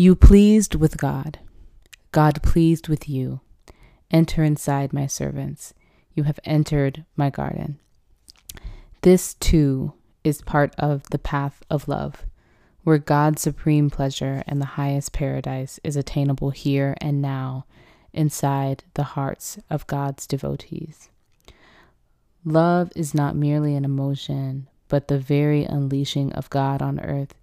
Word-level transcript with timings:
You 0.00 0.16
pleased 0.16 0.74
with 0.76 0.96
God, 0.96 1.40
God 2.10 2.42
pleased 2.42 2.88
with 2.88 3.06
you. 3.06 3.42
Enter 4.10 4.42
inside, 4.42 4.94
my 4.94 5.06
servants. 5.06 5.74
You 6.14 6.22
have 6.22 6.40
entered 6.42 7.04
my 7.16 7.28
garden. 7.28 7.78
This 9.02 9.34
too 9.34 9.92
is 10.24 10.40
part 10.40 10.74
of 10.78 11.02
the 11.10 11.18
path 11.18 11.62
of 11.68 11.86
love, 11.86 12.24
where 12.82 12.96
God's 12.96 13.42
supreme 13.42 13.90
pleasure 13.90 14.42
and 14.46 14.58
the 14.58 14.80
highest 14.80 15.12
paradise 15.12 15.78
is 15.84 15.96
attainable 15.96 16.48
here 16.48 16.96
and 17.02 17.20
now 17.20 17.66
inside 18.14 18.84
the 18.94 19.02
hearts 19.02 19.58
of 19.68 19.86
God's 19.86 20.26
devotees. 20.26 21.10
Love 22.42 22.90
is 22.96 23.12
not 23.12 23.36
merely 23.36 23.76
an 23.76 23.84
emotion, 23.84 24.66
but 24.88 25.08
the 25.08 25.18
very 25.18 25.64
unleashing 25.64 26.32
of 26.32 26.48
God 26.48 26.80
on 26.80 27.00
earth. 27.00 27.34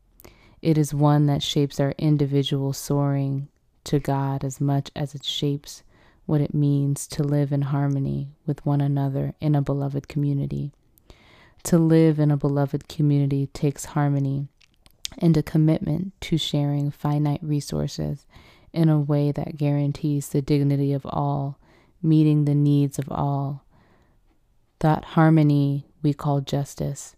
It 0.67 0.77
is 0.77 0.93
one 0.93 1.27
that 1.27 1.41
shapes 1.41 1.79
our 1.79 1.93
individual 1.97 2.73
soaring 2.73 3.47
to 3.85 3.99
God 3.99 4.43
as 4.43 4.59
much 4.59 4.91
as 4.97 5.15
it 5.15 5.23
shapes 5.23 5.81
what 6.25 6.41
it 6.41 6.53
means 6.53 7.07
to 7.07 7.23
live 7.23 7.53
in 7.53 7.61
harmony 7.61 8.31
with 8.45 8.65
one 8.65 8.81
another 8.81 9.33
in 9.39 9.55
a 9.55 9.61
beloved 9.61 10.09
community. 10.09 10.73
To 11.63 11.77
live 11.77 12.19
in 12.19 12.31
a 12.31 12.35
beloved 12.35 12.89
community 12.89 13.47
takes 13.53 13.85
harmony 13.85 14.49
and 15.19 15.37
a 15.37 15.41
commitment 15.41 16.11
to 16.23 16.37
sharing 16.37 16.91
finite 16.91 17.41
resources 17.41 18.25
in 18.73 18.89
a 18.89 18.99
way 18.99 19.31
that 19.31 19.55
guarantees 19.55 20.27
the 20.27 20.41
dignity 20.41 20.91
of 20.91 21.05
all, 21.05 21.57
meeting 22.03 22.43
the 22.43 22.53
needs 22.53 22.99
of 22.99 23.09
all. 23.09 23.63
That 24.79 25.05
harmony 25.15 25.87
we 26.01 26.13
call 26.13 26.41
justice. 26.41 27.15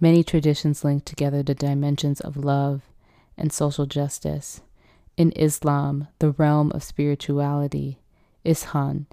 Many 0.00 0.24
traditions 0.24 0.82
link 0.82 1.04
together 1.04 1.42
the 1.42 1.54
dimensions 1.54 2.20
of 2.20 2.36
love 2.36 2.82
and 3.36 3.52
social 3.52 3.84
justice. 3.84 4.62
In 5.16 5.30
Islam, 5.32 6.08
the 6.20 6.30
realm 6.30 6.72
of 6.72 6.82
spirituality, 6.82 8.00
Ihsan, 8.44 9.06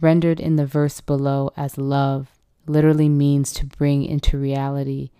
rendered 0.00 0.40
in 0.40 0.56
the 0.56 0.66
verse 0.66 1.00
below 1.00 1.52
as 1.56 1.78
love, 1.78 2.32
literally 2.66 3.08
means 3.08 3.52
to 3.52 3.66
bring 3.66 4.04
into 4.04 4.36
reality 4.36 5.10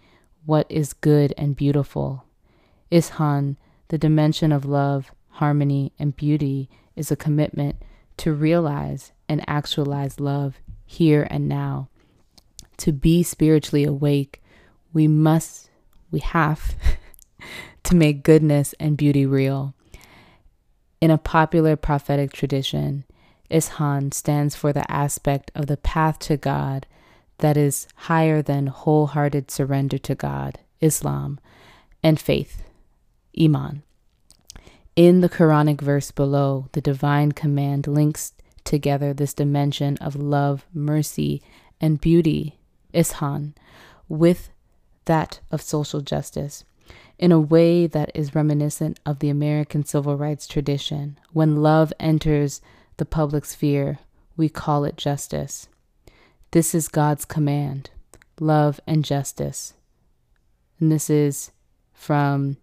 what 0.44 0.66
is 0.69 0.92
good 0.92 1.33
and 1.38 1.55
beautiful. 1.55 2.25
Ihsan, 2.91 3.56
the 3.88 3.98
dimension 3.98 4.50
of 4.50 4.64
love, 4.64 5.12
harmony, 5.28 5.92
and 6.00 6.16
beauty, 6.16 6.69
is 6.97 7.12
a 7.12 7.16
commitment 7.16 7.77
to 8.16 8.33
realize 8.33 9.12
and 9.28 9.44
actualize 9.48 10.19
love 10.19 10.61
here 10.84 11.27
and 11.31 11.48
now. 11.48 11.88
To 12.78 12.92
be 12.92 13.22
spiritually 13.22 13.84
awake, 13.84 14.41
we 14.92 15.08
must, 15.08 15.70
we 16.10 16.20
have 16.20 16.74
to 17.84 17.94
make 17.94 18.22
goodness 18.22 18.74
and 18.78 18.96
beauty 18.96 19.26
real. 19.26 19.74
In 21.00 21.10
a 21.10 21.18
popular 21.18 21.76
prophetic 21.76 22.32
tradition, 22.32 23.04
Ihsan 23.50 24.14
stands 24.14 24.54
for 24.54 24.72
the 24.72 24.90
aspect 24.90 25.50
of 25.54 25.66
the 25.66 25.76
path 25.76 26.18
to 26.20 26.36
God 26.36 26.86
that 27.38 27.56
is 27.56 27.88
higher 27.94 28.40
than 28.40 28.68
wholehearted 28.68 29.50
surrender 29.50 29.98
to 29.98 30.14
God, 30.14 30.60
Islam, 30.80 31.40
and 32.02 32.20
faith, 32.20 32.62
Iman. 33.38 33.82
In 34.94 35.22
the 35.22 35.28
Quranic 35.28 35.80
verse 35.80 36.10
below, 36.10 36.68
the 36.72 36.80
divine 36.80 37.32
command 37.32 37.86
links 37.86 38.32
together 38.64 39.12
this 39.12 39.34
dimension 39.34 39.96
of 39.98 40.14
love, 40.14 40.66
mercy, 40.72 41.42
and 41.80 42.00
beauty, 42.00 42.58
Ihsan, 42.94 43.54
with 44.08 44.50
that 45.05 45.41
of 45.50 45.61
social 45.62 46.00
justice 46.00 46.64
in 47.19 47.33
a 47.33 47.41
way 47.41 47.86
that 47.86 48.11
is 48.14 48.34
reminiscent 48.34 48.98
of 49.06 49.20
the 49.20 49.31
American 49.31 49.84
civil 49.84 50.17
rights 50.17 50.47
tradition. 50.47 51.19
When 51.33 51.62
love 51.62 51.92
enters 52.00 52.61
the 52.97 53.05
public 53.05 53.44
sphere, 53.44 53.98
we 54.36 54.48
call 54.48 54.84
it 54.84 54.97
justice. 54.97 55.69
This 56.50 56.75
is 56.75 56.88
God's 56.88 57.25
command 57.25 57.91
love 58.41 58.81
and 58.87 59.04
justice. 59.04 59.75
And 60.81 60.91
this 60.91 61.09
is 61.09 61.53
from 61.93 62.56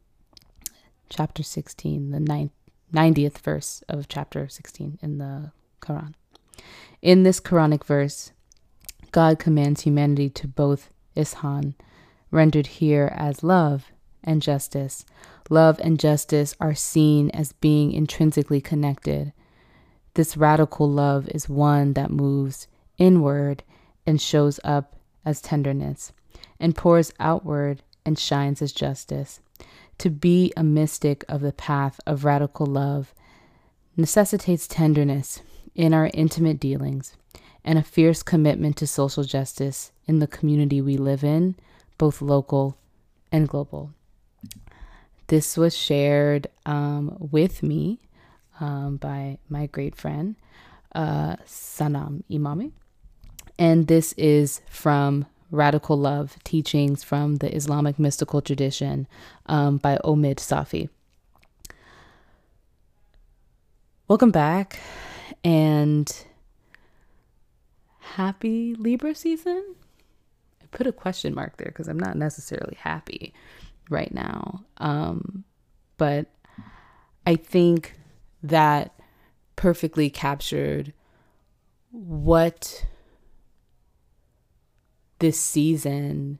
chapter 1.09 1.41
16, 1.41 2.11
the 2.11 2.19
ninth, 2.19 2.51
90th 2.93 3.37
verse 3.37 3.81
of 3.87 4.09
chapter 4.09 4.49
16 4.49 4.99
in 5.01 5.17
the 5.19 5.51
Quran. 5.81 6.13
In 7.01 7.23
this 7.23 7.39
Quranic 7.39 7.85
verse, 7.85 8.31
God 9.11 9.39
commands 9.39 9.81
humanity 9.81 10.29
to 10.31 10.47
both 10.47 10.89
Ihsan, 11.15 11.75
rendered 12.31 12.67
here 12.67 13.11
as 13.15 13.43
love, 13.43 13.91
and 14.23 14.41
justice. 14.41 15.05
Love 15.49 15.79
and 15.79 15.99
justice 15.99 16.55
are 16.59 16.75
seen 16.75 17.29
as 17.31 17.53
being 17.53 17.91
intrinsically 17.91 18.61
connected. 18.61 19.33
This 20.13 20.37
radical 20.37 20.89
love 20.89 21.29
is 21.29 21.49
one 21.49 21.93
that 21.93 22.11
moves 22.11 22.67
inward 22.97 23.63
and 24.05 24.21
shows 24.21 24.59
up 24.63 24.95
as 25.25 25.41
tenderness, 25.41 26.11
and 26.59 26.75
pours 26.75 27.13
outward 27.19 27.81
and 28.05 28.17
shines 28.17 28.61
as 28.61 28.71
justice. 28.71 29.39
To 29.99 30.09
be 30.09 30.53
a 30.55 30.63
mystic 30.63 31.25
of 31.27 31.41
the 31.41 31.51
path 31.51 31.99
of 32.05 32.25
radical 32.25 32.65
love 32.65 33.13
necessitates 33.97 34.67
tenderness 34.67 35.41
in 35.75 35.93
our 35.93 36.09
intimate 36.13 36.59
dealings 36.59 37.15
and 37.63 37.77
a 37.77 37.83
fierce 37.83 38.23
commitment 38.23 38.77
to 38.77 38.87
social 38.87 39.23
justice 39.23 39.91
in 40.07 40.19
the 40.19 40.27
community 40.27 40.81
we 40.81 40.97
live 40.97 41.23
in, 41.23 41.55
both 41.99 42.23
local 42.23 42.75
and 43.31 43.47
global. 43.47 43.93
This 45.27 45.55
was 45.55 45.77
shared 45.77 46.47
um, 46.65 47.15
with 47.19 47.61
me 47.61 47.99
um, 48.59 48.97
by 48.97 49.37
my 49.47 49.67
great 49.67 49.95
friend, 49.95 50.35
uh, 50.95 51.35
Sanam 51.45 52.23
Imami. 52.31 52.71
And 53.59 53.85
this 53.87 54.13
is 54.13 54.61
from 54.67 55.27
Radical 55.51 55.97
Love 55.97 56.37
Teachings 56.43 57.03
from 57.03 57.35
the 57.35 57.53
Islamic 57.55 57.99
Mystical 57.99 58.41
Tradition 58.41 59.07
um, 59.45 59.77
by 59.77 59.99
Omid 60.03 60.37
Safi. 60.37 60.89
Welcome 64.07 64.31
back 64.31 64.79
and 65.43 66.25
happy 67.99 68.73
Libra 68.73 69.13
season. 69.13 69.75
Put 70.71 70.87
a 70.87 70.91
question 70.91 71.33
mark 71.33 71.57
there 71.57 71.67
because 71.69 71.87
I'm 71.87 71.99
not 71.99 72.15
necessarily 72.15 72.75
happy 72.79 73.33
right 73.89 74.13
now. 74.13 74.65
Um, 74.77 75.43
but 75.97 76.27
I 77.25 77.35
think 77.35 77.99
that 78.43 78.93
perfectly 79.55 80.09
captured 80.09 80.93
what 81.91 82.85
this 85.19 85.39
season 85.39 86.39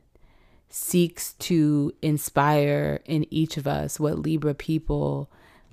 seeks 0.68 1.34
to 1.34 1.92
inspire 2.00 3.00
in 3.04 3.26
each 3.30 3.56
of 3.56 3.66
us, 3.66 4.00
what 4.00 4.18
Libra 4.18 4.54
people, 4.54 5.30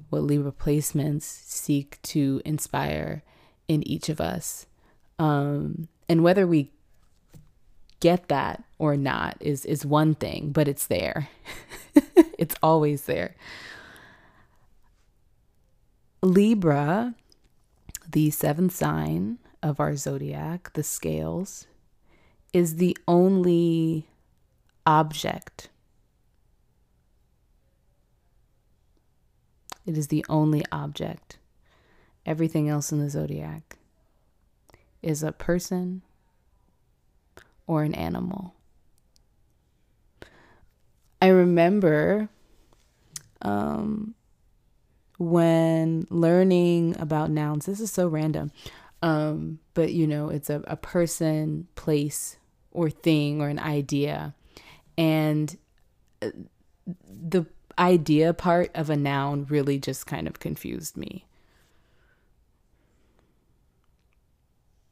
what 0.09 0.23
Libra 0.23 0.51
placements 0.51 1.23
seek 1.23 2.01
to 2.01 2.41
inspire 2.43 3.23
in 3.67 3.87
each 3.87 4.09
of 4.09 4.19
us. 4.19 4.65
Um, 5.19 5.87
and 6.09 6.23
whether 6.23 6.47
we 6.47 6.71
get 7.99 8.27
that 8.27 8.63
or 8.77 8.95
not 8.95 9.37
is 9.39 9.65
is 9.65 9.85
one 9.85 10.15
thing, 10.15 10.51
but 10.51 10.67
it's 10.67 10.87
there. 10.87 11.29
it's 12.37 12.55
always 12.61 13.03
there. 13.05 13.35
Libra, 16.21 17.15
the 18.09 18.29
seventh 18.31 18.73
sign 18.73 19.37
of 19.61 19.79
our 19.79 19.95
zodiac, 19.95 20.73
the 20.73 20.83
scales, 20.83 21.67
is 22.53 22.75
the 22.77 22.97
only 23.07 24.07
object. 24.85 25.69
It 29.85 29.97
is 29.97 30.07
the 30.07 30.25
only 30.27 30.63
object. 30.71 31.37
Everything 32.25 32.67
else 32.67 32.91
in 32.91 32.99
the 32.99 33.09
zodiac 33.09 33.77
is 35.01 35.23
a 35.23 35.31
person 35.31 36.01
or 37.67 37.83
an 37.83 37.93
animal. 37.93 38.53
I 41.21 41.27
remember 41.27 42.29
um, 43.41 44.15
when 45.17 46.07
learning 46.09 46.95
about 46.99 47.29
nouns, 47.29 47.65
this 47.65 47.79
is 47.79 47.91
so 47.91 48.07
random, 48.07 48.51
um, 49.01 49.59
but 49.73 49.93
you 49.93 50.07
know, 50.07 50.29
it's 50.29 50.49
a, 50.49 50.63
a 50.67 50.75
person, 50.75 51.67
place, 51.75 52.37
or 52.71 52.89
thing, 52.89 53.41
or 53.41 53.49
an 53.49 53.59
idea. 53.59 54.33
And 54.97 55.55
uh, 56.21 56.29
the 57.07 57.45
idea 57.77 58.33
part 58.33 58.71
of 58.73 58.89
a 58.89 58.95
noun 58.95 59.45
really 59.49 59.77
just 59.79 60.07
kind 60.07 60.27
of 60.27 60.39
confused 60.39 60.97
me. 60.97 61.26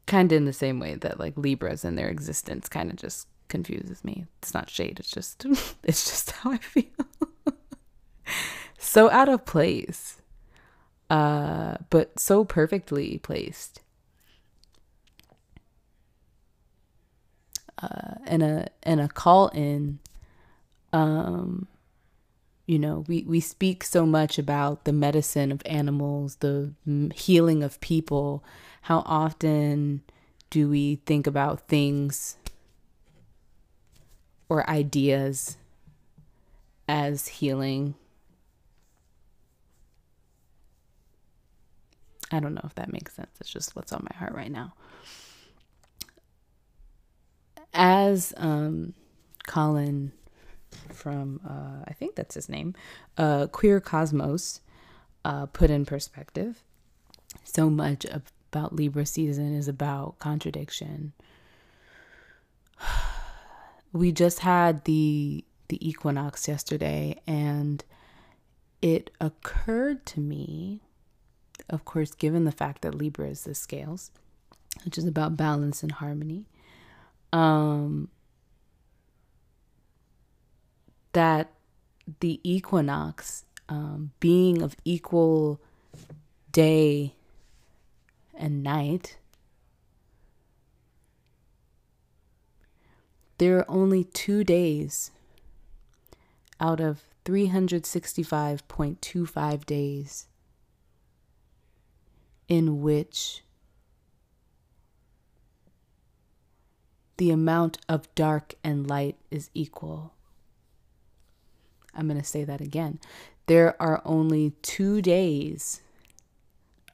Kind 0.05 0.31
of 0.31 0.37
in 0.37 0.45
the 0.45 0.53
same 0.53 0.79
way 0.79 0.95
that 0.95 1.19
like 1.19 1.37
Libras 1.37 1.83
and 1.83 1.97
their 1.97 2.09
existence 2.09 2.67
kind 2.69 2.89
of 2.89 2.95
just 2.97 3.27
confuses 3.47 4.03
me. 4.03 4.25
It's 4.39 4.53
not 4.53 4.69
shade, 4.69 4.99
it's 4.99 5.11
just 5.11 5.45
it's 5.83 6.05
just 6.05 6.31
how 6.31 6.51
I 6.51 6.57
feel. 6.57 6.83
so 8.77 9.09
out 9.09 9.29
of 9.29 9.45
place, 9.45 10.21
uh, 11.09 11.77
but 11.89 12.19
so 12.19 12.45
perfectly 12.45 13.19
placed. 13.19 13.81
Uh, 17.77 18.15
and 18.25 18.41
a 18.41 18.67
and 18.83 19.01
a 19.01 19.09
call 19.09 19.49
in 19.49 19.99
um 20.93 21.67
you 22.67 22.79
know 22.79 23.03
we 23.07 23.23
we 23.23 23.41
speak 23.41 23.83
so 23.83 24.05
much 24.05 24.39
about 24.39 24.85
the 24.85 24.93
medicine 24.93 25.51
of 25.51 25.61
animals 25.65 26.37
the 26.37 26.71
healing 27.13 27.63
of 27.63 27.79
people 27.81 28.45
how 28.85 28.99
often 29.07 30.03
do 30.51 30.69
we 30.69 30.97
think 31.07 31.25
about 31.25 31.67
things 31.67 32.37
or 34.47 34.69
ideas 34.69 35.57
as 36.87 37.27
healing 37.27 37.95
I 42.31 42.39
don't 42.39 42.53
know 42.53 42.61
if 42.63 42.75
that 42.75 42.91
makes 42.91 43.13
sense. 43.13 43.29
It's 43.39 43.49
just 43.49 43.75
what's 43.75 43.93
on 43.93 44.07
my 44.11 44.17
heart 44.17 44.33
right 44.33 44.51
now. 44.51 44.73
As 47.73 48.33
um, 48.37 48.93
Colin 49.47 50.11
from, 50.91 51.39
uh, 51.47 51.85
I 51.87 51.93
think 51.93 52.15
that's 52.15 52.35
his 52.35 52.49
name, 52.49 52.73
uh, 53.17 53.47
Queer 53.47 53.79
Cosmos, 53.79 54.61
uh, 55.23 55.45
put 55.45 55.69
in 55.69 55.85
perspective, 55.85 56.63
so 57.43 57.69
much 57.69 58.05
about 58.55 58.73
Libra 58.75 59.05
season 59.05 59.53
is 59.53 59.67
about 59.67 60.19
contradiction. 60.19 61.13
We 63.93 64.11
just 64.11 64.39
had 64.39 64.83
the 64.83 65.45
the 65.69 65.89
equinox 65.89 66.49
yesterday 66.49 67.21
and 67.25 67.81
it 68.81 69.09
occurred 69.21 70.05
to 70.07 70.19
me 70.19 70.81
of 71.69 71.85
course, 71.85 72.11
given 72.13 72.45
the 72.45 72.51
fact 72.51 72.81
that 72.81 72.95
Libra 72.95 73.29
is 73.29 73.43
the 73.43 73.55
scales, 73.55 74.11
which 74.83 74.97
is 74.97 75.05
about 75.05 75.37
balance 75.37 75.81
and 75.83 75.91
harmony, 75.91 76.45
um, 77.33 78.09
that 81.13 81.51
the 82.19 82.39
equinox, 82.43 83.45
um, 83.69 84.11
being 84.19 84.61
of 84.61 84.75
equal 84.85 85.59
day 86.51 87.15
and 88.37 88.63
night, 88.63 89.17
there 93.37 93.59
are 93.59 93.69
only 93.69 94.03
two 94.03 94.43
days 94.43 95.11
out 96.59 96.79
of 96.79 97.03
365.25 97.25 99.65
days 99.65 100.27
in 102.47 102.81
which 102.81 103.43
the 107.17 107.31
amount 107.31 107.79
of 107.89 108.13
dark 108.13 108.53
and 108.63 108.87
light 108.87 109.17
is 109.31 109.49
equal. 109.53 110.13
I'm 111.93 112.07
going 112.07 112.19
to 112.19 112.25
say 112.25 112.43
that 112.43 112.59
again. 112.61 112.99
There 113.47 113.81
are 113.81 114.01
only 114.05 114.51
two 114.61 115.01
days 115.01 115.81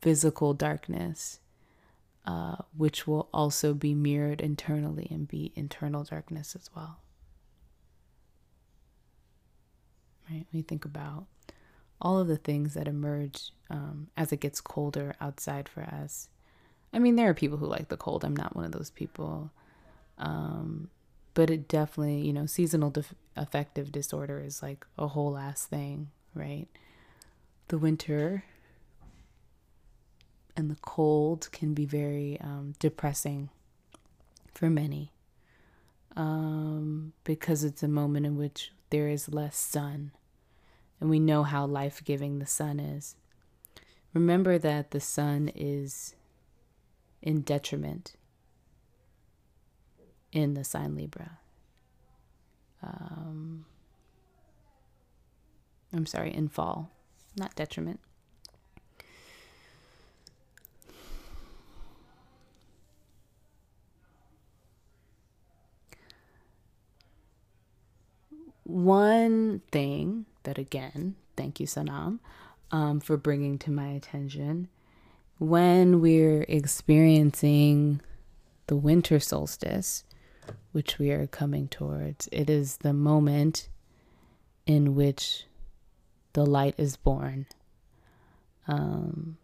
physical 0.00 0.54
darkness 0.54 1.40
uh, 2.24 2.56
which 2.76 3.06
will 3.06 3.28
also 3.32 3.74
be 3.74 3.94
mirrored 3.94 4.40
internally 4.40 5.08
and 5.10 5.26
be 5.26 5.52
internal 5.56 6.04
darkness 6.04 6.54
as 6.54 6.70
well. 6.74 7.00
Right? 10.32 10.46
We 10.52 10.62
think 10.62 10.84
about 10.84 11.26
all 12.00 12.18
of 12.18 12.26
the 12.26 12.36
things 12.36 12.74
that 12.74 12.88
emerge 12.88 13.50
um, 13.70 14.08
as 14.16 14.32
it 14.32 14.40
gets 14.40 14.60
colder 14.60 15.14
outside 15.20 15.68
for 15.68 15.82
us. 15.82 16.28
I 16.92 16.98
mean, 16.98 17.16
there 17.16 17.28
are 17.28 17.34
people 17.34 17.58
who 17.58 17.66
like 17.66 17.88
the 17.88 17.96
cold. 17.96 18.24
I'm 18.24 18.36
not 18.36 18.56
one 18.56 18.64
of 18.64 18.72
those 18.72 18.90
people. 18.90 19.50
Um, 20.18 20.90
but 21.34 21.50
it 21.50 21.68
definitely, 21.68 22.20
you 22.20 22.32
know, 22.32 22.46
seasonal 22.46 22.92
affective 23.36 23.92
disorder 23.92 24.40
is 24.40 24.62
like 24.62 24.86
a 24.98 25.08
whole 25.08 25.36
ass 25.38 25.64
thing, 25.66 26.10
right? 26.34 26.66
The 27.68 27.78
winter 27.78 28.44
and 30.56 30.70
the 30.70 30.76
cold 30.82 31.48
can 31.52 31.72
be 31.72 31.86
very 31.86 32.38
um, 32.40 32.74
depressing 32.78 33.48
for 34.52 34.68
many 34.68 35.12
um, 36.16 37.12
because 37.24 37.64
it's 37.64 37.82
a 37.82 37.88
moment 37.88 38.26
in 38.26 38.36
which 38.36 38.72
there 38.90 39.08
is 39.08 39.32
less 39.32 39.56
sun. 39.56 40.12
And 41.02 41.10
we 41.10 41.18
know 41.18 41.42
how 41.42 41.66
life 41.66 42.00
giving 42.04 42.38
the 42.38 42.46
sun 42.46 42.78
is. 42.78 43.16
Remember 44.14 44.56
that 44.56 44.92
the 44.92 45.00
sun 45.00 45.50
is 45.52 46.14
in 47.20 47.40
detriment 47.40 48.14
in 50.30 50.54
the 50.54 50.62
sign 50.62 50.94
Libra. 50.94 51.38
Um, 52.84 53.64
I'm 55.92 56.06
sorry, 56.06 56.32
in 56.32 56.46
fall, 56.46 56.92
not 57.36 57.56
detriment. 57.56 57.98
One 68.62 69.62
thing 69.72 70.26
that, 70.44 70.58
again, 70.58 71.16
thank 71.36 71.60
you, 71.60 71.66
Sanam, 71.66 72.18
um, 72.70 73.00
for 73.00 73.16
bringing 73.16 73.58
to 73.58 73.70
my 73.70 73.88
attention 73.88 74.68
when 75.38 76.00
we're 76.00 76.44
experiencing 76.48 78.00
the 78.68 78.76
winter 78.76 79.18
solstice, 79.18 80.04
which 80.72 80.98
we 80.98 81.10
are 81.10 81.26
coming 81.26 81.68
towards. 81.68 82.28
It 82.30 82.48
is 82.48 82.78
the 82.78 82.92
moment 82.92 83.68
in 84.66 84.94
which 84.94 85.46
the 86.32 86.46
light 86.46 86.74
is 86.78 86.96
born. 86.96 87.46
Um, 88.68 89.36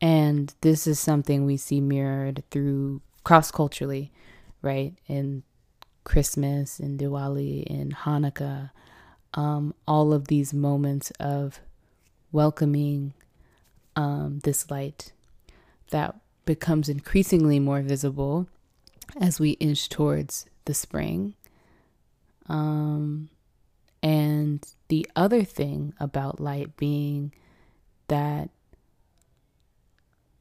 and 0.00 0.54
this 0.60 0.86
is 0.86 1.00
something 1.00 1.44
we 1.44 1.56
see 1.56 1.80
mirrored 1.80 2.44
through 2.50 3.00
cross 3.24 3.50
culturally, 3.50 4.12
right? 4.60 4.94
In 5.06 5.42
Christmas, 6.04 6.78
in 6.78 6.98
Diwali, 6.98 7.64
in 7.64 7.90
Hanukkah, 7.90 8.70
um, 9.36 9.74
all 9.86 10.12
of 10.12 10.28
these 10.28 10.52
moments 10.52 11.12
of 11.20 11.60
welcoming 12.32 13.12
um, 13.94 14.40
this 14.42 14.70
light 14.70 15.12
that 15.90 16.16
becomes 16.44 16.88
increasingly 16.88 17.60
more 17.60 17.82
visible 17.82 18.48
as 19.20 19.38
we 19.38 19.50
inch 19.52 19.88
towards 19.88 20.46
the 20.64 20.74
spring. 20.74 21.34
Um, 22.48 23.28
and 24.02 24.66
the 24.88 25.08
other 25.16 25.44
thing 25.44 25.94
about 25.98 26.40
light 26.40 26.76
being 26.76 27.32
that, 28.08 28.50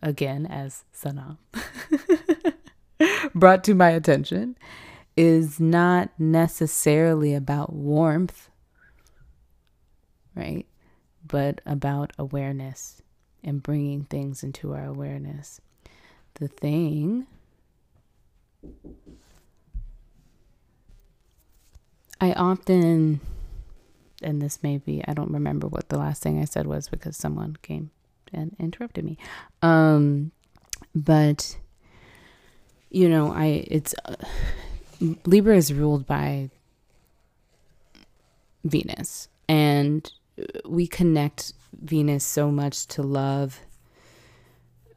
again, 0.01 0.45
as 0.45 0.83
Sana 0.91 1.37
brought 3.35 3.63
to 3.65 3.73
my 3.73 3.89
attention, 3.89 4.57
is 5.17 5.59
not 5.59 6.09
necessarily 6.19 7.33
about 7.33 7.73
warmth, 7.73 8.49
right? 10.35 10.65
But 11.27 11.61
about 11.65 12.13
awareness 12.17 13.01
and 13.43 13.63
bringing 13.63 14.03
things 14.05 14.43
into 14.43 14.73
our 14.73 14.85
awareness. 14.85 15.61
The 16.35 16.47
thing 16.47 17.27
I 22.19 22.33
often, 22.33 23.19
and 24.21 24.41
this 24.41 24.63
may 24.63 24.77
be, 24.77 25.03
I 25.07 25.13
don't 25.13 25.31
remember 25.31 25.67
what 25.67 25.89
the 25.89 25.97
last 25.97 26.23
thing 26.23 26.41
I 26.41 26.45
said 26.45 26.65
was 26.65 26.89
because 26.89 27.17
someone 27.17 27.57
came 27.61 27.91
and 28.33 28.55
interrupted 28.59 29.05
me. 29.05 29.17
Um, 29.61 30.31
but, 30.93 31.57
you 32.89 33.09
know, 33.09 33.31
I, 33.31 33.65
it's, 33.67 33.93
uh, 34.05 34.15
Libra 35.25 35.57
is 35.57 35.73
ruled 35.73 36.05
by 36.07 36.49
Venus, 38.63 39.27
and 39.47 40.11
we 40.65 40.87
connect 40.87 41.53
Venus 41.81 42.25
so 42.25 42.51
much 42.51 42.87
to 42.87 43.01
love 43.01 43.61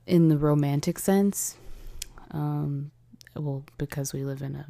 in 0.06 0.28
the 0.28 0.38
romantic 0.38 0.98
sense. 0.98 1.56
Um, 2.30 2.90
well, 3.36 3.64
because 3.76 4.12
we 4.12 4.24
live 4.24 4.42
in 4.42 4.56
a 4.56 4.66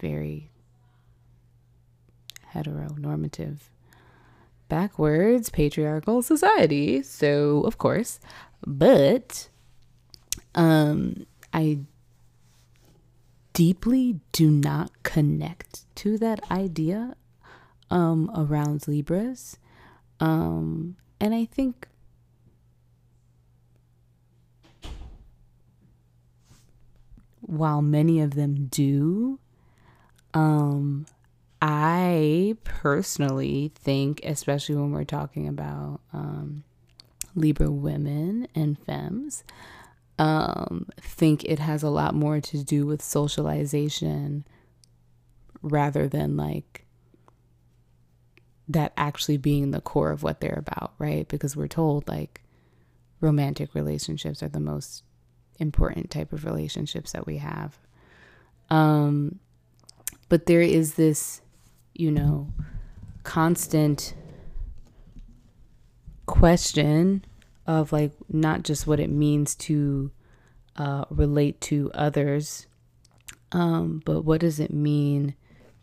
very 0.00 0.50
heteronormative, 2.52 3.58
backwards, 4.68 5.50
patriarchal 5.50 6.22
society. 6.22 7.02
So, 7.02 7.62
of 7.62 7.78
course, 7.78 8.20
but 8.66 9.48
um, 10.54 11.26
I 11.52 11.80
deeply 13.52 14.20
do 14.32 14.50
not 14.50 14.90
connect 15.02 15.84
to 15.96 16.18
that 16.18 16.40
idea 16.50 17.16
um, 17.94 18.30
around 18.34 18.86
Libras. 18.88 19.56
Um, 20.18 20.96
and 21.20 21.32
I 21.32 21.44
think 21.44 21.86
while 27.40 27.80
many 27.80 28.20
of 28.20 28.34
them 28.34 28.66
do, 28.66 29.38
um, 30.34 31.06
I 31.62 32.56
personally 32.64 33.70
think, 33.76 34.20
especially 34.24 34.74
when 34.74 34.90
we're 34.90 35.04
talking 35.04 35.46
about 35.46 36.00
um, 36.12 36.64
Libra 37.36 37.70
women 37.70 38.48
and 38.56 38.76
femmes, 38.76 39.44
um, 40.18 40.88
think 41.00 41.44
it 41.44 41.60
has 41.60 41.84
a 41.84 41.90
lot 41.90 42.14
more 42.14 42.40
to 42.40 42.64
do 42.64 42.86
with 42.86 43.02
socialization 43.02 44.44
rather 45.62 46.08
than 46.08 46.36
like 46.36 46.83
that 48.68 48.92
actually 48.96 49.36
being 49.36 49.70
the 49.70 49.80
core 49.80 50.10
of 50.10 50.22
what 50.22 50.40
they're 50.40 50.58
about, 50.58 50.94
right? 50.98 51.28
Because 51.28 51.56
we're 51.56 51.68
told 51.68 52.08
like 52.08 52.42
romantic 53.20 53.74
relationships 53.74 54.42
are 54.42 54.48
the 54.48 54.60
most 54.60 55.02
important 55.58 56.10
type 56.10 56.32
of 56.32 56.44
relationships 56.44 57.12
that 57.12 57.26
we 57.26 57.38
have. 57.38 57.78
Um, 58.70 59.38
but 60.28 60.46
there 60.46 60.62
is 60.62 60.94
this, 60.94 61.42
you 61.94 62.10
know, 62.10 62.48
constant 63.22 64.14
question 66.26 67.24
of 67.66 67.92
like 67.92 68.12
not 68.28 68.62
just 68.62 68.86
what 68.86 69.00
it 69.00 69.10
means 69.10 69.54
to 69.54 70.10
uh, 70.76 71.04
relate 71.10 71.60
to 71.60 71.90
others, 71.94 72.66
um, 73.52 74.02
but 74.04 74.22
what 74.22 74.40
does 74.40 74.58
it 74.58 74.72
mean 74.72 75.34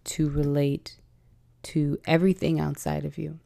to 0.04 0.30
relate 0.30 0.98
to 1.64 2.00
everything 2.06 2.60
outside 2.60 3.06
of 3.06 3.18
you? 3.18 3.40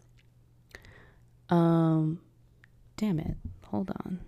Um, 1.50 2.20
damn 2.98 3.20
it, 3.20 3.38
hold 3.66 3.92
on. 3.92 4.20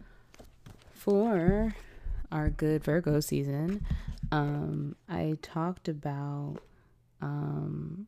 For 0.93 1.75
our 2.31 2.49
good 2.49 2.83
Virgo 2.83 3.19
season, 3.19 3.85
um, 4.31 4.95
I 5.07 5.37
talked 5.41 5.87
about 5.87 6.57
um, 7.21 8.07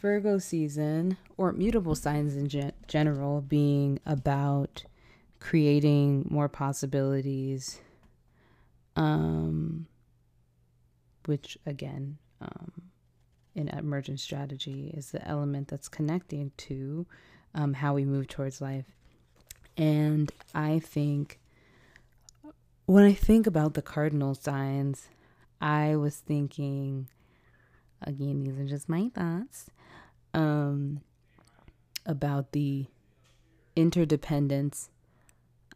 Virgo 0.00 0.38
season, 0.38 1.16
or 1.36 1.52
mutable 1.52 1.94
signs 1.94 2.34
in 2.34 2.48
gen- 2.48 2.72
general, 2.88 3.40
being 3.40 4.00
about 4.04 4.84
creating 5.38 6.26
more 6.28 6.48
possibilities, 6.48 7.80
um, 8.96 9.86
which 11.26 11.58
again, 11.66 12.18
um, 12.40 12.72
in 13.54 13.68
emergent 13.68 14.20
strategy 14.20 14.92
is 14.96 15.10
the 15.10 15.26
element 15.26 15.68
that's 15.68 15.88
connecting 15.88 16.52
to 16.56 17.06
um, 17.54 17.74
how 17.74 17.94
we 17.94 18.04
move 18.04 18.28
towards 18.28 18.60
life. 18.60 18.86
And 19.76 20.32
I 20.54 20.78
think 20.78 21.38
when 22.86 23.04
I 23.04 23.12
think 23.12 23.46
about 23.46 23.74
the 23.74 23.82
cardinal 23.82 24.34
signs, 24.34 25.08
I 25.60 25.96
was 25.96 26.16
thinking, 26.16 27.08
again, 28.02 28.40
these 28.40 28.58
are 28.58 28.66
just 28.66 28.88
my 28.88 29.10
thoughts, 29.14 29.70
um, 30.34 31.00
about 32.04 32.52
the 32.52 32.86
interdependence 33.76 34.90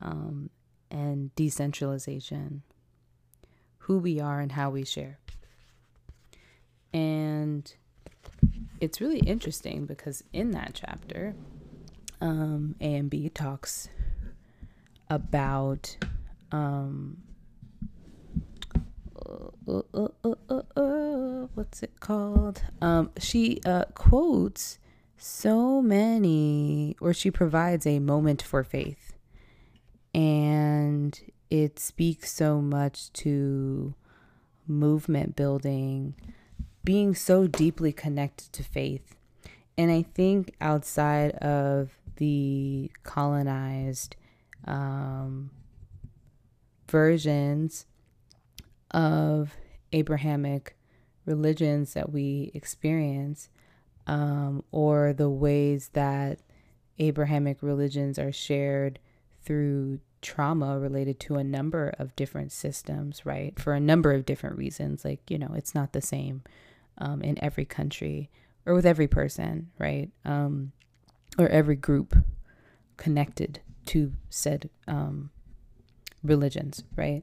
um, 0.00 0.50
and 0.90 1.34
decentralization, 1.36 2.62
who 3.86 3.98
we 3.98 4.18
are 4.18 4.40
and 4.40 4.50
how 4.50 4.68
we 4.68 4.84
share. 4.84 5.16
And 6.92 7.72
it's 8.80 9.00
really 9.00 9.20
interesting 9.20 9.86
because 9.86 10.24
in 10.32 10.50
that 10.50 10.72
chapter, 10.74 11.36
um, 12.20 12.74
AMB 12.80 13.32
talks 13.32 13.88
about 15.08 15.96
um, 16.50 17.18
uh, 19.68 19.80
uh, 19.94 20.62
uh, 20.76 21.46
what's 21.54 21.84
it 21.84 22.00
called? 22.00 22.62
Um, 22.82 23.12
she 23.20 23.60
quotes 23.94 24.80
so 25.16 25.80
many, 25.80 26.96
or 27.00 27.14
she 27.14 27.30
provides 27.30 27.86
a 27.86 28.00
moment 28.00 28.42
for 28.42 28.64
faith, 28.64 29.12
and 30.12 31.20
it 31.50 31.78
speaks 31.78 32.32
so 32.32 32.60
much 32.60 33.12
to 33.12 33.94
movement 34.66 35.36
building 35.36 36.14
being 36.86 37.16
so 37.16 37.48
deeply 37.48 37.92
connected 37.92 38.52
to 38.52 38.62
faith. 38.62 39.16
And 39.76 39.90
I 39.90 40.02
think 40.02 40.54
outside 40.60 41.32
of 41.32 41.98
the 42.16 42.90
colonized 43.02 44.14
um, 44.64 45.50
versions 46.88 47.86
of 48.92 49.56
Abrahamic 49.92 50.76
religions 51.26 51.94
that 51.94 52.12
we 52.12 52.52
experience, 52.54 53.50
um, 54.06 54.62
or 54.70 55.12
the 55.12 55.28
ways 55.28 55.90
that 55.92 56.38
Abrahamic 57.00 57.62
religions 57.62 58.16
are 58.16 58.32
shared 58.32 59.00
through 59.42 59.98
trauma 60.22 60.78
related 60.78 61.20
to 61.20 61.36
a 61.36 61.44
number 61.44 61.94
of 61.98 62.16
different 62.16 62.52
systems, 62.52 63.24
right? 63.24 63.58
For 63.58 63.74
a 63.74 63.80
number 63.80 64.12
of 64.12 64.26
different 64.26 64.56
reasons. 64.56 65.04
Like, 65.04 65.30
you 65.30 65.38
know, 65.38 65.52
it's 65.54 65.74
not 65.74 65.92
the 65.92 66.00
same 66.00 66.42
um, 66.98 67.22
in 67.22 67.42
every 67.42 67.64
country 67.64 68.30
or 68.64 68.74
with 68.74 68.86
every 68.86 69.06
person, 69.06 69.70
right? 69.78 70.10
Um, 70.24 70.72
or 71.38 71.48
every 71.48 71.76
group 71.76 72.16
connected 72.96 73.60
to 73.86 74.12
said 74.28 74.68
um, 74.88 75.30
religions, 76.22 76.84
right? 76.96 77.22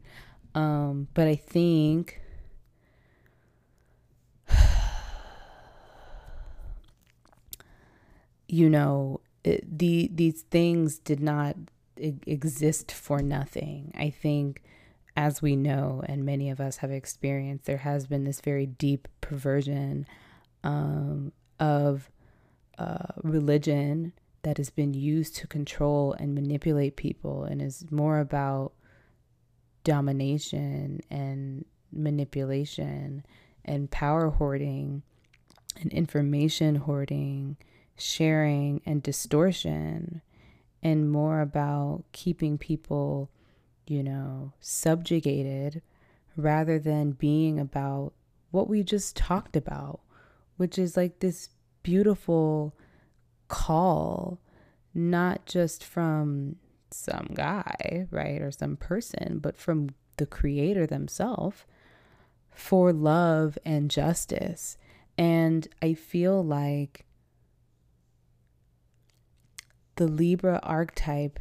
Um, 0.55 1.07
but 1.13 1.27
I 1.27 1.35
think 1.35 2.21
you 8.47 8.69
know 8.69 9.19
it, 9.43 9.77
the 9.77 10.09
these 10.13 10.43
things 10.43 10.99
did 10.99 11.19
not 11.19 11.55
exist 11.97 12.91
for 12.91 13.21
nothing. 13.21 13.91
I 13.95 14.09
think 14.09 14.63
as 15.15 15.41
we 15.41 15.55
know 15.55 16.03
and 16.07 16.25
many 16.25 16.49
of 16.49 16.59
us 16.59 16.77
have 16.77 16.91
experienced 16.91 17.65
there 17.65 17.77
has 17.77 18.07
been 18.07 18.23
this 18.23 18.41
very 18.41 18.65
deep 18.65 19.07
perversion 19.21 20.07
um, 20.63 21.31
of 21.59 22.09
uh, 22.79 23.13
religion 23.21 24.13
that 24.41 24.57
has 24.57 24.69
been 24.69 24.93
used 24.93 25.35
to 25.35 25.47
control 25.47 26.13
and 26.13 26.33
manipulate 26.33 26.95
people 26.95 27.43
and 27.43 27.61
is 27.61 27.85
more 27.91 28.19
about 28.19 28.73
domination 29.83 30.99
and 31.09 31.65
manipulation 31.91 33.23
and 33.63 33.91
power 33.91 34.29
hoarding 34.29 35.03
and 35.79 35.91
information 35.91 36.75
hoarding, 36.75 37.57
sharing 37.97 38.81
and 38.85 39.01
distortion, 39.01 40.21
and 40.83 41.09
more 41.09 41.39
about 41.39 42.03
keeping 42.11 42.57
people, 42.57 43.31
you 43.87 44.03
know, 44.03 44.51
subjugated 44.59 45.81
rather 46.35 46.77
than 46.77 47.11
being 47.11 47.59
about 47.59 48.13
what 48.51 48.67
we 48.67 48.83
just 48.83 49.15
talked 49.15 49.55
about, 49.55 50.01
which 50.57 50.77
is 50.77 50.97
like 50.97 51.19
this 51.19 51.49
beautiful 51.81 52.75
call, 53.47 54.39
not 54.93 55.45
just 55.45 55.83
from 55.83 56.57
some 56.91 57.31
guy, 57.33 58.05
right, 58.11 58.41
or 58.41 58.51
some 58.51 58.75
person, 58.75 59.39
but 59.41 59.57
from 59.57 59.89
the 60.17 60.25
creator 60.25 60.85
themselves 60.85 61.63
for 62.51 62.93
love 62.93 63.57
and 63.65 63.89
justice. 63.89 64.77
And 65.17 65.67
I 65.81 65.93
feel 65.93 66.43
like 66.43 67.05
the 69.95 70.07
Libra 70.07 70.59
archetype 70.63 71.39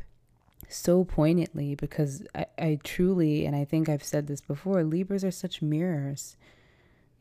so 0.68 1.04
poignantly 1.04 1.74
because 1.74 2.24
I, 2.34 2.46
I 2.58 2.78
truly, 2.82 3.44
and 3.46 3.54
I 3.54 3.64
think 3.64 3.88
I've 3.88 4.04
said 4.04 4.26
this 4.26 4.40
before, 4.40 4.82
Libras 4.82 5.24
are 5.24 5.30
such 5.30 5.62
mirrors, 5.62 6.36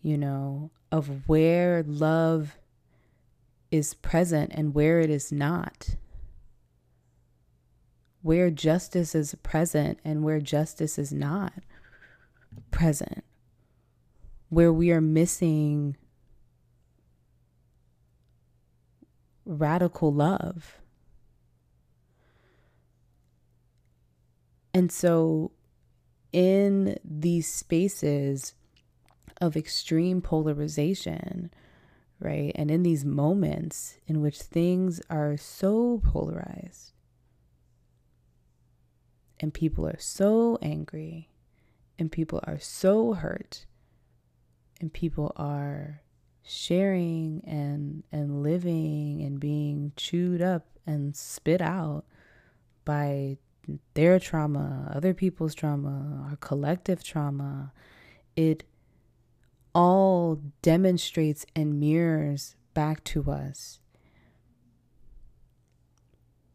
you 0.01 0.17
know, 0.17 0.71
of 0.91 1.27
where 1.27 1.83
love 1.83 2.57
is 3.71 3.93
present 3.93 4.51
and 4.53 4.73
where 4.73 4.99
it 4.99 5.09
is 5.09 5.31
not. 5.31 5.95
Where 8.21 8.51
justice 8.51 9.15
is 9.15 9.35
present 9.41 9.99
and 10.05 10.23
where 10.23 10.39
justice 10.39 10.99
is 10.99 11.11
not 11.11 11.53
present. 12.69 13.23
Where 14.49 14.71
we 14.71 14.91
are 14.91 15.01
missing 15.01 15.97
radical 19.45 20.13
love. 20.13 20.81
And 24.73 24.91
so, 24.91 25.51
in 26.31 26.97
these 27.03 27.47
spaces 27.47 28.53
of 29.41 29.57
extreme 29.57 30.21
polarization, 30.21 31.51
right? 32.19 32.51
And 32.55 32.69
in 32.71 32.83
these 32.83 33.03
moments 33.03 33.97
in 34.07 34.21
which 34.21 34.41
things 34.41 35.01
are 35.09 35.35
so 35.35 36.01
polarized 36.05 36.93
and 39.39 39.53
people 39.53 39.87
are 39.87 39.99
so 39.99 40.57
angry 40.61 41.29
and 41.97 42.11
people 42.11 42.39
are 42.43 42.59
so 42.59 43.13
hurt 43.13 43.65
and 44.79 44.93
people 44.93 45.33
are 45.35 46.01
sharing 46.43 47.43
and 47.45 48.03
and 48.11 48.43
living 48.43 49.21
and 49.21 49.39
being 49.39 49.91
chewed 49.95 50.41
up 50.41 50.65
and 50.85 51.15
spit 51.15 51.61
out 51.61 52.05
by 52.85 53.37
their 53.93 54.19
trauma, 54.19 54.91
other 54.93 55.13
people's 55.13 55.55
trauma, 55.55 56.25
our 56.29 56.35
collective 56.37 57.03
trauma, 57.03 57.71
it 58.35 58.63
all 59.73 60.41
demonstrates 60.61 61.45
and 61.55 61.79
mirrors 61.79 62.55
back 62.73 63.03
to 63.03 63.31
us 63.31 63.79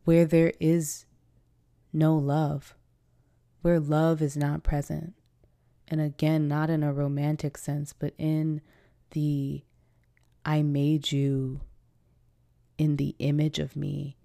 where 0.04 0.24
there 0.24 0.52
is 0.60 1.04
no 1.92 2.16
love, 2.16 2.74
where 3.62 3.80
love 3.80 4.22
is 4.22 4.36
not 4.36 4.62
present. 4.62 5.14
And 5.88 6.00
again, 6.00 6.48
not 6.48 6.70
in 6.70 6.82
a 6.82 6.92
romantic 6.92 7.56
sense, 7.58 7.92
but 7.92 8.14
in 8.18 8.60
the 9.10 9.62
I 10.44 10.62
made 10.62 11.10
you 11.10 11.60
in 12.78 12.96
the 12.96 13.16
image 13.18 13.58
of 13.58 13.74
me 13.74 14.16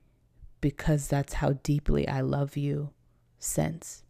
because 0.62 1.08
that's 1.08 1.34
how 1.34 1.54
deeply 1.64 2.08
I 2.08 2.22
love 2.22 2.56
you 2.56 2.92
sense. 3.40 4.04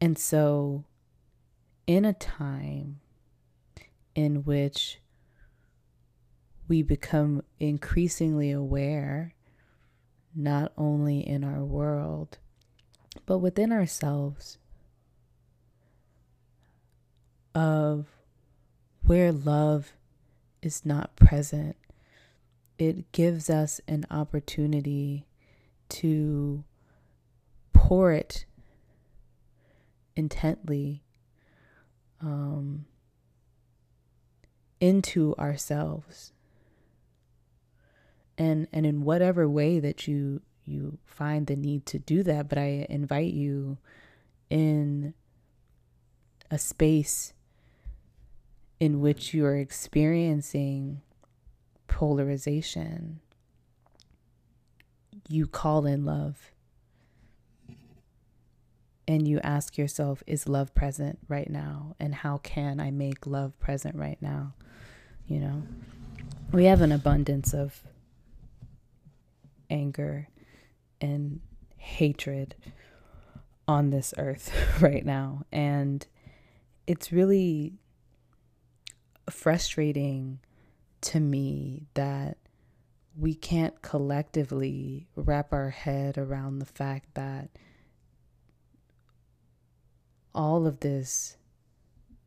And 0.00 0.18
so, 0.18 0.84
in 1.86 2.04
a 2.04 2.12
time 2.12 3.00
in 4.14 4.44
which 4.44 5.00
we 6.68 6.82
become 6.82 7.42
increasingly 7.58 8.50
aware, 8.50 9.34
not 10.34 10.72
only 10.76 11.26
in 11.26 11.44
our 11.44 11.64
world, 11.64 12.38
but 13.24 13.38
within 13.38 13.72
ourselves, 13.72 14.58
of 17.54 18.06
where 19.06 19.32
love 19.32 19.94
is 20.66 20.84
not 20.84 21.16
present, 21.16 21.76
it 22.78 23.10
gives 23.12 23.48
us 23.48 23.80
an 23.88 24.04
opportunity 24.10 25.26
to 25.88 26.64
pour 27.72 28.12
it 28.12 28.44
intently 30.16 31.02
um, 32.20 32.84
into 34.80 35.34
ourselves. 35.36 36.32
And 38.36 38.68
and 38.70 38.84
in 38.84 39.02
whatever 39.02 39.48
way 39.48 39.80
that 39.80 40.06
you 40.06 40.42
you 40.66 40.98
find 41.06 41.46
the 41.46 41.56
need 41.56 41.86
to 41.86 41.98
do 41.98 42.22
that 42.24 42.48
but 42.48 42.58
i 42.58 42.84
invite 42.90 43.32
you 43.32 43.78
in 44.50 45.14
a 46.50 46.58
space 46.58 47.32
in 48.78 49.00
which 49.00 49.32
you 49.32 49.44
are 49.44 49.56
experiencing 49.56 51.00
polarization 51.88 53.20
you 55.28 55.46
call 55.46 55.86
in 55.86 56.04
love 56.04 56.52
and 59.08 59.26
you 59.26 59.40
ask 59.42 59.78
yourself, 59.78 60.22
is 60.26 60.48
love 60.48 60.74
present 60.74 61.18
right 61.28 61.48
now? 61.48 61.94
And 62.00 62.14
how 62.14 62.38
can 62.38 62.80
I 62.80 62.90
make 62.90 63.26
love 63.26 63.58
present 63.60 63.94
right 63.94 64.20
now? 64.20 64.54
You 65.26 65.40
know, 65.40 65.62
we 66.52 66.64
have 66.64 66.80
an 66.80 66.92
abundance 66.92 67.54
of 67.54 67.82
anger 69.70 70.28
and 71.00 71.40
hatred 71.76 72.56
on 73.68 73.90
this 73.90 74.12
earth 74.18 74.52
right 74.80 75.04
now. 75.04 75.44
And 75.52 76.06
it's 76.86 77.12
really 77.12 77.74
frustrating 79.30 80.38
to 81.02 81.20
me 81.20 81.86
that 81.94 82.38
we 83.18 83.34
can't 83.34 83.80
collectively 83.82 85.06
wrap 85.16 85.52
our 85.52 85.70
head 85.70 86.18
around 86.18 86.58
the 86.58 86.66
fact 86.66 87.14
that 87.14 87.50
all 90.34 90.66
of 90.66 90.80
this 90.80 91.36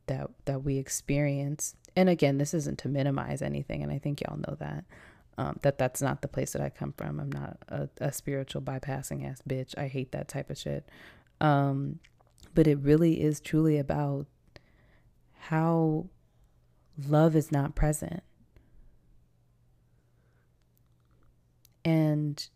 that 0.07 0.29
that 0.45 0.63
we 0.63 0.77
experience 0.77 1.75
and 1.95 2.09
again 2.09 2.39
this 2.39 2.55
isn't 2.55 2.79
to 2.79 2.89
minimize 2.89 3.41
anything 3.41 3.83
and 3.83 3.91
i 3.91 3.99
think 3.99 4.21
y'all 4.21 4.37
know 4.37 4.55
that 4.59 4.83
um, 5.39 5.57
that 5.61 5.77
that's 5.77 6.01
not 6.01 6.21
the 6.21 6.27
place 6.27 6.51
that 6.51 6.61
i 6.61 6.69
come 6.69 6.93
from. 6.97 7.17
I'm 7.17 7.31
not 7.31 7.57
a, 7.69 7.87
a 8.01 8.11
spiritual 8.11 8.61
bypassing 8.61 9.25
ass 9.25 9.41
bitch. 9.47 9.73
I 9.77 9.87
hate 9.87 10.11
that 10.11 10.27
type 10.27 10.49
of 10.49 10.57
shit. 10.57 10.89
Um, 11.39 11.99
but 12.53 12.67
it 12.67 12.77
really 12.79 13.21
is 13.21 13.39
truly 13.39 13.77
about 13.77 14.25
how 15.37 16.07
love 17.07 17.35
is 17.35 17.51
not 17.51 17.75
present 17.75 18.23
and 21.85 22.49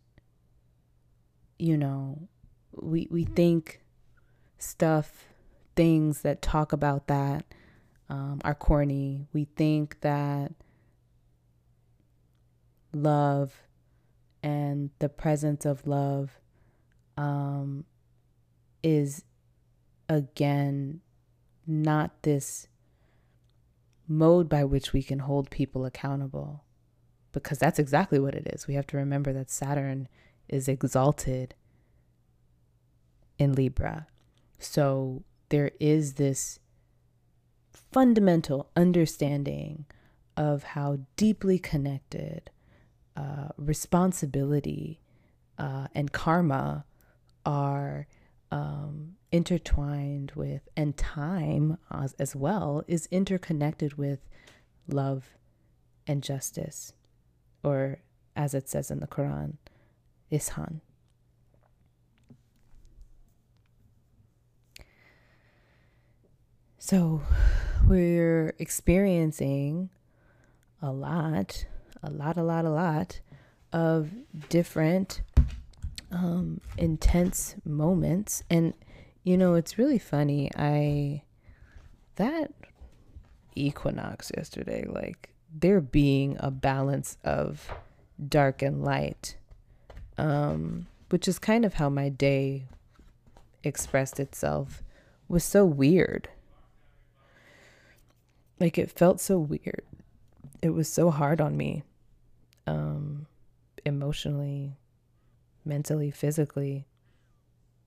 you 1.57 1.77
know 1.77 2.27
we 2.73 3.07
we 3.09 3.23
think 3.23 3.81
stuff 4.57 5.27
things 5.75 6.21
that 6.21 6.41
talk 6.41 6.71
about 6.73 7.07
that 7.07 7.45
um, 8.09 8.41
are 8.43 8.55
corny. 8.55 9.27
We 9.33 9.45
think 9.45 10.01
that 10.01 10.51
love 12.93 13.63
and 14.41 14.91
the 14.99 15.09
presence 15.09 15.65
of 15.65 15.87
love 15.87 16.39
um, 17.17 17.85
is 18.83 19.23
again 20.09 21.01
not 21.65 22.23
this 22.23 22.67
mode 24.07 24.49
by 24.49 24.63
which 24.63 24.93
we 24.93 25.01
can 25.03 25.19
hold 25.19 25.49
people 25.49 25.85
accountable 25.85 26.63
because 27.31 27.57
that's 27.57 27.79
exactly 27.79 28.19
what 28.19 28.35
it 28.35 28.47
is. 28.53 28.67
We 28.67 28.75
have 28.75 28.87
to 28.87 28.97
remember 28.97 29.33
that 29.33 29.49
Saturn 29.49 30.07
is 30.47 30.67
exalted 30.67 31.55
in 33.37 33.53
Libra. 33.53 34.07
So 34.59 35.23
there 35.49 35.71
is 35.79 36.13
this 36.13 36.59
fundamental 37.71 38.69
understanding 38.75 39.85
of 40.37 40.63
how 40.63 40.99
deeply 41.15 41.59
connected 41.59 42.49
uh, 43.15 43.49
responsibility 43.57 45.01
uh, 45.57 45.87
and 45.93 46.11
karma 46.11 46.85
are 47.45 48.07
um, 48.53 49.15
intertwined 49.31 50.31
with, 50.35 50.61
and 50.77 50.95
time 50.95 51.79
as, 51.91 52.13
as 52.19 52.35
well 52.35 52.83
is 52.87 53.07
interconnected 53.09 53.95
with 53.97 54.19
love 54.87 55.31
and 56.05 56.21
justice, 56.21 56.93
or 57.63 57.97
as 58.35 58.53
it 58.53 58.69
says 58.69 58.91
in 58.91 58.99
the 58.99 59.07
Quran, 59.07 59.55
Ihsan. 60.31 60.81
So 66.77 67.23
we're 67.87 68.53
experiencing 68.59 69.89
a 70.79 70.91
lot, 70.91 71.65
a 72.03 72.11
lot, 72.11 72.37
a 72.37 72.43
lot, 72.43 72.65
a 72.65 72.69
lot 72.69 73.19
of 73.71 74.11
different 74.49 75.23
um, 76.13 76.61
intense 76.77 77.55
moments. 77.65 78.43
And, 78.49 78.73
you 79.23 79.37
know, 79.37 79.55
it's 79.55 79.77
really 79.77 79.99
funny. 79.99 80.49
I, 80.55 81.23
that 82.15 82.53
equinox 83.55 84.31
yesterday, 84.35 84.85
like, 84.87 85.33
there 85.53 85.81
being 85.81 86.37
a 86.39 86.49
balance 86.49 87.17
of 87.23 87.69
dark 88.29 88.61
and 88.61 88.83
light, 88.83 89.35
um, 90.17 90.87
which 91.09 91.27
is 91.27 91.39
kind 91.39 91.65
of 91.65 91.75
how 91.75 91.89
my 91.89 92.09
day 92.09 92.67
expressed 93.63 94.19
itself, 94.19 94.81
was 95.27 95.43
so 95.43 95.65
weird. 95.65 96.29
Like, 98.59 98.77
it 98.77 98.89
felt 98.89 99.19
so 99.19 99.37
weird 99.37 99.83
it 100.63 100.73
was 100.73 100.87
so 100.87 101.11
hard 101.11 101.41
on 101.41 101.57
me 101.57 101.83
um, 102.65 103.27
emotionally, 103.85 104.77
mentally, 105.65 106.11
physically, 106.11 106.87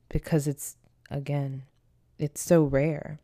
because 0.09 0.47
it's, 0.47 0.77
again, 1.11 1.65
it's 2.19 2.41
so 2.41 2.63
rare. 2.63 3.21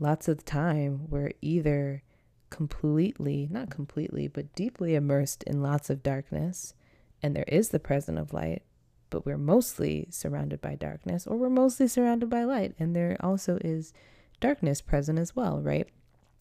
Lots 0.00 0.28
of 0.28 0.38
the 0.38 0.44
time, 0.44 1.08
we're 1.08 1.32
either 1.42 2.02
completely, 2.50 3.48
not 3.50 3.70
completely, 3.70 4.28
but 4.28 4.54
deeply 4.54 4.94
immersed 4.94 5.42
in 5.44 5.62
lots 5.62 5.90
of 5.90 6.02
darkness, 6.02 6.74
and 7.22 7.34
there 7.34 7.44
is 7.48 7.70
the 7.70 7.80
presence 7.80 8.18
of 8.18 8.32
light, 8.32 8.62
but 9.10 9.26
we're 9.26 9.38
mostly 9.38 10.06
surrounded 10.10 10.60
by 10.60 10.74
darkness, 10.74 11.26
or 11.26 11.36
we're 11.36 11.50
mostly 11.50 11.88
surrounded 11.88 12.30
by 12.30 12.44
light, 12.44 12.74
and 12.78 12.94
there 12.94 13.16
also 13.20 13.58
is 13.62 13.92
darkness 14.40 14.80
present 14.80 15.18
as 15.18 15.34
well, 15.34 15.60
right? 15.60 15.88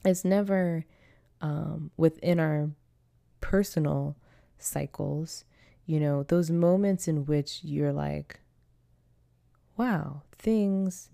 It's 0.05 0.23
never 0.23 0.85
um, 1.41 1.91
within 1.97 2.39
our 2.39 2.69
personal 3.41 4.15
cycles, 4.59 5.45
you 5.87 6.01
know, 6.01 6.23
those 6.23 6.51
moments 6.51 7.07
in 7.07 7.25
which 7.25 7.61
you're 7.63 7.93
like, 7.93 8.41
wow, 9.77 10.21
things 10.33 11.09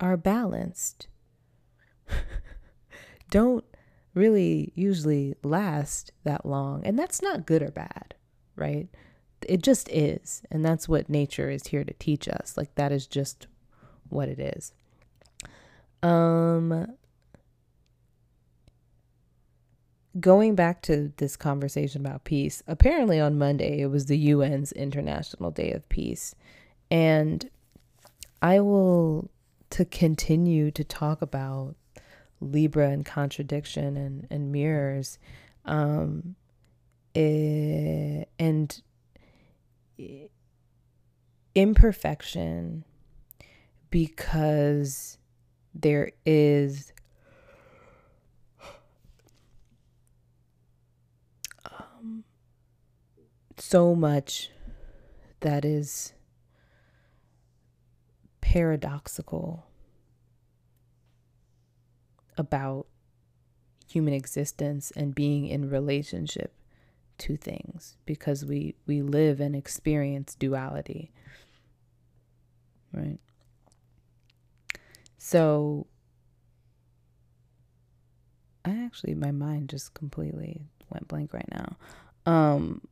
are 0.00 0.16
balanced. 0.16 1.06
Don't 3.30 3.64
really 4.12 4.72
usually 4.74 5.36
last 5.44 6.10
that 6.24 6.44
long. 6.44 6.84
And 6.84 6.98
that's 6.98 7.22
not 7.22 7.46
good 7.46 7.62
or 7.62 7.70
bad, 7.70 8.14
right? 8.56 8.88
It 9.46 9.62
just 9.62 9.88
is. 9.88 10.42
And 10.50 10.64
that's 10.64 10.88
what 10.88 11.08
nature 11.08 11.48
is 11.48 11.68
here 11.68 11.84
to 11.84 11.94
teach 11.94 12.28
us. 12.28 12.56
Like, 12.56 12.74
that 12.74 12.90
is 12.90 13.06
just 13.06 13.46
what 14.08 14.28
it 14.28 14.40
is. 14.40 14.72
Um, 16.02 16.88
going 20.20 20.54
back 20.54 20.82
to 20.82 21.12
this 21.16 21.36
conversation 21.36 22.04
about 22.04 22.24
peace, 22.24 22.62
apparently 22.66 23.18
on 23.20 23.38
Monday 23.38 23.80
it 23.80 23.86
was 23.86 24.06
the 24.06 24.30
UN's 24.32 24.72
International 24.72 25.50
Day 25.50 25.72
of 25.72 25.88
Peace. 25.88 26.34
And 26.90 27.48
I 28.40 28.60
will 28.60 29.30
to 29.70 29.84
continue 29.84 30.70
to 30.70 30.84
talk 30.84 31.22
about 31.22 31.76
Libra 32.40 32.90
and 32.90 33.06
contradiction 33.06 33.96
and, 33.96 34.26
and 34.30 34.52
mirrors. 34.52 35.18
Um, 35.64 36.34
eh, 37.14 38.24
and 38.38 38.82
imperfection 41.54 42.84
because 43.90 45.18
there 45.74 46.12
is 46.24 46.91
so 53.72 53.94
much 53.94 54.50
that 55.40 55.64
is 55.64 56.12
paradoxical 58.42 59.64
about 62.36 62.86
human 63.88 64.12
existence 64.12 64.92
and 64.94 65.14
being 65.14 65.46
in 65.46 65.70
relationship 65.70 66.52
to 67.16 67.34
things 67.38 67.96
because 68.04 68.44
we 68.44 68.74
we 68.86 69.00
live 69.00 69.40
and 69.40 69.56
experience 69.56 70.34
duality 70.34 71.10
right? 72.92 73.18
So 75.16 75.86
i 78.66 78.84
actually 78.84 79.14
my 79.14 79.30
mind 79.30 79.70
just 79.70 79.94
completely 79.94 80.60
went 80.90 81.08
blank 81.08 81.32
right 81.32 81.48
now. 81.50 81.76
Um 82.26 82.82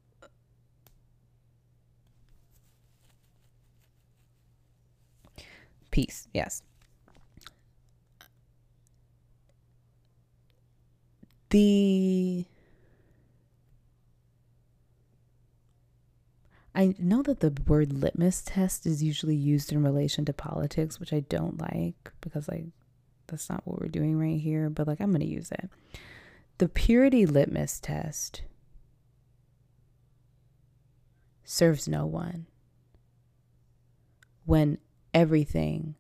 Peace, 5.91 6.29
yes. 6.33 6.63
The 11.51 12.45
I 16.75 16.95
know 16.99 17.23
that 17.23 17.41
the 17.41 17.53
word 17.67 17.93
litmus 17.93 18.43
test 18.43 18.87
is 18.87 19.03
usually 19.03 19.35
used 19.35 19.73
in 19.73 19.83
relation 19.83 20.25
to 20.27 20.33
politics, 20.33 21.01
which 21.01 21.13
I 21.13 21.21
don't 21.21 21.61
like 21.61 22.13
because 22.21 22.49
like 22.49 22.67
that's 23.27 23.51
not 23.51 23.67
what 23.67 23.81
we're 23.81 23.89
doing 23.89 24.17
right 24.17 24.41
here, 24.41 24.71
but 24.71 24.87
like 24.87 25.01
I'm 25.01 25.11
going 25.11 25.21
to 25.21 25.27
use 25.27 25.51
it. 25.51 25.69
The 26.59 26.69
purity 26.69 27.27
litmus 27.27 27.81
test 27.81 28.43
serves 31.45 31.89
no 31.89 32.07
one 32.07 32.47
when 34.45 34.79
everything 35.15 35.95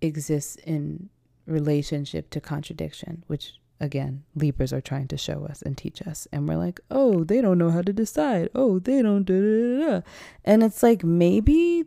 exists 0.00 0.56
in 0.56 1.08
relationship 1.46 2.30
to 2.30 2.40
contradiction, 2.40 3.24
which 3.26 3.54
again, 3.80 4.22
Libras 4.36 4.72
are 4.72 4.80
trying 4.80 5.08
to 5.08 5.16
show 5.16 5.44
us 5.44 5.60
and 5.60 5.76
teach 5.76 6.00
us. 6.02 6.28
And 6.32 6.48
we're 6.48 6.56
like, 6.56 6.80
oh, 6.90 7.24
they 7.24 7.40
don't 7.40 7.58
know 7.58 7.70
how 7.70 7.82
to 7.82 7.92
decide. 7.92 8.48
Oh, 8.54 8.78
they 8.78 9.02
don't. 9.02 9.24
Da, 9.24 9.34
da, 9.34 9.90
da. 9.90 10.00
And 10.44 10.62
it's 10.62 10.82
like 10.82 11.02
maybe 11.02 11.84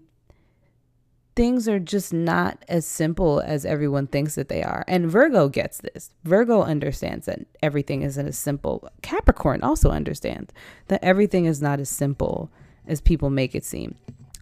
things 1.36 1.68
are 1.68 1.80
just 1.80 2.14
not 2.14 2.64
as 2.68 2.86
simple 2.86 3.42
as 3.42 3.66
everyone 3.66 4.08
thinks 4.08 4.36
that 4.36 4.50
they 4.50 4.62
are. 4.62 4.84
And 4.88 5.10
Virgo 5.10 5.50
gets 5.50 5.80
this. 5.80 6.12
Virgo 6.24 6.64
understands 6.64 7.26
that 7.26 7.46
everything 7.64 8.02
isn't 8.04 8.28
as 8.28 8.38
simple. 8.38 8.90
Capricorn 9.02 9.62
also 9.62 9.90
understands 9.90 10.54
that 10.88 11.04
everything 11.04 11.46
is 11.46 11.62
not 11.62 11.80
as 11.80 11.90
simple 11.90 12.52
as 12.88 13.02
people 13.02 13.30
make 13.30 13.56
it 13.56 13.66
seem. 13.66 13.96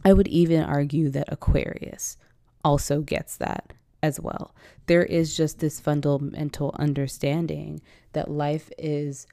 I 0.03 0.13
would 0.13 0.27
even 0.27 0.63
argue 0.63 1.09
that 1.09 1.31
Aquarius 1.31 2.17
also 2.63 3.01
gets 3.01 3.37
that 3.37 3.73
as 4.01 4.19
well. 4.19 4.53
There 4.87 5.03
is 5.03 5.35
just 5.35 5.59
this 5.59 5.79
fundamental 5.79 6.75
understanding 6.77 7.81
that 8.11 8.29
life 8.29 8.69
is, 8.77 9.27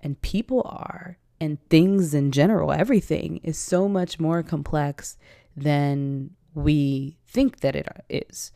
and 0.00 0.20
people 0.22 0.62
are, 0.64 1.18
and 1.40 1.58
things 1.68 2.14
in 2.14 2.30
general, 2.30 2.72
everything 2.72 3.40
is 3.42 3.58
so 3.58 3.88
much 3.88 4.20
more 4.20 4.42
complex 4.42 5.16
than 5.56 6.30
we 6.54 7.18
think 7.26 7.60
that 7.60 7.74
it 7.74 7.88
is. 8.08 8.52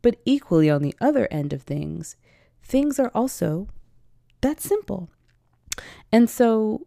But 0.00 0.16
equally, 0.24 0.70
on 0.70 0.82
the 0.82 0.94
other 1.00 1.28
end 1.30 1.52
of 1.52 1.62
things, 1.62 2.16
things 2.62 2.98
are 2.98 3.10
also 3.14 3.68
that 4.40 4.60
simple. 4.60 5.10
And 6.10 6.28
so 6.28 6.86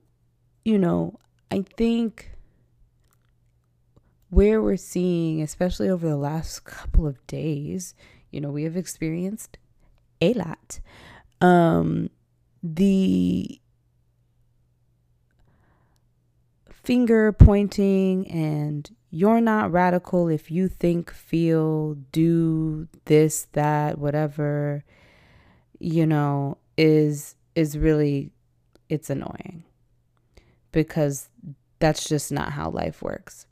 you 0.66 0.80
know, 0.80 1.20
I 1.52 1.64
think 1.78 2.32
where 4.36 4.62
we're 4.62 4.76
seeing, 4.76 5.41
especially 5.41 5.89
over 5.89 6.10
the 6.10 6.17
last 6.17 6.65
couple 6.65 7.08
of 7.08 7.26
days, 7.26 7.95
you 8.32 8.41
know, 8.41 8.52
we 8.52 8.63
have 8.63 8.76
experienced 8.76 9.58
a 10.19 10.34
lot. 10.34 10.82
Um, 11.39 12.10
the 12.62 13.62
finger 16.69 17.32
pointing 17.32 18.30
and 18.30 18.93
you're 19.10 19.39
not 19.39 19.71
radical 19.71 20.28
if 20.28 20.52
you 20.52 20.67
think, 20.67 21.13
feel, 21.13 21.93
do 22.12 22.89
this, 23.06 23.48
that, 23.54 23.98
whatever, 23.98 24.84
you 25.80 26.06
know, 26.06 26.58
is 26.78 27.36
is 27.56 27.78
really 27.78 28.32
it's 28.89 29.10
annoying 29.10 29.63
because 30.74 31.30
that's 31.80 32.10
just 32.10 32.34
not 32.34 32.52
how 32.52 32.69
life 32.69 33.02
works. 33.02 33.45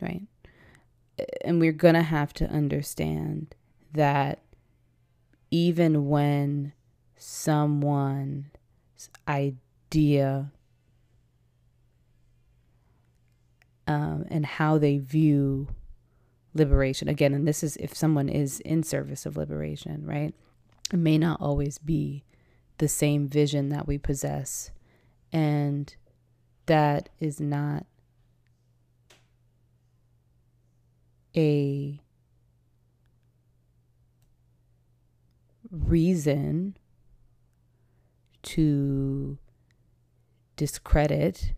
Right? 0.00 0.22
And 1.44 1.60
we're 1.60 1.72
going 1.72 1.94
to 1.94 2.02
have 2.02 2.32
to 2.34 2.48
understand 2.48 3.54
that 3.92 4.42
even 5.50 6.08
when 6.08 6.72
someone's 7.16 8.46
idea 9.26 10.52
um, 13.86 14.26
and 14.28 14.44
how 14.44 14.78
they 14.78 14.98
view 14.98 15.68
liberation 16.54 17.08
again 17.08 17.34
and 17.34 17.46
this 17.46 17.62
is 17.62 17.76
if 17.76 17.94
someone 17.94 18.28
is 18.28 18.60
in 18.60 18.82
service 18.82 19.26
of 19.26 19.36
liberation 19.36 20.04
right 20.06 20.34
it 20.92 20.96
may 20.96 21.18
not 21.18 21.40
always 21.40 21.78
be 21.78 22.24
the 22.78 22.88
same 22.88 23.28
vision 23.28 23.68
that 23.68 23.86
we 23.86 23.98
possess 23.98 24.70
and 25.32 25.96
that 26.64 27.10
is 27.20 27.40
not 27.40 27.84
a 31.36 32.00
reason 35.70 36.76
to 38.42 39.38
discredit 40.56 41.54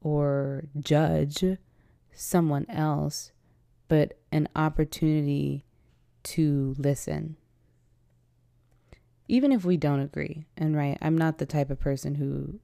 or 0.00 0.64
judge 0.78 1.44
someone 2.12 2.66
else, 2.68 3.32
but 3.88 4.18
an 4.30 4.48
opportunity 4.54 5.64
to 6.22 6.74
listen. 6.78 7.36
Even 9.28 9.52
if 9.52 9.64
we 9.64 9.76
don't 9.76 10.00
agree, 10.00 10.44
and 10.56 10.76
right, 10.76 10.98
I'm 11.00 11.16
not 11.16 11.38
the 11.38 11.46
type 11.46 11.70
of 11.70 11.80
person 11.80 12.16
who 12.16 12.58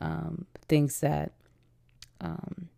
um, 0.00 0.46
thinks 0.68 1.00
that 1.00 1.32
um, 2.20 2.68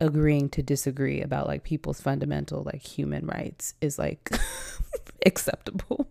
agreeing 0.00 0.48
to 0.50 0.62
disagree 0.62 1.20
about 1.20 1.46
like 1.46 1.62
people's 1.62 2.00
fundamental 2.00 2.62
like 2.64 2.82
human 2.82 3.26
rights 3.26 3.74
is 3.80 3.98
like 3.98 4.30
acceptable. 5.26 6.08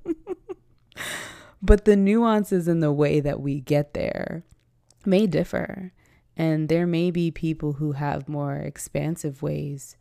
but 1.62 1.86
the 1.86 1.96
nuances 1.96 2.67
in 2.67 2.80
the 2.80 2.91
way 2.91 3.19
that 3.19 3.39
we 3.39 3.60
get 3.60 3.93
there 3.93 4.43
may 5.06 5.28
differ. 5.28 5.91
And 6.36 6.67
there 6.67 6.88
may 6.88 7.12
be 7.12 7.30
people 7.30 7.74
who 7.74 7.91
have 7.91 8.28
more 8.28 8.56
expansive 8.56 9.43
ways 9.43 9.98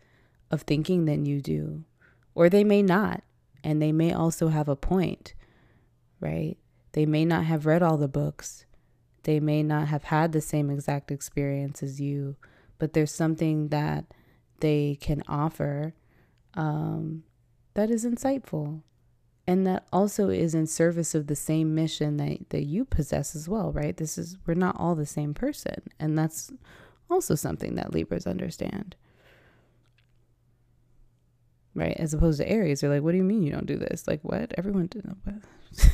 of 0.50 0.62
thinking 0.62 1.04
than 1.04 1.26
you 1.26 1.40
do, 1.40 1.84
or 2.34 2.48
they 2.48 2.64
may 2.64 2.82
not. 2.82 3.22
And 3.62 3.80
they 3.80 3.92
may 3.92 4.12
also 4.12 4.48
have 4.48 4.68
a 4.68 4.76
point, 4.76 5.34
right? 6.20 6.56
They 6.92 7.06
may 7.06 7.24
not 7.24 7.44
have 7.44 7.66
read 7.66 7.82
all 7.82 7.96
the 7.96 8.08
books. 8.08 8.64
They 9.24 9.40
may 9.40 9.62
not 9.62 9.88
have 9.88 10.04
had 10.04 10.32
the 10.32 10.40
same 10.40 10.70
exact 10.70 11.10
experience 11.10 11.82
as 11.82 12.00
you, 12.00 12.36
but 12.82 12.94
there's 12.94 13.14
something 13.14 13.68
that 13.68 14.06
they 14.58 14.98
can 15.00 15.22
offer 15.28 15.94
um, 16.54 17.22
that 17.74 17.90
is 17.90 18.04
insightful. 18.04 18.82
And 19.46 19.64
that 19.68 19.86
also 19.92 20.30
is 20.30 20.52
in 20.52 20.66
service 20.66 21.14
of 21.14 21.28
the 21.28 21.36
same 21.36 21.76
mission 21.76 22.16
that, 22.16 22.50
that 22.50 22.64
you 22.64 22.84
possess 22.84 23.36
as 23.36 23.48
well 23.48 23.70
right? 23.70 23.96
This 23.96 24.18
is 24.18 24.36
we're 24.46 24.54
not 24.54 24.74
all 24.80 24.96
the 24.96 25.06
same 25.06 25.32
person. 25.32 25.76
And 26.00 26.18
that's 26.18 26.50
also 27.08 27.36
something 27.36 27.76
that 27.76 27.94
libras 27.94 28.26
understand. 28.26 28.96
Right? 31.76 31.96
As 31.96 32.12
opposed 32.12 32.40
to 32.40 32.50
aries 32.50 32.80
they're 32.80 32.90
like 32.90 33.04
what 33.04 33.12
do 33.12 33.18
you 33.18 33.22
mean 33.22 33.44
you 33.44 33.52
don't 33.52 33.66
do 33.66 33.78
this? 33.78 34.08
Like 34.08 34.22
what? 34.22 34.52
Everyone 34.58 34.88
did 34.88 35.04
what? 35.22 35.36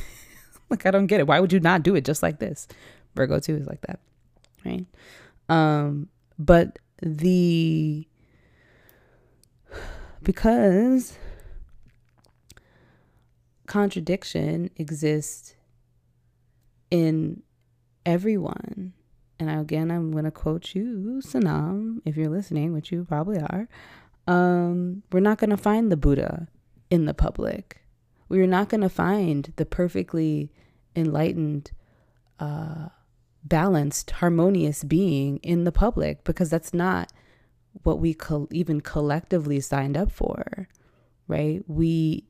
like 0.71 0.87
i 0.87 0.89
don't 0.89 1.05
get 1.05 1.19
it. 1.19 1.27
Why 1.27 1.39
would 1.39 1.53
you 1.53 1.59
not 1.59 1.83
do 1.83 1.93
it 1.93 2.03
just 2.03 2.23
like 2.23 2.39
this? 2.39 2.67
Virgo 3.13 3.39
too 3.39 3.57
is 3.57 3.67
like 3.67 3.81
that 3.81 3.99
right? 4.65 4.87
Um 5.49 6.09
but 6.39 6.79
the 7.01 8.07
because 10.23 11.17
contradiction 13.67 14.71
exists 14.77 15.55
in 16.89 17.43
everyone. 18.05 18.93
And 19.39 19.49
again, 19.49 19.89
I'm 19.89 20.11
going 20.11 20.25
to 20.25 20.31
quote 20.31 20.75
you, 20.75 21.21
Sanam, 21.23 22.01
if 22.03 22.17
you're 22.17 22.29
listening, 22.29 22.73
which 22.73 22.91
you 22.91 23.05
probably 23.05 23.39
are. 23.39 23.69
Um, 24.27 25.03
we're 25.11 25.21
not 25.21 25.37
going 25.37 25.51
to 25.51 25.57
find 25.57 25.91
the 25.91 25.97
Buddha 25.97 26.47
in 26.89 27.05
the 27.05 27.13
public. 27.13 27.83
We're 28.27 28.47
not 28.47 28.69
going 28.69 28.81
to 28.81 28.89
find 28.89 29.53
the 29.55 29.65
perfectly 29.65 30.51
enlightened, 30.95 31.71
uh, 32.39 32.89
balanced, 33.49 34.11
harmonious 34.11 34.83
being 34.83 35.37
in 35.37 35.63
the 35.63 35.71
public 35.71 36.23
because 36.23 36.49
that's 36.49 36.73
not 36.73 37.11
what 37.83 37.99
we 37.99 38.13
co- 38.13 38.47
even 38.51 38.81
collectively 38.81 39.59
signed 39.59 39.97
up 39.97 40.11
for, 40.11 40.67
right? 41.27 41.61
We 41.67 42.25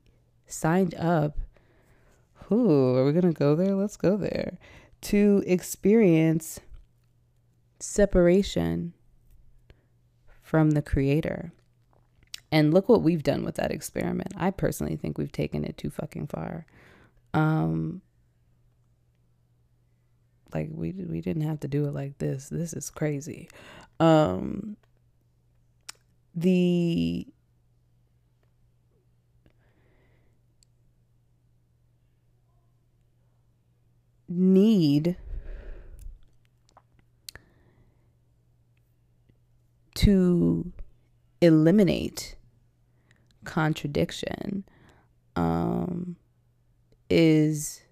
signed 0.46 0.94
up. 0.96 1.38
Ooh, 2.52 2.96
are 2.96 3.04
we 3.04 3.12
going 3.12 3.32
to 3.32 3.38
go 3.38 3.54
there? 3.54 3.74
Let's 3.74 3.96
go 3.96 4.16
there. 4.16 4.58
To 5.02 5.42
experience 5.46 6.60
separation 7.78 8.92
from 10.42 10.72
the 10.72 10.82
creator. 10.82 11.52
And 12.52 12.74
look 12.74 12.88
what 12.88 13.02
we've 13.02 13.22
done 13.22 13.44
with 13.44 13.54
that 13.54 13.70
experiment. 13.70 14.32
I 14.36 14.50
personally 14.50 14.96
think 14.96 15.16
we've 15.16 15.30
taken 15.30 15.64
it 15.64 15.78
too 15.78 15.90
fucking 15.90 16.26
far. 16.26 16.66
Um 17.32 18.02
like 20.54 20.70
we 20.72 20.92
we 20.92 21.20
didn't 21.20 21.42
have 21.42 21.60
to 21.60 21.68
do 21.68 21.86
it 21.86 21.94
like 21.94 22.18
this. 22.18 22.48
This 22.48 22.72
is 22.72 22.90
crazy. 22.90 23.48
Um 23.98 24.76
the 26.34 27.26
need 34.28 35.16
to 39.94 40.72
eliminate 41.42 42.36
contradiction 43.44 44.64
um, 45.36 46.16
is 47.08 47.82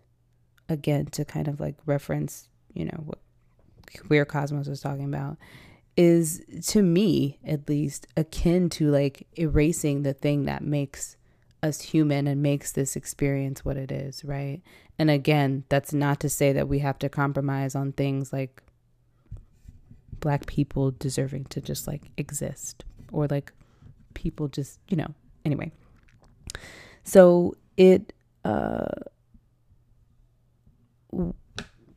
again 0.69 1.07
to 1.07 1.25
kind 1.25 1.49
of 1.49 1.61
like 1.61 1.75
reference 1.87 2.48
you 2.75 2.85
know 2.85 3.03
what 3.05 3.19
queer 4.07 4.25
cosmos 4.25 4.69
was 4.69 4.81
talking 4.81 5.05
about 5.05 5.37
is 5.97 6.43
to 6.67 6.83
me 6.83 7.39
at 7.45 7.69
least 7.69 8.07
akin 8.17 8.69
to 8.69 8.91
like 8.91 9.27
erasing 9.37 10.03
the 10.03 10.13
thing 10.13 10.45
that 10.45 10.63
makes 10.63 11.17
us 11.63 11.81
human 11.81 12.27
and 12.27 12.41
makes 12.41 12.71
this 12.73 12.95
experience 12.95 13.65
what 13.65 13.77
it 13.77 13.91
is 13.91 14.25
right 14.25 14.63
and 14.99 15.11
again, 15.11 15.65
that's 15.69 15.93
not 15.93 16.21
to 16.21 16.29
say 16.29 16.53
that 16.53 16.69
we 16.69 16.81
have 16.81 16.99
to 16.99 17.09
compromise 17.09 17.75
on 17.75 17.93
things 17.93 18.33
like 18.33 18.63
black 20.19 20.47
people 20.47 20.91
deserving 20.91 21.45
to 21.47 21.61
just 21.61 21.87
like 21.87 22.11
exist 22.17 22.85
or 23.13 23.29
like 23.29 23.53
people 24.15 24.49
just, 24.49 24.81
you 24.89 24.97
know, 24.97 25.15
anyway. 25.45 25.71
So 27.05 27.55
it, 27.77 28.13
uh, 28.45 28.87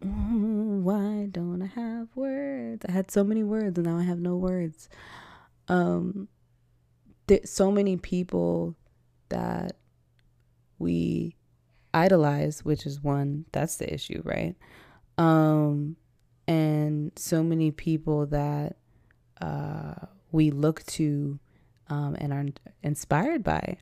why 0.01 1.27
don't 1.31 1.61
I 1.61 1.67
have 1.67 2.07
words? 2.15 2.85
I 2.87 2.91
had 2.91 3.11
so 3.11 3.23
many 3.23 3.43
words 3.43 3.77
and 3.77 3.87
now 3.87 3.97
I 3.97 4.03
have 4.03 4.19
no 4.19 4.35
words. 4.35 4.89
Um, 5.67 6.27
so 7.45 7.71
many 7.71 7.97
people 7.97 8.75
that 9.29 9.77
we 10.79 11.35
idolize, 11.93 12.65
which 12.65 12.85
is 12.85 13.01
one, 13.01 13.45
that's 13.51 13.77
the 13.77 13.93
issue, 13.93 14.21
right? 14.25 14.55
Um, 15.17 15.95
and 16.47 17.11
so 17.15 17.43
many 17.43 17.71
people 17.71 18.25
that 18.27 18.77
uh, 19.39 19.93
we 20.31 20.51
look 20.51 20.83
to 20.85 21.39
um, 21.89 22.15
and 22.19 22.33
are 22.33 22.45
inspired 22.83 23.43
by 23.43 23.77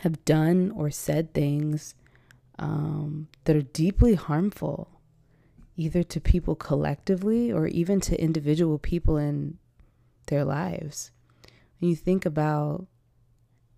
have 0.00 0.24
done 0.24 0.72
or 0.74 0.90
said 0.90 1.32
things 1.34 1.94
um, 2.58 3.28
that 3.44 3.56
are 3.56 3.62
deeply 3.62 4.14
harmful, 4.14 4.99
either 5.80 6.02
to 6.02 6.20
people 6.20 6.54
collectively 6.54 7.50
or 7.50 7.66
even 7.66 8.00
to 8.00 8.22
individual 8.22 8.78
people 8.78 9.16
in 9.16 9.56
their 10.26 10.44
lives. 10.44 11.10
When 11.78 11.88
you 11.88 11.96
think 11.96 12.26
about 12.26 12.86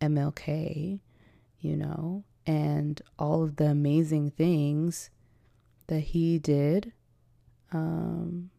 MLK, 0.00 0.98
you 1.60 1.76
know, 1.76 2.24
and 2.44 3.00
all 3.20 3.44
of 3.44 3.54
the 3.54 3.66
amazing 3.66 4.32
things 4.32 5.10
that 5.86 6.00
he 6.00 6.40
did, 6.40 6.92
um, 7.70 8.50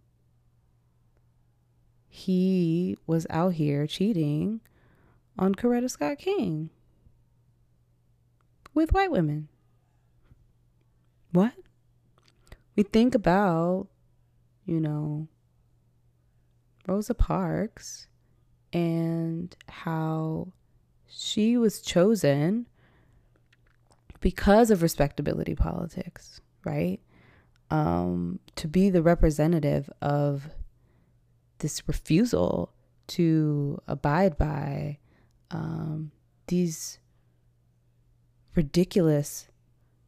he 2.08 2.98
was 3.06 3.28
out 3.30 3.56
here 3.56 3.86
cheating 3.86 4.62
on 5.38 5.54
Coretta 5.54 5.90
Scott 5.90 6.18
King 6.18 6.70
with 8.74 8.94
white 8.94 9.12
women. 9.12 9.50
What? 11.34 11.54
We 12.76 12.84
think 12.84 13.16
about, 13.16 13.88
you 14.66 14.80
know, 14.80 15.28
Rosa 16.88 17.14
Parks 17.14 18.08
and 18.72 19.56
how 19.68 20.54
she 21.08 21.58
was 21.58 21.82
chosen 21.82 22.66
because 24.20 24.72
of 24.72 24.82
respectability 24.82 25.54
politics, 25.54 26.42
right? 26.66 27.00
Um, 27.70 28.40
to 28.56 28.68
be 28.68 28.90
the 28.90 29.02
representative 29.02 29.90
of 30.02 30.50
this 31.60 31.88
refusal 31.88 32.74
to 33.08 33.80
abide 33.88 34.38
by 34.38 34.98
um, 35.52 36.12
these 36.48 37.00
ridiculous, 38.56 39.48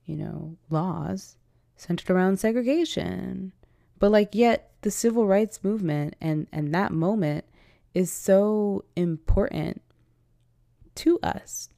you 0.06 0.15
know, 0.15 0.58
laws 0.69 1.38
centered 1.75 2.09
around 2.09 2.39
segregation. 2.39 3.51
But 3.99 4.11
like 4.11 4.35
yet 4.35 4.71
the 4.81 4.91
civil 4.91 5.27
rights 5.27 5.63
movement 5.63 6.15
and 6.21 6.47
and 6.51 6.73
that 6.73 6.91
moment 6.91 7.45
is 7.93 8.11
so 8.11 8.83
important 8.95 9.81
to 10.95 11.19
us. 11.21 11.69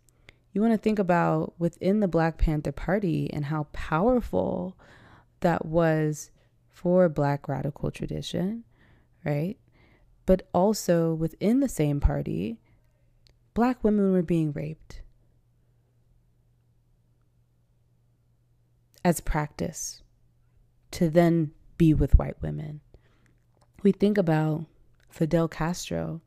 You 0.51 0.61
want 0.61 0.73
to 0.73 0.77
think 0.77 0.97
about 0.97 1.53
within 1.59 1.99
the 1.99 2.07
Black 2.07 2.37
Panther 2.37 2.71
Party 2.71 3.29
and 3.31 3.45
how 3.45 3.67
powerful 3.73 4.75
that 5.41 5.65
was 5.65 6.31
for 6.69 7.07
Black 7.09 7.47
radical 7.47 7.91
tradition, 7.91 8.63
right? 9.23 9.57
But 10.25 10.47
also 10.53 11.13
within 11.13 11.59
the 11.59 11.69
same 11.69 11.99
party, 11.99 12.59
Black 13.53 13.83
women 13.83 14.11
were 14.11 14.23
being 14.23 14.51
raped 14.51 15.01
as 19.03 19.21
practice 19.21 20.01
to 20.91 21.09
then 21.09 21.51
be 21.77 21.93
with 21.93 22.17
white 22.17 22.41
women. 22.41 22.81
We 23.83 23.91
think 23.91 24.17
about 24.17 24.65
Fidel 25.09 25.47
Castro, 25.47 26.21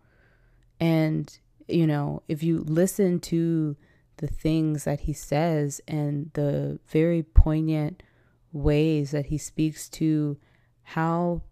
and 0.78 1.38
you 1.68 1.87
know, 1.87 2.22
if 2.28 2.42
you 2.42 2.64
listen 2.66 3.20
to 3.20 3.76
the 4.16 4.26
things 4.26 4.85
that 4.85 5.00
he 5.00 5.12
says 5.12 5.80
and 5.88 6.30
the 6.35 6.78
very 6.87 7.22
poignant 7.22 8.02
ways 8.52 9.12
that 9.12 9.26
he 9.26 9.38
speaks 9.38 9.88
to 9.88 10.37
how 10.83 11.42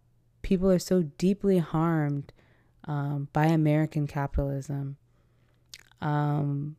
people 0.43 0.71
are 0.71 0.79
so 0.79 1.03
deeply 1.03 1.59
harmed 1.59 2.33
um, 2.85 3.29
by 3.33 3.47
American 3.47 4.07
capitalism. 4.07 4.97
Um, 6.01 6.77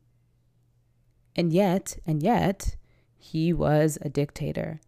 and 1.34 1.52
yet, 1.52 1.98
and 2.06 2.22
yet, 2.22 2.76
he 3.20 3.52
was 3.52 3.98
a 4.00 4.08
dictator, 4.08 4.80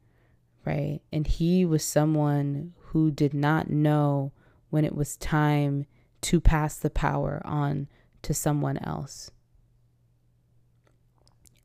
right? 0.65 1.01
And 1.13 1.27
he 1.27 1.65
was 1.65 1.85
someone 1.85 2.73
who 2.87 3.11
did 3.11 3.35
not 3.35 3.71
know 3.71 4.33
when 4.71 4.85
it 4.85 4.97
was 4.97 5.17
time 5.19 5.85
to 6.23 6.41
pass 6.41 6.77
the 6.77 6.91
power 6.91 7.43
on 7.45 7.89
to 8.23 8.33
someone 8.33 8.79
else, 8.79 9.31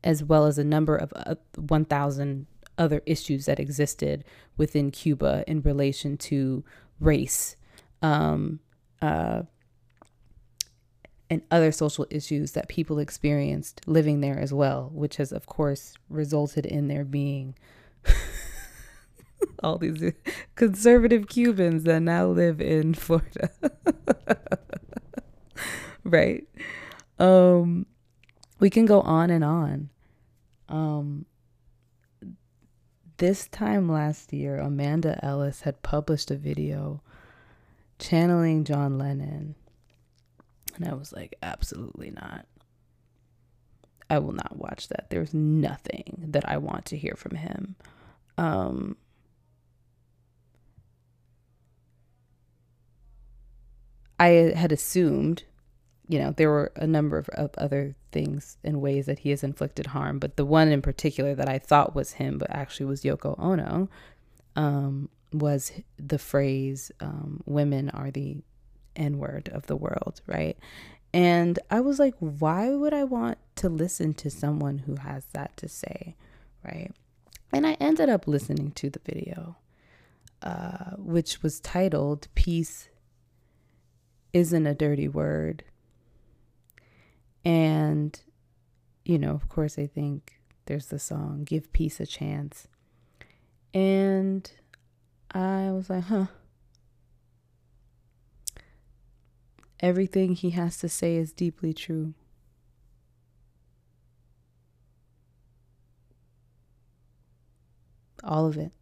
as 0.04 0.22
well 0.22 0.44
as 0.44 0.58
a 0.58 0.64
number 0.64 0.94
of 0.94 1.10
uh, 1.16 1.36
1,000 1.56 2.46
other 2.76 3.02
issues 3.06 3.46
that 3.46 3.58
existed 3.58 4.22
within 4.58 4.90
Cuba 4.90 5.44
in 5.46 5.62
relation 5.62 6.18
to 6.18 6.64
race. 7.00 7.56
Um, 8.02 8.60
uh, 9.00 9.42
and 11.30 11.42
other 11.50 11.72
social 11.72 12.06
issues 12.10 12.52
that 12.52 12.68
people 12.68 12.98
experienced 12.98 13.80
living 13.86 14.20
there 14.20 14.38
as 14.38 14.52
well, 14.52 14.90
which 14.94 15.16
has, 15.16 15.32
of 15.32 15.46
course, 15.46 15.94
resulted 16.08 16.64
in 16.64 16.88
there 16.88 17.04
being 17.04 17.54
all 19.62 19.78
these 19.78 20.12
conservative 20.54 21.28
Cubans 21.28 21.84
that 21.84 22.00
now 22.00 22.26
live 22.26 22.60
in 22.60 22.94
Florida. 22.94 23.50
right? 26.04 26.46
Um, 27.18 27.86
we 28.58 28.70
can 28.70 28.86
go 28.86 29.02
on 29.02 29.30
and 29.30 29.44
on. 29.44 29.90
Um, 30.68 31.26
this 33.18 33.48
time 33.48 33.90
last 33.90 34.32
year, 34.32 34.58
Amanda 34.58 35.22
Ellis 35.22 35.62
had 35.62 35.82
published 35.82 36.30
a 36.30 36.36
video 36.36 37.02
channeling 37.98 38.64
John 38.64 38.96
Lennon 38.96 39.56
and 40.78 40.88
I 40.88 40.94
was 40.94 41.12
like, 41.12 41.36
absolutely 41.42 42.10
not. 42.10 42.46
I 44.10 44.18
will 44.18 44.32
not 44.32 44.56
watch 44.56 44.88
that. 44.88 45.10
There's 45.10 45.34
nothing 45.34 46.24
that 46.28 46.48
I 46.48 46.56
want 46.56 46.86
to 46.86 46.96
hear 46.96 47.14
from 47.16 47.36
him. 47.36 47.76
Um, 48.38 48.96
I 54.18 54.28
had 54.56 54.72
assumed, 54.72 55.44
you 56.08 56.18
know, 56.18 56.32
there 56.32 56.48
were 56.48 56.72
a 56.76 56.86
number 56.86 57.18
of, 57.18 57.28
of, 57.30 57.50
other 57.58 57.96
things 58.12 58.56
and 58.64 58.80
ways 58.80 59.06
that 59.06 59.20
he 59.20 59.30
has 59.30 59.44
inflicted 59.44 59.88
harm, 59.88 60.18
but 60.18 60.36
the 60.36 60.44
one 60.44 60.68
in 60.68 60.80
particular 60.80 61.34
that 61.34 61.48
I 61.48 61.58
thought 61.58 61.94
was 61.94 62.12
him, 62.12 62.38
but 62.38 62.50
actually 62.50 62.86
was 62.86 63.02
Yoko 63.02 63.38
Ono, 63.38 63.88
um, 64.56 65.08
was 65.32 65.72
the 65.98 66.18
phrase 66.18 66.90
um, 67.00 67.42
"women 67.44 67.90
are 67.90 68.10
the 68.10 68.38
N 68.98 69.18
word 69.18 69.48
of 69.52 69.66
the 69.66 69.76
world, 69.76 70.20
right? 70.26 70.58
And 71.14 71.58
I 71.70 71.80
was 71.80 71.98
like, 71.98 72.14
why 72.18 72.70
would 72.70 72.92
I 72.92 73.04
want 73.04 73.38
to 73.56 73.68
listen 73.68 74.12
to 74.14 74.30
someone 74.30 74.78
who 74.78 74.96
has 74.96 75.24
that 75.32 75.56
to 75.58 75.68
say, 75.68 76.16
right? 76.64 76.92
And 77.52 77.66
I 77.66 77.72
ended 77.74 78.10
up 78.10 78.26
listening 78.26 78.72
to 78.72 78.90
the 78.90 79.00
video, 79.04 79.56
uh, 80.42 80.96
which 80.98 81.42
was 81.42 81.60
titled 81.60 82.28
Peace 82.34 82.90
Isn't 84.34 84.66
a 84.66 84.74
Dirty 84.74 85.08
Word. 85.08 85.64
And, 87.44 88.20
you 89.04 89.18
know, 89.18 89.30
of 89.30 89.48
course, 89.48 89.78
I 89.78 89.86
think 89.86 90.40
there's 90.66 90.86
the 90.86 90.98
song 90.98 91.44
Give 91.44 91.72
Peace 91.72 92.00
a 92.00 92.06
Chance. 92.06 92.68
And 93.72 94.50
I 95.30 95.70
was 95.72 95.88
like, 95.88 96.04
huh, 96.04 96.26
Everything 99.80 100.34
he 100.34 100.50
has 100.50 100.78
to 100.78 100.88
say 100.88 101.16
is 101.16 101.32
deeply 101.32 101.72
true. 101.72 102.14
All 108.24 108.46
of 108.46 108.56
it. 108.56 108.72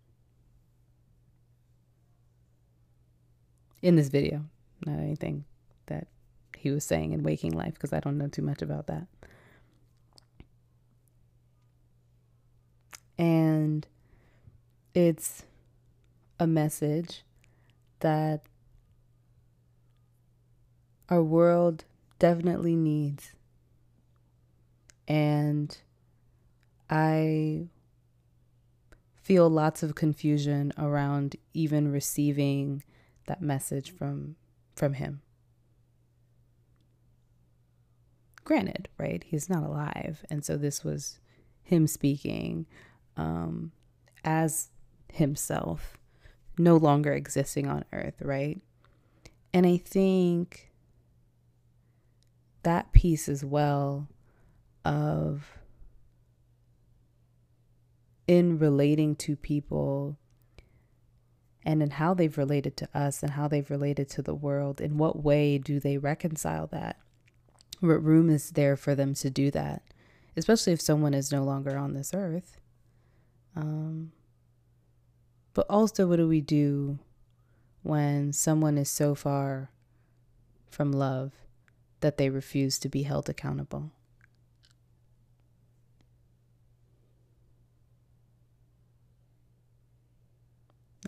In 3.83 3.97
this 3.97 4.09
video, 4.09 4.47
not 4.87 4.99
anything 4.99 5.45
that 5.87 6.09
he 6.57 6.71
was 6.71 6.85
saying 6.85 7.13
in 7.13 7.23
Waking 7.23 7.53
Life, 7.53 7.75
because 7.75 7.93
I 7.93 8.01
don't 8.01 8.17
know 8.17 8.29
too 8.29 8.43
much 8.43 8.63
about 8.63 8.87
that. 8.87 9.07
And 13.19 13.87
it's 14.95 15.45
a 16.41 16.47
message 16.47 17.23
that 18.01 18.43
our 21.09 21.23
world 21.23 21.85
definitely 22.19 22.77
needs. 22.77 23.33
And 25.09 25.77
I 26.91 27.69
feel 29.15 29.49
lots 29.49 29.83
of 29.83 29.95
confusion 29.95 30.73
around 30.79 31.37
even 31.53 31.91
receiving 31.91 32.83
that 33.27 33.43
message 33.43 33.91
from 33.91 34.37
from 34.75 34.95
him. 34.95 35.21
Granted, 38.45 38.89
right? 38.99 39.25
He's 39.27 39.49
not 39.49 39.65
alive, 39.65 40.25
and 40.31 40.45
so 40.45 40.57
this 40.57 40.85
was 40.85 41.19
him 41.63 41.89
speaking 41.89 42.67
um, 43.17 43.73
as 44.25 44.69
himself, 45.13 45.99
no 46.57 46.77
longer 46.77 47.13
existing 47.13 47.67
on 47.67 47.85
Earth, 47.93 48.23
right? 48.23 48.61
And 49.53 49.67
I 49.67 49.79
think 49.79 50.66
that 52.67 52.91
piece 52.91 53.29
as 53.29 53.45
well 53.45 54.09
of 54.85 55.57
in 58.27 58.59
relating 58.59 59.15
to 59.15 59.37
people 59.37 60.19
and 61.65 61.81
in 61.81 61.91
how 61.91 62.13
they've 62.13 62.37
related 62.37 62.77
to 62.77 62.89
us 62.93 63.23
and 63.23 63.33
how 63.33 63.47
they've 63.47 63.71
related 63.71 64.09
to 64.09 64.21
the 64.21 64.35
world. 64.35 64.81
In 64.81 64.99
what 64.99 65.23
way 65.23 65.59
do 65.59 65.79
they 65.79 65.97
reconcile 65.97 66.67
that? 66.73 66.99
What 67.79 68.03
room 68.03 68.29
is 68.29 68.51
there 68.51 68.77
for 68.77 68.97
them 68.97 69.15
to 69.15 69.31
do 69.31 69.53
that? 69.53 69.83
Especially 70.37 70.73
if 70.73 70.81
someone 70.81 71.15
is 71.15 71.31
no 71.31 71.45
longer 71.45 71.79
on 71.79 71.95
this 71.95 72.13
earth. 72.13 72.59
Um, 73.55 74.11
but 75.55 75.67
also, 75.71 76.09
what 76.09 76.17
do 76.17 76.27
we 76.27 76.41
do 76.41 76.99
when 77.85 78.33
someone 78.33 78.77
is 78.77 78.91
so 78.91 79.15
far 79.15 79.71
from 80.69 80.91
love 80.91 81.46
that 82.01 82.19
they 82.19 82.31
refuse 82.31 82.79
to 82.81 82.89
be 82.89 83.03
held 83.03 83.29
accountable? 83.29 83.91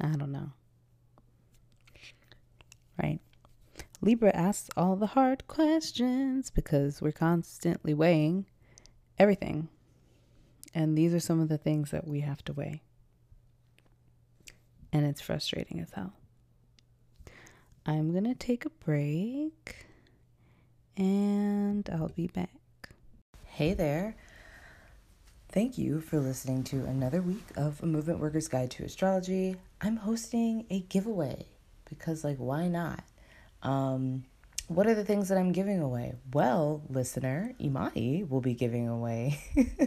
I 0.00 0.16
don't 0.16 0.32
know. 0.32 0.52
Right? 3.02 3.20
Libra 4.00 4.34
asks 4.34 4.70
all 4.76 4.96
the 4.96 5.06
hard 5.08 5.46
questions 5.48 6.50
because 6.50 7.02
we're 7.02 7.12
constantly 7.12 7.94
weighing 7.94 8.46
everything. 9.18 9.68
And 10.74 10.96
these 10.96 11.12
are 11.14 11.20
some 11.20 11.40
of 11.40 11.48
the 11.48 11.58
things 11.58 11.90
that 11.90 12.06
we 12.06 12.20
have 12.20 12.44
to 12.44 12.52
weigh. 12.52 12.82
And 14.92 15.04
it's 15.04 15.20
frustrating 15.20 15.80
as 15.80 15.90
hell. 15.92 16.12
I'm 17.84 18.12
going 18.12 18.24
to 18.24 18.34
take 18.34 18.64
a 18.64 18.70
break 18.70 19.87
and 20.98 21.88
I'll 21.92 22.08
be 22.08 22.26
back. 22.26 22.50
Hey 23.44 23.72
there. 23.72 24.16
Thank 25.50 25.78
you 25.78 26.00
for 26.00 26.18
listening 26.18 26.64
to 26.64 26.84
another 26.84 27.22
week 27.22 27.46
of 27.56 27.82
A 27.82 27.86
Movement 27.86 28.18
Worker's 28.18 28.48
Guide 28.48 28.70
to 28.72 28.84
Astrology. 28.84 29.56
I'm 29.80 29.96
hosting 29.96 30.66
a 30.68 30.80
giveaway 30.80 31.46
because, 31.88 32.22
like, 32.22 32.36
why 32.36 32.68
not? 32.68 33.02
Um, 33.62 34.24
what 34.66 34.86
are 34.86 34.94
the 34.94 35.04
things 35.04 35.28
that 35.28 35.38
I'm 35.38 35.52
giving 35.52 35.80
away? 35.80 36.16
Well, 36.32 36.82
listener, 36.90 37.54
Imani 37.60 38.24
will 38.24 38.42
be 38.42 38.52
giving 38.52 38.88
away. 38.88 39.40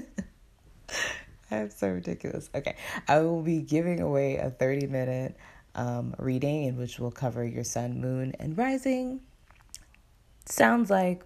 I'm 1.51 1.69
so 1.69 1.89
ridiculous. 1.89 2.49
Okay, 2.55 2.75
I 3.07 3.19
will 3.19 3.43
be 3.43 3.61
giving 3.61 3.99
away 3.99 4.37
a 4.37 4.49
30 4.49 4.87
minute 4.87 5.35
um, 5.75 6.15
reading 6.17 6.63
in 6.63 6.77
which 6.77 6.99
we'll 6.99 7.11
cover 7.11 7.45
your 7.45 7.65
sun, 7.65 7.99
moon, 7.99 8.33
and 8.39 8.57
rising. 8.57 9.21
Sounds 10.45 10.89
like 10.89 11.23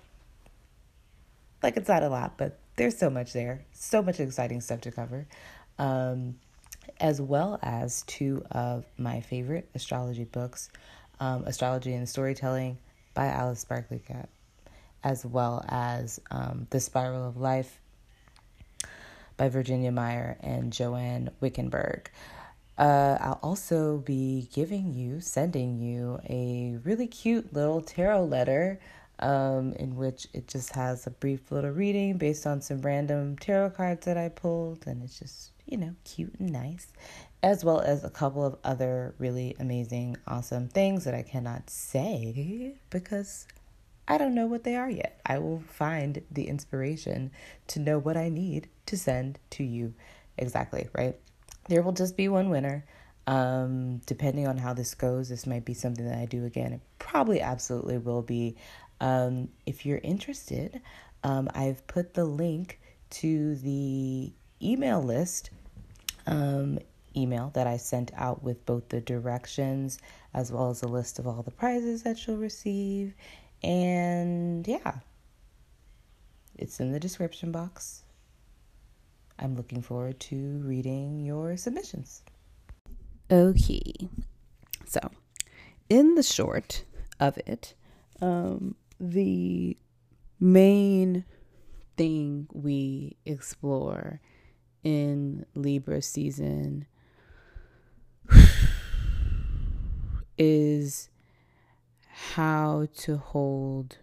like 1.64 1.78
it's 1.78 1.90
not 1.90 2.04
a 2.04 2.10
lot, 2.10 2.38
but 2.38 2.60
there's 2.76 2.98
so 2.98 3.10
much 3.10 3.34
there, 3.34 3.66
so 3.72 4.02
much 4.02 4.20
exciting 4.20 4.62
stuff 4.62 4.82
to 4.82 4.92
cover, 4.92 5.28
um, 5.80 6.36
as 7.00 7.20
well 7.20 7.58
as 7.64 8.04
two 8.04 8.44
of 8.52 8.86
my 8.98 9.22
favorite 9.22 9.68
astrology 9.74 10.26
books, 10.26 10.70
um, 11.20 11.44
Astrology 11.46 11.94
and 11.94 12.08
Storytelling 12.08 12.78
by 13.14 13.28
Alice 13.28 13.62
Sparkly 13.62 14.00
Kat, 14.06 14.30
as 15.04 15.26
well 15.26 15.66
as 15.70 16.20
um, 16.30 16.68
The 16.70 16.80
Spiral 16.80 17.28
of 17.28 17.38
Life 17.38 17.80
by 19.38 19.50
Virginia 19.50 19.92
Meyer 19.92 20.38
and 20.42 20.72
Joanne 20.72 21.30
Wickenburg. 21.40 22.10
Uh, 22.78 23.18
I'll 23.22 23.40
also 23.42 24.00
be 24.00 24.50
giving 24.54 24.94
you, 24.94 25.22
sending 25.22 25.80
you 25.80 26.20
a 26.30 26.78
really 26.84 27.08
cute 27.08 27.54
little 27.54 27.82
tarot 27.82 28.26
letter 28.26 28.80
um, 29.20 29.74
in 29.74 29.96
which 29.96 30.28
it 30.34 30.48
just 30.48 30.74
has 30.76 31.08
a 31.08 31.12
brief 31.12 31.52
little 31.52 31.72
reading 31.72 32.18
based 32.18 32.46
on 32.46 32.62
some 32.62 32.82
random 32.82 33.38
tarot 33.38 33.72
cards 33.72 34.06
that 34.06 34.18
I 34.18 34.30
pulled, 34.30 34.86
and 34.88 35.04
it's 35.04 35.20
just, 35.20 35.52
you 35.66 35.78
know, 35.78 35.96
cute 36.04 36.34
and 36.40 36.52
nice, 36.52 36.88
as 37.42 37.64
well 37.64 37.80
as 37.80 38.04
a 38.04 38.10
couple 38.10 38.44
of 38.46 38.58
other 38.64 39.16
really 39.18 39.56
amazing, 39.60 40.18
awesome 40.28 40.68
things 40.68 41.06
that 41.06 41.14
I 41.14 41.22
cannot 41.22 41.70
say 41.70 42.76
because 42.90 43.48
I 44.08 44.18
don't 44.18 44.36
know 44.36 44.46
what 44.46 44.64
they 44.64 44.76
are 44.76 44.90
yet. 44.90 45.20
I 45.26 45.40
will 45.40 45.62
find 45.68 46.22
the 46.32 46.48
inspiration 46.48 47.32
to 47.68 47.80
know 47.80 47.98
what 47.98 48.18
I 48.18 48.30
need 48.30 48.70
to 48.88 48.98
send 48.98 49.40
to 49.52 49.64
you 49.64 49.94
exactly, 50.38 50.90
right? 50.94 51.18
There 51.70 51.82
will 51.82 51.92
just 51.94 52.16
be 52.16 52.28
one 52.28 52.50
winner. 52.50 52.86
Um, 53.28 54.02
depending 54.06 54.48
on 54.48 54.58
how 54.58 54.74
this 54.74 54.94
goes, 54.94 55.30
this 55.30 55.48
might 55.48 55.66
be 55.66 55.74
something 55.74 56.06
that 56.06 56.20
I 56.20 56.26
do 56.26 56.46
again. 56.46 56.74
It 56.74 56.82
probably 57.00 57.42
absolutely 57.42 57.98
will 57.98 58.22
be. 58.22 58.56
Um, 59.00 59.50
if 59.66 59.86
you're 59.86 60.00
interested, 60.00 60.82
um, 61.24 61.50
I've 61.54 61.86
put 61.88 62.14
the 62.14 62.26
link 62.26 62.80
to 63.12 63.56
the 63.56 64.32
email 64.62 65.02
list 65.02 65.50
um, 66.28 66.80
email 67.16 67.52
that 67.54 67.68
I 67.68 67.78
sent 67.78 68.12
out 68.16 68.44
with 68.44 68.66
both 68.66 68.90
the 68.90 69.02
directions 69.02 70.00
as 70.34 70.52
well 70.52 70.70
as 70.70 70.82
a 70.82 70.88
list 70.88 71.20
of 71.20 71.28
all 71.28 71.44
the 71.44 71.52
prizes 71.52 72.04
that 72.04 72.26
you'll 72.26 72.38
receive. 72.38 73.14
And 73.64 74.68
yeah, 74.68 74.96
it's 76.58 76.80
in 76.80 76.92
the 76.92 77.00
description 77.00 77.52
box. 77.52 78.04
I'm 79.40 79.56
looking 79.56 79.82
forward 79.82 80.20
to 80.22 80.62
reading 80.64 81.20
your 81.20 81.58
submissions. 81.58 82.24
Okay, 83.30 83.94
so 84.86 85.00
in 85.90 86.16
the 86.16 86.24
short 86.24 86.84
of 87.20 87.38
it, 87.40 87.74
um, 88.22 88.76
the 89.00 89.78
main 90.40 91.26
thing 91.98 92.48
we 92.54 93.18
explore 93.26 94.20
in 94.84 95.46
Libra 95.56 96.02
season 96.02 96.86
is 100.38 101.10
how 102.08 102.88
to 102.96 103.18
hold 103.18 103.98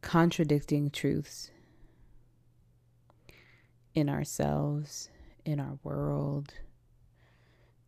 contradicting 0.00 0.90
truths 0.90 1.50
in 3.94 4.08
ourselves, 4.08 5.08
in 5.44 5.58
our 5.58 5.78
world 5.82 6.54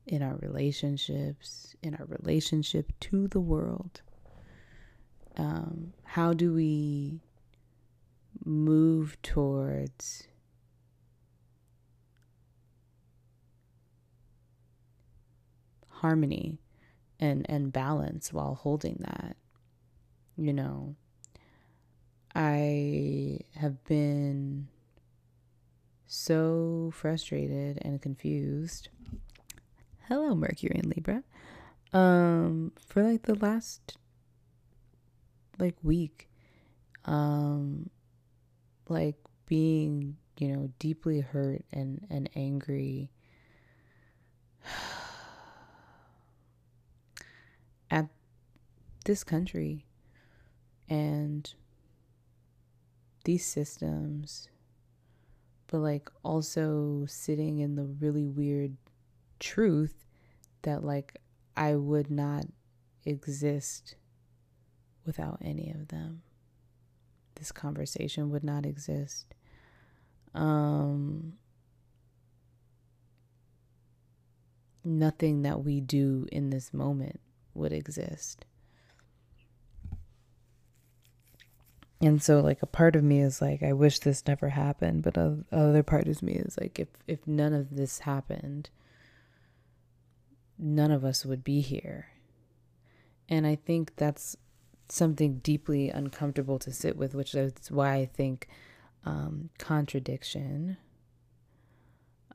in 0.07 0.23
our 0.23 0.37
relationships, 0.37 1.75
in 1.83 1.95
our 1.95 2.07
relationship 2.07 2.93
to 3.01 3.29
the 3.29 3.41
world? 3.41 4.03
Um, 5.37 5.93
how 6.05 6.33
do 6.33 6.53
we 6.53 7.21
move 8.45 9.21
towards 9.23 10.29
harmony 15.89 16.61
and, 17.19 17.47
and 17.49 17.73
balance 17.73 18.33
while 18.33 18.55
holding 18.55 18.97
that? 19.01 19.37
You 20.37 20.53
know, 20.53 20.97
I 22.35 23.41
have 23.55 23.83
been 23.85 24.69
so 26.07 26.93
frustrated 26.95 27.79
and 27.83 28.01
confused 28.03 28.89
hello 30.09 30.35
mercury 30.35 30.79
and 30.83 30.95
libra. 30.95 31.23
Um 31.95 32.73
for 32.87 33.03
like 33.03 33.23
the 33.23 33.37
last 33.37 33.97
like 35.59 35.77
week 35.83 36.29
um 37.07 37.89
like 38.89 39.17
being 39.47 40.17
you 40.39 40.49
know 40.49 40.71
deeply 40.79 41.21
hurt 41.21 41.65
and 41.73 42.07
and 42.11 42.29
angry 42.37 43.11
at 47.91 48.09
this 49.07 49.25
country 49.25 49.87
and 50.87 51.55
these 53.25 53.47
systems 53.47 54.49
but 55.69 55.79
like 55.79 56.11
also 56.23 57.07
sitting 57.09 57.61
in 57.61 57.77
the 57.77 57.85
really 57.85 58.27
weird 58.27 58.77
truth 59.39 60.05
that 60.63 60.85
like 60.85 61.21
I 61.57 61.75
would 61.75 62.11
not 62.11 62.47
exist 63.05 63.97
without 65.05 65.39
any 65.43 65.71
of 65.71 65.89
them. 65.89 66.23
This 67.37 67.53
conversation 67.53 68.31
would 68.31 68.45
not 68.45 68.65
exist. 68.67 69.35
Um 70.35 71.35
nothing 74.85 75.43
that 75.43 75.65
we 75.65 75.81
do 75.81 76.27
in 76.31 76.51
this 76.51 76.75
moment 76.75 77.21
would 77.55 77.73
exist. 77.73 78.45
And 82.01 82.23
so 82.23 82.41
like 82.41 82.61
a 82.61 82.67
part 82.67 82.97
of 82.97 83.05
me 83.05 83.21
is 83.21 83.41
like 83.41 83.63
I 83.63 83.73
wish 83.73 84.01
this 84.01 84.27
never 84.27 84.51
happened, 84.51 85.03
but 85.03 85.17
a 85.17 85.39
other 85.51 85.83
part 85.83 86.07
of 86.07 86.23
me 86.23 86.35
is 86.35 86.59
like 86.61 86.79
if 86.79 86.89
if 87.07 87.27
none 87.27 87.55
of 87.55 87.75
this 87.75 88.01
happened, 88.01 88.69
none 90.65 90.91
of 90.91 91.05
us 91.05 91.27
would 91.27 91.45
be 91.45 91.61
here. 91.61 92.09
And 93.29 93.47
I 93.47 93.55
think 93.55 93.97
that's 93.97 94.37
something 94.89 95.39
deeply 95.39 95.91
uncomfortable 95.91 96.59
to 96.61 96.73
sit 96.73 96.97
with, 96.97 97.15
which 97.15 97.35
is 97.35 97.71
why 97.71 97.95
I 97.95 98.07
think 98.07 98.49
um, 99.05 99.51
contradiction 99.59 100.79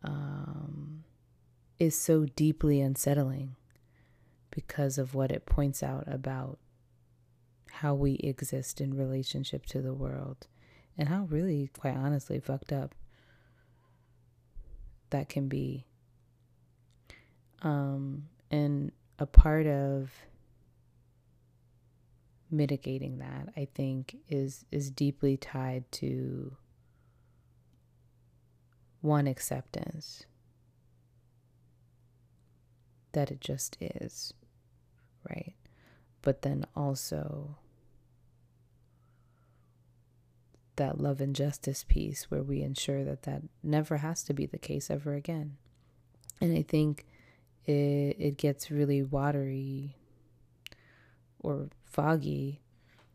um, 0.03 1.03
is 1.80 1.99
so 1.99 2.25
deeply 2.36 2.82
unsettling 2.82 3.55
because 4.51 4.97
of 4.97 5.15
what 5.15 5.32
it 5.32 5.45
points 5.45 5.82
out 5.82 6.03
about 6.07 6.59
how 7.71 7.93
we 7.93 8.13
exist 8.15 8.82
in 8.82 8.95
relationship 8.95 9.65
to 9.67 9.82
the 9.82 9.93
world 9.93 10.47
and 10.97 11.09
how 11.09 11.23
really, 11.30 11.69
quite 11.80 11.95
honestly, 11.95 12.39
fucked 12.39 12.71
up 12.71 12.93
that 15.09 15.30
can 15.30 15.47
be. 15.47 15.86
Um, 17.62 18.30
and 18.51 18.91
a 19.18 19.26
part 19.26 19.68
of 19.68 20.12
mitigating 22.51 23.20
that, 23.20 23.49
I 23.55 23.68
think, 23.74 24.18
is 24.28 24.66
is 24.72 24.89
deeply 24.89 25.38
tied 25.38 25.91
to 25.93 26.55
one 29.01 29.28
acceptance 29.28 30.26
that 33.14 33.32
it 33.32 33.41
just 33.41 33.78
is, 33.80 34.34
right? 35.30 35.53
But 36.22 36.41
then 36.41 36.66
also 36.76 37.57
that 40.76 40.99
love 40.99 41.20
and 41.20 41.36
justice 41.36 41.84
piece 41.88 42.32
where 42.32 42.43
we 42.43 42.62
ensure 42.62 43.03
that 43.03 43.24
that 43.24 43.43
never 43.62 43.97
has 43.97 44.24
to 44.24 44.34
be 44.34 44.45
the 44.45 44.57
case 44.57 44.89
ever 44.89 45.14
again. 45.14 45.57
And 46.39 46.57
I 46.57 46.62
think 46.62 47.05
it, 47.66 48.16
it 48.20 48.38
gets 48.38 48.72
really 48.72 49.03
watery 49.03 49.95
or 51.39 51.70
foggy, 51.86 52.62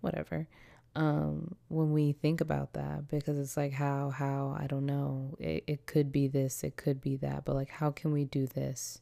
whatever, 0.01 0.49
um, 0.97 1.57
when 1.69 1.93
we 1.93 2.13
think 2.13 2.41
about 2.41 2.75
that 2.75 3.09
because 3.09 3.37
it's 3.37 3.57
like 3.57 3.73
how 3.73 4.11
how 4.11 4.57
I 4.59 4.67
don't 4.67 4.87
know. 4.87 5.37
It, 5.41 5.65
it 5.67 5.87
could 5.87 6.13
be 6.13 6.29
this 6.29 6.63
it 6.63 6.77
could 6.77 7.01
be 7.01 7.17
that 7.17 7.45
but 7.45 7.57
like 7.57 7.71
how 7.71 7.91
can 7.91 8.13
we 8.13 8.25
do 8.25 8.47
this? 8.47 9.01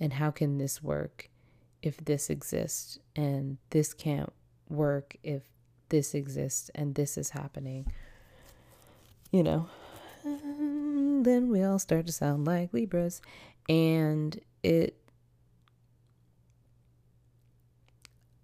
And 0.00 0.12
how 0.12 0.30
can 0.30 0.58
this 0.58 0.82
work 0.82 1.30
if 1.82 1.96
this 2.04 2.30
exists? 2.30 2.98
And 3.16 3.58
this 3.70 3.94
can't 3.94 4.32
work 4.68 5.16
if 5.22 5.42
this 5.88 6.14
exists 6.14 6.70
and 6.74 6.94
this 6.94 7.16
is 7.16 7.30
happening 7.30 7.90
you 9.30 9.42
know? 9.42 9.68
Then 10.24 11.48
we 11.50 11.62
all 11.62 11.78
start 11.78 12.06
to 12.06 12.12
sound 12.12 12.46
like 12.46 12.72
libras 12.72 13.20
and 13.68 14.40
it 14.62 14.98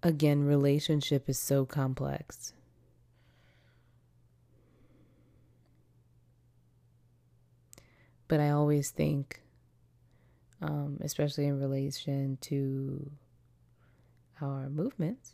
again, 0.05 0.43
relationship 0.43 1.27
is 1.27 1.39
so 1.39 1.65
complex. 1.65 2.53
But 8.27 8.39
I 8.39 8.51
always 8.51 8.91
think, 8.91 9.41
um, 10.61 10.99
especially 11.01 11.45
in 11.45 11.59
relation 11.59 12.37
to 12.41 13.11
our 14.41 14.69
movements, 14.69 15.33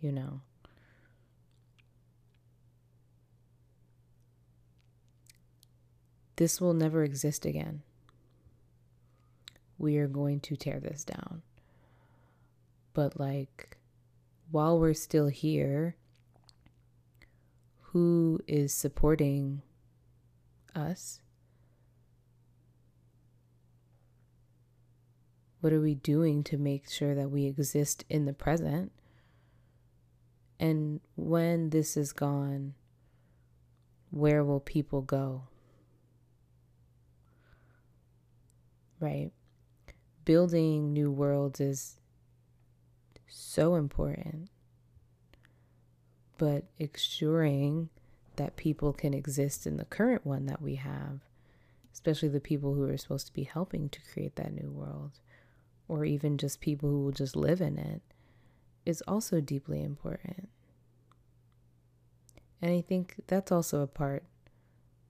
you 0.00 0.12
know, 0.12 0.40
this 6.36 6.60
will 6.60 6.74
never 6.74 7.02
exist 7.02 7.46
again. 7.46 7.82
We 9.80 9.96
are 9.96 10.08
going 10.08 10.40
to 10.40 10.56
tear 10.56 10.78
this 10.78 11.04
down. 11.04 11.40
But, 12.92 13.18
like, 13.18 13.78
while 14.50 14.78
we're 14.78 14.92
still 14.92 15.28
here, 15.28 15.96
who 17.80 18.40
is 18.46 18.74
supporting 18.74 19.62
us? 20.74 21.22
What 25.62 25.72
are 25.72 25.80
we 25.80 25.94
doing 25.94 26.44
to 26.44 26.58
make 26.58 26.90
sure 26.90 27.14
that 27.14 27.30
we 27.30 27.46
exist 27.46 28.04
in 28.10 28.26
the 28.26 28.34
present? 28.34 28.92
And 30.58 31.00
when 31.16 31.70
this 31.70 31.96
is 31.96 32.12
gone, 32.12 32.74
where 34.10 34.44
will 34.44 34.60
people 34.60 35.00
go? 35.00 35.44
Right? 39.00 39.32
Building 40.24 40.92
new 40.92 41.10
worlds 41.10 41.60
is 41.60 41.96
so 43.26 43.74
important. 43.74 44.48
But 46.38 46.64
ensuring 46.78 47.90
that 48.36 48.56
people 48.56 48.92
can 48.92 49.12
exist 49.12 49.66
in 49.66 49.76
the 49.76 49.84
current 49.84 50.24
one 50.24 50.46
that 50.46 50.62
we 50.62 50.76
have, 50.76 51.20
especially 51.92 52.28
the 52.28 52.40
people 52.40 52.74
who 52.74 52.88
are 52.88 52.96
supposed 52.96 53.26
to 53.26 53.32
be 53.32 53.44
helping 53.44 53.88
to 53.90 54.00
create 54.12 54.36
that 54.36 54.54
new 54.54 54.70
world, 54.70 55.12
or 55.88 56.04
even 56.04 56.38
just 56.38 56.60
people 56.60 56.88
who 56.88 57.04
will 57.04 57.12
just 57.12 57.36
live 57.36 57.60
in 57.60 57.76
it, 57.76 58.00
is 58.86 59.02
also 59.06 59.40
deeply 59.40 59.82
important. 59.82 60.48
And 62.62 62.70
I 62.72 62.80
think 62.80 63.16
that's 63.26 63.52
also 63.52 63.82
a 63.82 63.86
part 63.86 64.24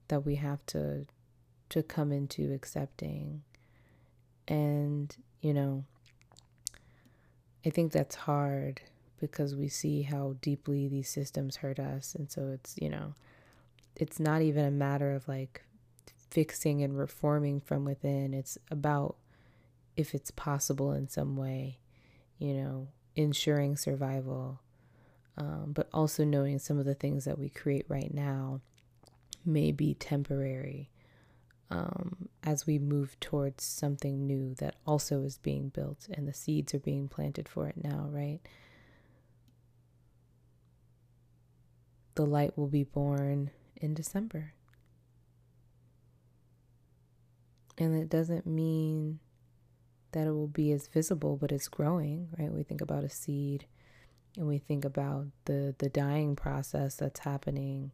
that 0.08 0.24
we 0.24 0.36
have 0.36 0.64
to 0.66 1.06
to 1.68 1.82
come 1.84 2.10
into 2.10 2.52
accepting. 2.52 3.42
And, 4.50 5.16
you 5.40 5.54
know, 5.54 5.84
I 7.64 7.70
think 7.70 7.92
that's 7.92 8.16
hard 8.16 8.80
because 9.20 9.54
we 9.54 9.68
see 9.68 10.02
how 10.02 10.34
deeply 10.42 10.88
these 10.88 11.08
systems 11.08 11.56
hurt 11.56 11.78
us. 11.78 12.14
And 12.14 12.30
so 12.30 12.48
it's, 12.48 12.74
you 12.80 12.88
know, 12.88 13.14
it's 13.94 14.18
not 14.18 14.42
even 14.42 14.64
a 14.64 14.70
matter 14.70 15.12
of 15.14 15.28
like 15.28 15.62
fixing 16.30 16.82
and 16.82 16.98
reforming 16.98 17.60
from 17.60 17.84
within. 17.84 18.34
It's 18.34 18.58
about 18.70 19.16
if 19.96 20.14
it's 20.14 20.30
possible 20.32 20.92
in 20.92 21.08
some 21.08 21.36
way, 21.36 21.78
you 22.38 22.54
know, 22.54 22.88
ensuring 23.14 23.76
survival, 23.76 24.60
um, 25.36 25.72
but 25.74 25.88
also 25.92 26.24
knowing 26.24 26.58
some 26.58 26.78
of 26.78 26.86
the 26.86 26.94
things 26.94 27.24
that 27.24 27.38
we 27.38 27.50
create 27.50 27.84
right 27.88 28.12
now 28.12 28.60
may 29.44 29.70
be 29.70 29.94
temporary 29.94 30.89
um, 31.70 32.28
as 32.42 32.66
we 32.66 32.78
move 32.78 33.18
towards 33.20 33.62
something 33.62 34.26
new 34.26 34.54
that 34.56 34.74
also 34.86 35.22
is 35.22 35.38
being 35.38 35.68
built 35.68 36.08
and 36.12 36.26
the 36.26 36.34
seeds 36.34 36.74
are 36.74 36.80
being 36.80 37.08
planted 37.08 37.48
for 37.48 37.68
it 37.68 37.76
now, 37.82 38.08
right? 38.10 38.40
The 42.16 42.26
light 42.26 42.58
will 42.58 42.66
be 42.66 42.82
born 42.82 43.50
in 43.76 43.94
December. 43.94 44.52
And 47.78 47.94
it 47.94 48.08
doesn't 48.08 48.46
mean 48.46 49.20
that 50.12 50.26
it 50.26 50.32
will 50.32 50.48
be 50.48 50.72
as 50.72 50.88
visible, 50.88 51.36
but 51.36 51.52
it's 51.52 51.68
growing, 51.68 52.28
right? 52.36 52.52
We 52.52 52.64
think 52.64 52.80
about 52.80 53.04
a 53.04 53.08
seed 53.08 53.66
and 54.36 54.46
we 54.46 54.58
think 54.58 54.84
about 54.84 55.26
the, 55.44 55.74
the 55.78 55.88
dying 55.88 56.34
process 56.34 56.96
that's 56.96 57.20
happening 57.20 57.92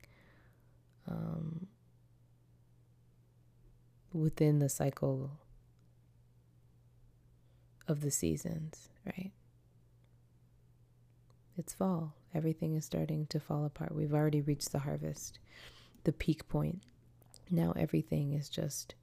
um, 1.08 1.66
within 4.16 4.58
the 4.58 4.68
cycle 4.68 5.38
of 7.86 8.00
the 8.00 8.10
seasons, 8.10 8.88
right? 9.04 9.32
It's 11.56 11.72
fall. 11.72 12.14
Everything 12.34 12.74
is 12.74 12.84
starting 12.84 13.26
to 13.26 13.40
fall 13.40 13.64
apart. 13.64 13.94
We've 13.94 14.12
already 14.12 14.40
reached 14.40 14.72
the 14.72 14.80
harvest, 14.80 15.38
the 16.04 16.12
peak 16.12 16.48
point. 16.48 16.82
Now 17.50 17.72
everything 17.76 18.32
is 18.32 18.48
just 18.48 18.94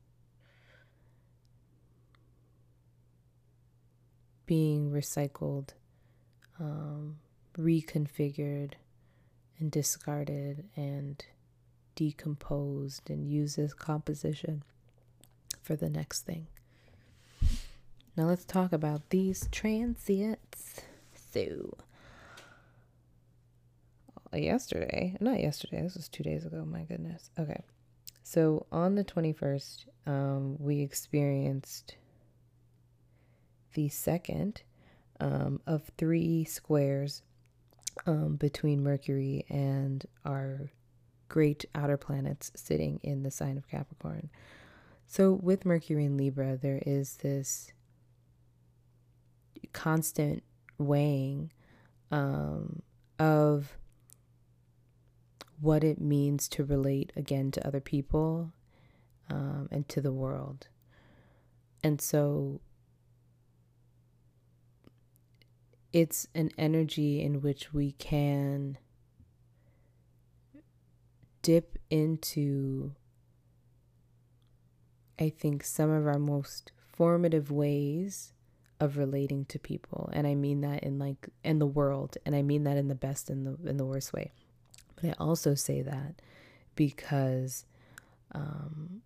being 4.46 4.92
recycled, 4.92 5.70
um, 6.60 7.18
reconfigured, 7.58 8.74
and 9.60 9.72
discarded 9.72 10.66
and 10.76 11.24
decomposed 11.96 13.10
and 13.10 13.26
used 13.26 13.58
as 13.58 13.74
composition 13.74 14.64
for 15.64 15.76
the 15.76 15.90
next 15.90 16.22
thing. 16.22 16.48
Now 18.16 18.26
let's 18.26 18.46
talk 18.46 18.74
about 18.74 19.10
these 19.10 19.48
transits. 19.52 20.82
So, 21.32 21.78
uh, 24.32 24.38
yesterday, 24.38 25.18
not 25.20 25.40
yesterday, 25.40 25.82
this 25.82 25.96
was 25.96 26.10
two 26.10 26.24
days 26.24 26.46
ago, 26.46 26.64
my 26.64 26.84
goodness. 26.84 27.32
Okay. 27.40 27.64
So 28.24 28.66
on 28.72 28.96
the 28.96 29.04
21st, 29.04 29.86
um, 30.06 30.58
we 30.60 30.82
experienced 30.82 31.96
the 33.74 33.90
second 33.90 34.62
um, 35.20 35.60
of 35.66 35.92
three 35.98 36.44
squares 36.46 37.22
um, 38.06 38.36
between 38.36 38.84
Mercury 38.84 39.46
and 39.50 40.06
our 40.26 40.72
great 41.30 41.66
outer 41.74 41.98
planets 41.98 42.52
sitting 42.56 43.00
in 43.04 43.24
the 43.24 43.32
sign 43.32 43.58
of 43.58 43.68
Capricorn. 43.68 44.30
So, 45.16 45.32
with 45.32 45.64
Mercury 45.64 46.06
and 46.06 46.18
Libra, 46.18 46.58
there 46.58 46.82
is 46.88 47.18
this 47.18 47.72
constant 49.72 50.42
weighing 50.80 51.52
um, 52.10 52.82
of 53.20 53.78
what 55.62 55.84
it 55.84 56.02
means 56.02 56.48
to 56.48 56.64
relate 56.64 57.14
again 57.16 57.52
to 57.52 57.68
other 57.68 57.80
people 57.80 58.54
um, 59.30 59.70
and 59.72 59.88
to 59.90 60.02
the 60.02 60.12
world. 60.12 60.68
And 61.84 62.02
so 62.02 62.60
it's 65.92 66.28
an 66.34 66.50
energy 66.58 67.22
in 67.22 67.40
which 67.42 67.72
we 67.72 67.92
can 67.92 68.80
dip 71.44 71.78
into, 71.92 72.96
I 75.20 75.30
think, 75.30 75.64
some 75.64 75.90
of 75.90 76.08
our 76.08 76.20
most 76.20 76.72
formative 76.92 77.52
ways 77.52 78.34
of 78.80 78.98
relating 78.98 79.46
to 79.46 79.60
people. 79.60 80.10
And 80.14 80.28
I 80.28 80.36
mean 80.36 80.62
that 80.62 80.84
in 80.84 81.00
like 81.00 81.30
in 81.44 81.60
the 81.60 81.66
world, 81.66 82.18
and 82.26 82.36
I 82.36 82.42
mean 82.42 82.64
that 82.64 82.78
in 82.78 82.88
the 82.88 82.96
best 82.96 83.30
and 83.30 83.46
the 83.46 83.70
in 83.70 83.78
the 83.78 83.86
worst 83.86 84.14
way. 84.14 84.32
But 84.96 85.06
I 85.06 85.14
also 85.20 85.56
say 85.56 85.82
that 85.82 86.16
because 86.76 87.66
um 88.34 89.02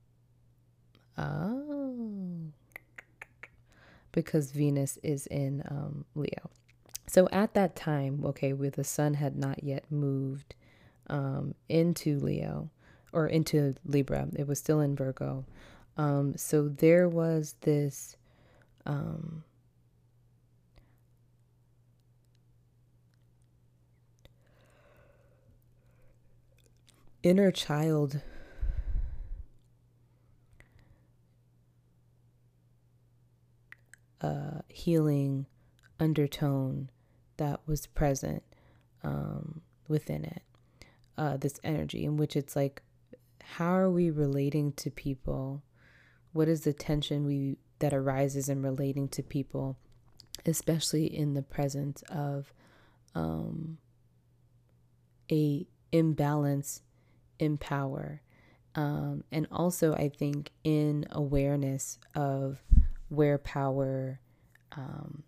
oh 1.18 2.18
because 4.18 4.49
Venus 4.49 4.97
is 5.03 5.28
in 5.28 5.62
um, 5.70 6.03
Leo. 6.16 6.49
So 7.05 7.30
at 7.32 7.53
that 7.53 7.76
time, 7.76 8.24
okay, 8.26 8.51
where 8.51 8.72
the 8.72 8.84
sun 8.84 9.14
had 9.14 9.38
not 9.38 9.64
yet 9.64 9.86
moved 9.91 10.55
um, 11.05 11.53
into 11.70 12.18
Leo 12.18 12.72
or 13.14 13.28
into 13.28 13.76
Libra, 13.86 14.28
it 14.36 14.47
was 14.47 14.58
still 14.58 14.80
in 14.80 14.95
Virgo. 14.95 15.45
Um, 15.98 16.38
so 16.38 16.68
there 16.68 17.10
was 17.10 17.56
this. 17.62 18.16
Um, 18.86 19.43
inner 27.28 27.52
child 27.52 28.22
uh, 34.22 34.60
healing 34.70 35.45
undertone 36.00 36.89
that 37.36 37.60
was 37.68 37.86
present 37.88 38.43
um, 39.04 39.62
within 39.89 40.24
it. 40.24 40.41
Uh, 41.18 41.36
this 41.36 41.60
energy 41.64 42.06
in 42.06 42.16
which 42.16 42.36
it's 42.36 42.56
like, 42.56 42.82
how 43.43 43.74
are 43.74 43.89
we 43.89 44.10
relating 44.10 44.72
to 44.74 44.89
people? 44.89 45.64
What 46.38 46.48
is 46.48 46.62
the 46.62 46.72
tension 46.72 47.26
we 47.26 47.58
that 47.80 47.96
arises 47.96 48.48
in 48.48 48.62
relating 48.62 49.08
to 49.08 49.24
people, 49.24 49.76
especially 50.46 51.08
in 51.08 51.34
the 51.34 51.42
presence 51.42 52.04
of 52.12 52.54
um, 53.16 53.80
a 55.32 55.66
imbalance 55.92 56.84
in 57.40 57.58
power, 57.58 58.22
um, 58.76 59.24
and 59.32 59.48
also 59.52 59.96
I 59.96 60.10
think 60.10 60.52
in 60.64 61.06
awareness 61.10 61.98
of 62.14 62.62
where 63.10 63.40
power 63.40 64.20
um, 64.74 65.24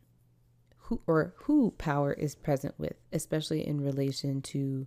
who 0.78 1.02
or 1.08 1.34
who 1.38 1.72
power 1.80 2.14
is 2.14 2.36
present 2.36 2.76
with, 2.78 2.94
especially 3.12 3.66
in 3.66 3.82
relation 3.82 4.44
to 4.44 4.86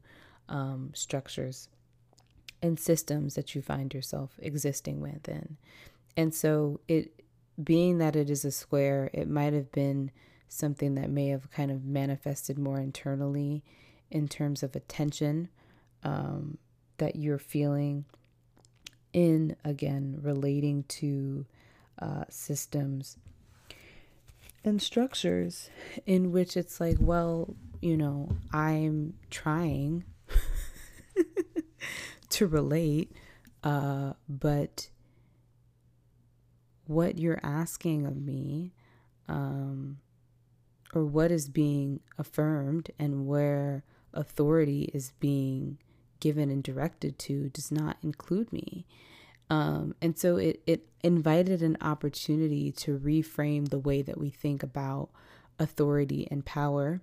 um, 0.48 0.92
structures 0.94 1.68
and 2.62 2.78
systems 2.78 3.34
that 3.34 3.56
you 3.56 3.60
find 3.60 3.92
yourself 3.92 4.38
existing 4.38 5.00
within. 5.00 5.56
And 6.16 6.34
so, 6.34 6.80
it 6.88 7.22
being 7.62 7.98
that 7.98 8.16
it 8.16 8.30
is 8.30 8.44
a 8.44 8.50
square, 8.50 9.10
it 9.12 9.28
might 9.28 9.52
have 9.52 9.70
been 9.72 10.10
something 10.48 10.94
that 10.96 11.10
may 11.10 11.28
have 11.28 11.50
kind 11.50 11.70
of 11.70 11.84
manifested 11.84 12.58
more 12.58 12.78
internally 12.78 13.62
in 14.10 14.28
terms 14.28 14.62
of 14.62 14.76
attention 14.76 15.48
um, 16.04 16.58
that 16.98 17.16
you're 17.16 17.38
feeling 17.38 18.04
in 19.12 19.56
again 19.64 20.18
relating 20.22 20.84
to 20.84 21.44
uh, 21.98 22.24
systems 22.28 23.16
and 24.64 24.80
structures 24.80 25.70
in 26.06 26.32
which 26.32 26.56
it's 26.56 26.80
like, 26.80 26.96
well, 27.00 27.54
you 27.80 27.96
know, 27.96 28.28
I'm 28.52 29.14
trying 29.30 30.04
to 32.30 32.46
relate, 32.46 33.12
uh, 33.64 34.12
but 34.28 34.88
what 36.92 37.18
you're 37.18 37.40
asking 37.42 38.06
of 38.06 38.16
me, 38.16 38.72
um, 39.28 39.98
or 40.94 41.04
what 41.04 41.30
is 41.30 41.48
being 41.48 42.00
affirmed, 42.18 42.90
and 42.98 43.26
where 43.26 43.82
authority 44.12 44.90
is 44.92 45.12
being 45.20 45.78
given 46.20 46.50
and 46.50 46.62
directed 46.62 47.18
to, 47.18 47.48
does 47.48 47.72
not 47.72 47.96
include 48.02 48.52
me. 48.52 48.86
Um, 49.50 49.94
and 50.00 50.18
so 50.18 50.36
it, 50.36 50.62
it 50.66 50.88
invited 51.02 51.62
an 51.62 51.76
opportunity 51.80 52.72
to 52.72 52.98
reframe 52.98 53.68
the 53.68 53.78
way 53.78 54.00
that 54.02 54.18
we 54.18 54.30
think 54.30 54.62
about 54.62 55.10
authority 55.58 56.28
and 56.30 56.44
power, 56.44 57.00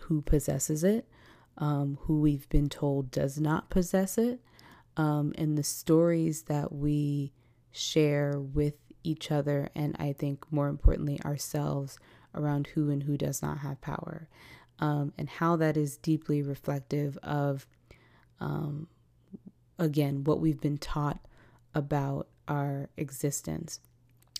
who 0.00 0.20
possesses 0.20 0.84
it, 0.84 1.08
um, 1.56 1.98
who 2.02 2.20
we've 2.20 2.48
been 2.48 2.68
told 2.68 3.10
does 3.10 3.40
not 3.40 3.70
possess 3.70 4.18
it, 4.18 4.40
um, 4.96 5.32
and 5.38 5.56
the 5.56 5.62
stories 5.62 6.42
that 6.42 6.72
we 6.72 7.32
share 7.72 8.38
with 8.38 8.74
each 9.04 9.30
other, 9.30 9.68
and 9.74 9.94
I 9.98 10.12
think 10.12 10.50
more 10.50 10.68
importantly, 10.68 11.20
ourselves 11.24 11.98
around 12.34 12.68
who 12.68 12.90
and 12.90 13.04
who 13.04 13.16
does 13.16 13.42
not 13.42 13.58
have 13.58 13.80
power, 13.80 14.28
um, 14.80 15.12
and 15.16 15.28
how 15.28 15.54
that 15.56 15.76
is 15.76 15.96
deeply 15.96 16.42
reflective 16.42 17.16
of, 17.22 17.66
um, 18.40 18.88
again, 19.78 20.24
what 20.24 20.40
we've 20.40 20.60
been 20.60 20.78
taught 20.78 21.20
about 21.74 22.26
our 22.48 22.88
existence. 22.96 23.80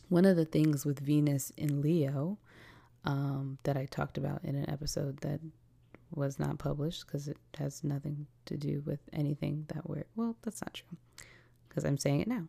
One 0.08 0.24
of 0.24 0.36
the 0.36 0.44
things 0.44 0.84
with 0.84 0.98
Venus 0.98 1.50
in 1.56 1.80
Leo 1.80 2.38
um, 3.04 3.58
that 3.62 3.76
I 3.76 3.86
talked 3.86 4.18
about 4.18 4.44
in 4.44 4.56
an 4.56 4.68
episode 4.68 5.18
that 5.18 5.40
was 6.10 6.38
not 6.38 6.58
published 6.58 7.06
because 7.06 7.28
it 7.28 7.38
has 7.58 7.82
nothing 7.82 8.26
to 8.46 8.56
do 8.56 8.82
with 8.84 9.00
anything 9.12 9.66
that 9.74 9.88
we're, 9.88 10.04
well, 10.16 10.36
that's 10.42 10.62
not 10.62 10.74
true 10.74 10.96
because 11.68 11.84
I'm 11.84 11.98
saying 11.98 12.20
it 12.20 12.28
now. 12.28 12.44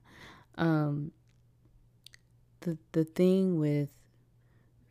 The, 2.66 2.80
the 2.93 3.03
thing 3.03 3.59
with 3.59 3.89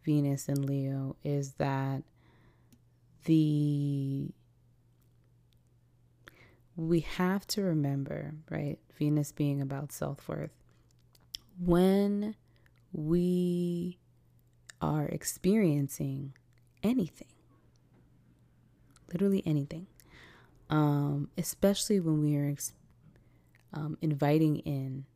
Venus 0.04 0.48
and 0.48 0.64
Leo 0.64 1.16
is 1.24 1.54
that 1.54 2.04
the 3.24 4.30
we 6.76 7.00
have 7.00 7.48
to 7.48 7.62
remember, 7.62 8.36
right? 8.48 8.78
Venus 8.96 9.32
being 9.32 9.60
about 9.60 9.90
self 9.90 10.28
worth. 10.28 10.52
When 11.58 12.36
we 12.92 13.98
are 14.80 15.06
experiencing 15.06 16.34
anything, 16.84 17.32
literally 19.12 19.42
anything, 19.44 19.88
um, 20.70 21.28
especially 21.36 21.98
when 21.98 22.20
we 22.20 22.36
are 22.36 22.50
ex- 22.50 22.72
um, 23.72 23.98
inviting 24.00 24.58
in 24.58 25.06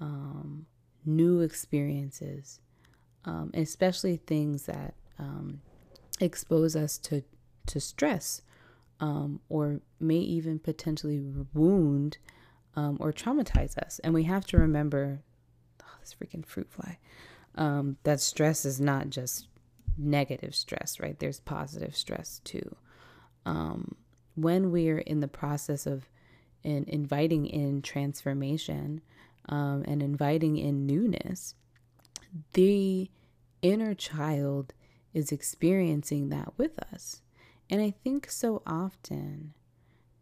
um, 0.00 0.66
new 1.08 1.40
experiences, 1.40 2.60
um, 3.24 3.50
especially 3.54 4.16
things 4.16 4.66
that 4.66 4.94
um, 5.18 5.60
expose 6.20 6.76
us 6.76 6.98
to, 6.98 7.22
to 7.66 7.80
stress 7.80 8.42
um, 9.00 9.40
or 9.48 9.80
may 9.98 10.18
even 10.18 10.58
potentially 10.58 11.20
wound 11.52 12.18
um, 12.76 12.96
or 13.00 13.12
traumatize 13.12 13.76
us. 13.78 13.98
And 14.04 14.14
we 14.14 14.24
have 14.24 14.46
to 14.48 14.58
remember 14.58 15.22
oh, 15.82 15.96
this 16.00 16.14
freaking 16.14 16.44
fruit 16.44 16.70
fly 16.70 16.98
um, 17.54 17.96
that 18.04 18.20
stress 18.20 18.64
is 18.64 18.80
not 18.80 19.10
just 19.10 19.48
negative 19.96 20.54
stress, 20.54 21.00
right? 21.00 21.18
There's 21.18 21.40
positive 21.40 21.96
stress 21.96 22.40
too. 22.44 22.76
Um, 23.44 23.96
when 24.36 24.70
we're 24.70 24.98
in 24.98 25.20
the 25.20 25.28
process 25.28 25.86
of 25.86 26.08
in 26.62 26.84
inviting 26.88 27.46
in 27.46 27.82
transformation 27.82 29.00
um, 29.48 29.84
and 29.86 30.02
inviting 30.02 30.56
in 30.56 30.86
newness, 30.86 31.54
the 32.52 33.10
inner 33.62 33.94
child 33.94 34.74
is 35.14 35.32
experiencing 35.32 36.28
that 36.28 36.52
with 36.56 36.78
us. 36.92 37.22
And 37.70 37.80
I 37.80 37.90
think 37.90 38.30
so 38.30 38.62
often, 38.66 39.54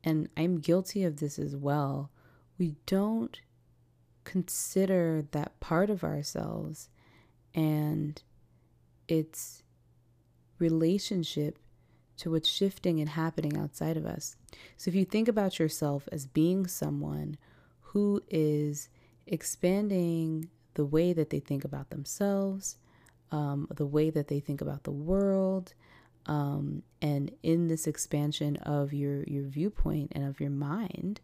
and 0.03 0.29
I'm 0.37 0.61
guilty 0.61 1.05
of 1.05 1.18
this 1.18 1.39
as 1.39 1.57
well, 1.57 2.11
we 2.59 2.77
don't 2.87 3.41
consider 4.24 5.24
that 5.31 5.59
part 5.61 5.91
of 5.91 6.03
ourselves 6.03 6.89
and 7.55 8.20
its 9.09 9.62
relationship 10.59 11.59
to 12.16 12.31
what's 12.31 12.49
shifting 12.49 12.99
and 12.99 13.11
happening 13.11 13.57
outside 13.57 13.97
of 13.97 14.07
us. 14.07 14.37
So 14.77 14.89
if 14.89 14.95
you 14.95 15.05
think 15.05 15.29
about 15.29 15.59
yourself 15.59 16.09
as 16.11 16.27
being 16.27 16.66
someone 16.66 17.37
who 17.81 18.22
is 18.29 18.89
expanding 19.27 20.49
the 20.74 20.85
way 20.85 21.12
that 21.12 21.31
they 21.31 21.41
think 21.41 21.64
about 21.64 21.91
themselves, 21.91 22.77
um, 23.31 23.66
the 23.74 23.87
way 23.87 24.11
that 24.11 24.29
they 24.29 24.41
think 24.41 24.61
about 24.61 24.85
the 24.85 24.93
world, 24.93 25.74
Um, 26.29 26.83
and 27.01 27.31
in 27.43 27.68
this 27.68 27.87
expansion 27.87 28.57
of 28.57 28.93
your 28.93 29.22
your 29.24 29.45
viewpoint 29.45 30.12
and 30.12 30.24
of 30.24 30.41
your 30.41 30.51
mind, 30.51 31.20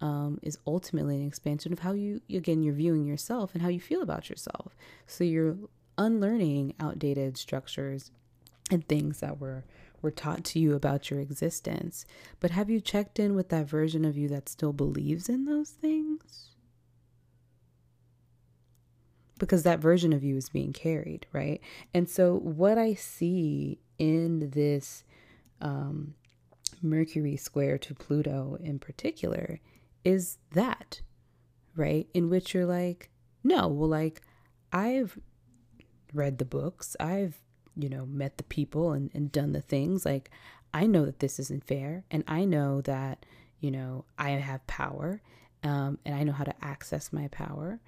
um, 0.00 0.38
is 0.42 0.58
ultimately 0.66 1.16
an 1.16 1.26
expansion 1.26 1.72
of 1.72 1.80
how 1.80 1.92
you 1.92 2.20
again 2.30 2.62
you're 2.62 2.72
viewing 2.74 3.06
yourself 3.06 3.54
and 3.54 3.62
how 3.62 3.68
you 3.68 3.80
feel 3.80 4.02
about 4.02 4.30
yourself. 4.30 4.74
So 5.06 5.24
you're 5.24 5.58
unlearning 5.96 6.74
outdated 6.80 7.36
structures 7.36 8.10
and 8.70 8.86
things 8.88 9.20
that 9.20 9.38
were 9.38 9.64
were 10.00 10.12
taught 10.12 10.44
to 10.44 10.58
you 10.58 10.74
about 10.74 11.10
your 11.10 11.20
existence. 11.20 12.06
But 12.40 12.52
have 12.52 12.70
you 12.70 12.80
checked 12.80 13.18
in 13.18 13.34
with 13.34 13.48
that 13.48 13.68
version 13.68 14.04
of 14.04 14.16
you 14.16 14.28
that 14.28 14.48
still 14.48 14.72
believes 14.72 15.28
in 15.28 15.44
those 15.44 15.70
things? 15.70 16.56
Because 19.38 19.62
that 19.62 19.80
version 19.80 20.12
of 20.12 20.24
you 20.24 20.36
is 20.36 20.48
being 20.48 20.72
carried, 20.72 21.26
right? 21.32 21.60
And 21.94 22.08
so, 22.08 22.34
what 22.36 22.76
I 22.76 22.94
see 22.94 23.78
in 23.98 24.50
this 24.50 25.04
um, 25.60 26.14
Mercury 26.82 27.36
square 27.36 27.78
to 27.78 27.94
Pluto 27.94 28.58
in 28.60 28.78
particular 28.78 29.60
is 30.04 30.38
that, 30.52 31.00
right? 31.76 32.08
In 32.14 32.28
which 32.30 32.54
you're 32.54 32.66
like, 32.66 33.10
no, 33.44 33.68
well, 33.68 33.88
like, 33.88 34.22
I've 34.72 35.18
read 36.12 36.38
the 36.38 36.44
books, 36.44 36.96
I've, 37.00 37.40
you 37.76 37.88
know, 37.88 38.06
met 38.06 38.38
the 38.38 38.44
people 38.44 38.92
and, 38.92 39.10
and 39.14 39.30
done 39.30 39.52
the 39.52 39.60
things. 39.60 40.04
Like, 40.04 40.30
I 40.72 40.86
know 40.86 41.04
that 41.04 41.20
this 41.20 41.38
isn't 41.38 41.64
fair. 41.64 42.04
And 42.10 42.24
I 42.26 42.44
know 42.44 42.80
that, 42.82 43.24
you 43.60 43.70
know, 43.70 44.04
I 44.18 44.30
have 44.30 44.66
power 44.66 45.22
um, 45.62 45.98
and 46.04 46.14
I 46.14 46.22
know 46.22 46.32
how 46.32 46.44
to 46.44 46.64
access 46.64 47.12
my 47.12 47.28
power, 47.28 47.80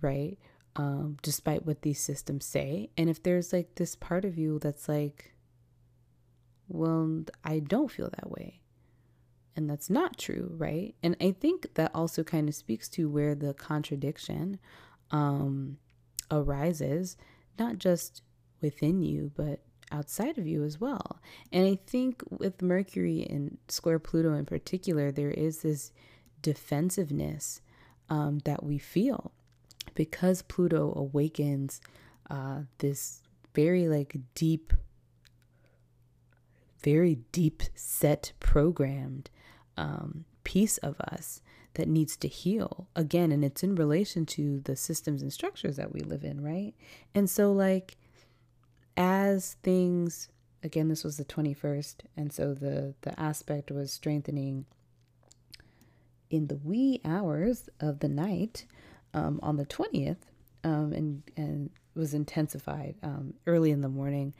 right? 0.00 0.38
Um, 0.76 1.18
despite 1.22 1.64
what 1.64 1.82
these 1.82 2.00
systems 2.00 2.44
say. 2.44 2.90
And 2.96 3.08
if 3.08 3.22
there's 3.22 3.52
like 3.52 3.76
this 3.76 3.94
part 3.94 4.24
of 4.24 4.36
you 4.36 4.58
that's 4.58 4.88
like, 4.88 5.32
well, 6.66 7.22
I 7.44 7.60
don't 7.60 7.92
feel 7.92 8.10
that 8.10 8.28
way 8.28 8.64
and 9.56 9.70
that's 9.70 9.88
not 9.88 10.18
true, 10.18 10.52
right? 10.56 10.94
And 11.02 11.16
I 11.20 11.32
think 11.32 11.74
that 11.74 11.92
also 11.94 12.22
kind 12.24 12.48
of 12.48 12.54
speaks 12.54 12.88
to 12.90 13.08
where 13.08 13.34
the 13.34 13.54
contradiction 13.54 14.58
um, 15.10 15.78
arises, 16.30 17.16
not 17.58 17.78
just 17.78 18.22
within 18.60 19.02
you, 19.02 19.30
but 19.36 19.60
outside 19.92 20.38
of 20.38 20.46
you 20.46 20.64
as 20.64 20.80
well. 20.80 21.20
And 21.52 21.66
I 21.66 21.78
think 21.86 22.22
with 22.30 22.62
Mercury 22.62 23.26
and 23.28 23.58
square 23.68 23.98
Pluto 23.98 24.34
in 24.34 24.44
particular, 24.44 25.12
there 25.12 25.30
is 25.30 25.62
this 25.62 25.92
defensiveness 26.42 27.60
um, 28.10 28.40
that 28.44 28.64
we 28.64 28.78
feel 28.78 29.32
because 29.94 30.42
Pluto 30.42 30.92
awakens 30.96 31.80
uh, 32.30 32.60
this 32.78 33.22
very 33.54 33.88
like 33.88 34.16
deep 34.34 34.72
very 36.82 37.18
deep 37.32 37.62
set 37.74 38.32
programmed 38.40 39.30
um, 39.76 40.26
piece 40.44 40.76
of 40.78 41.00
us 41.00 41.40
that 41.74 41.88
needs 41.88 42.16
to 42.18 42.28
heal. 42.28 42.88
Again 42.94 43.32
and 43.32 43.44
it's 43.44 43.62
in 43.62 43.74
relation 43.74 44.26
to 44.26 44.60
the 44.60 44.76
systems 44.76 45.22
and 45.22 45.32
structures 45.32 45.76
that 45.76 45.92
we 45.92 46.00
live 46.00 46.24
in 46.24 46.42
right? 46.42 46.74
And 47.14 47.28
so 47.28 47.52
like 47.52 47.96
as 48.96 49.56
things 49.62 50.28
again 50.62 50.88
this 50.88 51.04
was 51.04 51.16
the 51.16 51.24
21st 51.24 51.96
and 52.16 52.32
so 52.32 52.54
the 52.54 52.94
the 53.02 53.18
aspect 53.18 53.70
was 53.70 53.92
strengthening 53.92 54.66
in 56.30 56.46
the 56.46 56.56
wee 56.56 57.00
hours 57.04 57.68
of 57.80 58.00
the 58.00 58.08
night 58.08 58.66
um, 59.14 59.40
on 59.42 59.56
the 59.56 59.66
20th 59.66 60.16
um, 60.64 60.92
and 60.92 61.22
and 61.36 61.70
was 61.94 62.12
intensified 62.12 62.96
um, 63.02 63.34
early 63.46 63.70
in 63.70 63.80
the 63.80 63.88
morning 63.88 64.34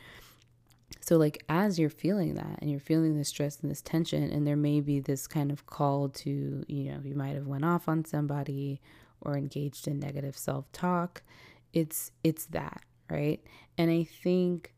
so, 1.00 1.16
like, 1.16 1.44
as 1.48 1.78
you're 1.78 1.90
feeling 1.90 2.34
that 2.34 2.58
and 2.60 2.70
you're 2.70 2.80
feeling 2.80 3.16
this 3.16 3.28
stress 3.28 3.60
and 3.60 3.70
this 3.70 3.82
tension, 3.82 4.22
and 4.30 4.46
there 4.46 4.56
may 4.56 4.80
be 4.80 5.00
this 5.00 5.26
kind 5.26 5.50
of 5.50 5.66
call 5.66 6.08
to, 6.10 6.64
you 6.66 6.92
know, 6.92 7.00
you 7.04 7.14
might 7.14 7.34
have 7.34 7.46
went 7.46 7.64
off 7.64 7.88
on 7.88 8.04
somebody 8.04 8.80
or 9.20 9.36
engaged 9.36 9.86
in 9.86 10.00
negative 10.00 10.36
self-talk. 10.36 11.22
It's 11.72 12.10
it's 12.22 12.46
that, 12.46 12.80
right? 13.10 13.42
And 13.76 13.90
I 13.90 14.04
think 14.04 14.72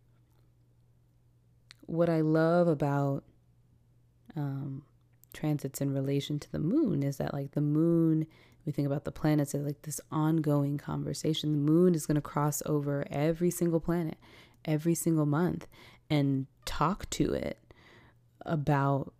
what 1.82 2.08
I 2.08 2.22
love 2.22 2.66
about 2.66 3.22
um, 4.34 4.82
transits 5.32 5.80
in 5.80 5.94
relation 5.94 6.40
to 6.40 6.50
the 6.50 6.58
moon 6.58 7.02
is 7.04 7.18
that, 7.18 7.34
like, 7.34 7.52
the 7.52 7.60
moon 7.60 8.26
we 8.66 8.72
think 8.72 8.86
about 8.86 9.04
the 9.04 9.12
planets 9.12 9.54
as 9.54 9.64
like 9.64 9.82
this 9.82 10.00
ongoing 10.10 10.76
conversation. 10.76 11.52
The 11.52 11.72
moon 11.72 11.94
is 11.94 12.04
going 12.04 12.16
to 12.16 12.20
cross 12.20 12.62
over 12.66 13.06
every 13.10 13.50
single 13.50 13.80
planet 13.80 14.18
every 14.66 14.94
single 14.94 15.26
month 15.26 15.66
and 16.10 16.46
talk 16.64 17.08
to 17.10 17.32
it 17.32 17.58
about 18.44 19.12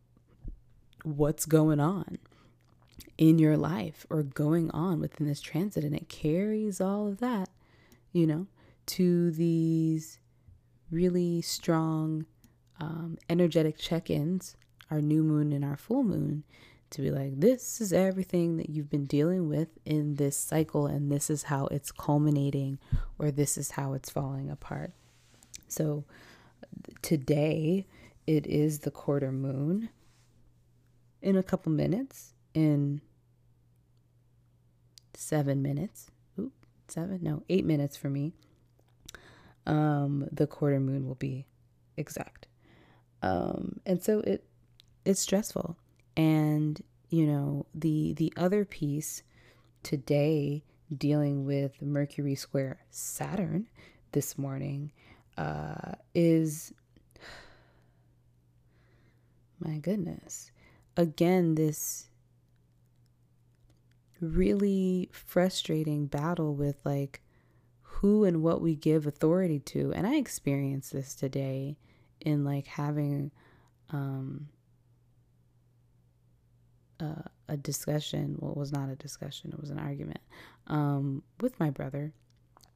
what's 1.04 1.46
going 1.46 1.80
on 1.80 2.18
in 3.16 3.38
your 3.38 3.56
life 3.56 4.04
or 4.10 4.22
going 4.22 4.70
on 4.72 5.00
within 5.00 5.26
this 5.26 5.40
transit. 5.40 5.84
And 5.84 5.94
it 5.94 6.08
carries 6.08 6.80
all 6.80 7.06
of 7.06 7.18
that, 7.18 7.48
you 8.12 8.26
know, 8.26 8.46
to 8.86 9.30
these 9.30 10.18
really 10.90 11.40
strong, 11.40 12.26
um, 12.78 13.16
energetic 13.28 13.78
check 13.78 14.10
ins, 14.10 14.56
our 14.90 15.00
new 15.00 15.22
moon 15.22 15.52
and 15.52 15.64
our 15.64 15.76
full 15.76 16.04
moon, 16.04 16.44
to 16.90 17.02
be 17.02 17.10
like, 17.10 17.40
this 17.40 17.80
is 17.80 17.92
everything 17.92 18.56
that 18.58 18.70
you've 18.70 18.90
been 18.90 19.06
dealing 19.06 19.48
with 19.48 19.68
in 19.84 20.14
this 20.16 20.36
cycle, 20.36 20.86
and 20.86 21.10
this 21.10 21.30
is 21.30 21.44
how 21.44 21.66
it's 21.66 21.90
culminating, 21.90 22.78
or 23.18 23.30
this 23.30 23.58
is 23.58 23.72
how 23.72 23.92
it's 23.92 24.10
falling 24.10 24.50
apart. 24.50 24.92
So, 25.68 26.04
today 27.02 27.86
it 28.26 28.46
is 28.46 28.80
the 28.80 28.90
quarter 28.90 29.32
moon 29.32 29.88
in 31.22 31.36
a 31.36 31.42
couple 31.42 31.72
minutes 31.72 32.34
in 32.54 33.00
seven 35.14 35.62
minutes. 35.62 36.10
Oop, 36.38 36.52
seven 36.88 37.20
no 37.22 37.42
eight 37.48 37.64
minutes 37.64 37.96
for 37.96 38.08
me. 38.08 38.32
Um 39.66 40.28
the 40.30 40.46
quarter 40.46 40.80
moon 40.80 41.06
will 41.06 41.14
be 41.14 41.46
exact. 41.96 42.46
Um 43.22 43.80
and 43.86 44.02
so 44.02 44.20
it 44.20 44.44
it's 45.04 45.20
stressful 45.20 45.76
and 46.16 46.82
you 47.10 47.26
know 47.26 47.66
the 47.74 48.14
the 48.14 48.32
other 48.36 48.64
piece 48.64 49.22
today 49.82 50.64
dealing 50.96 51.44
with 51.44 51.80
mercury 51.82 52.34
square 52.34 52.78
saturn 52.90 53.66
this 54.12 54.38
morning 54.38 54.92
uh, 55.36 55.92
is 56.14 56.72
my 59.60 59.78
goodness. 59.78 60.50
Again, 60.96 61.54
this 61.54 62.08
really 64.20 65.10
frustrating 65.12 66.06
battle 66.06 66.54
with 66.54 66.76
like 66.84 67.22
who 67.82 68.24
and 68.24 68.42
what 68.42 68.60
we 68.60 68.74
give 68.74 69.06
authority 69.06 69.58
to. 69.58 69.92
And 69.92 70.06
I 70.06 70.16
experienced 70.16 70.92
this 70.92 71.14
today 71.14 71.76
in 72.20 72.44
like 72.44 72.66
having 72.66 73.30
um 73.90 74.48
uh, 77.00 77.22
a 77.48 77.56
discussion. 77.56 78.36
Well, 78.38 78.52
it 78.52 78.56
was 78.56 78.72
not 78.72 78.88
a 78.88 78.96
discussion, 78.96 79.52
it 79.52 79.60
was 79.60 79.70
an 79.70 79.78
argument 79.78 80.20
um, 80.66 81.22
with 81.40 81.58
my 81.60 81.70
brother, 81.70 82.12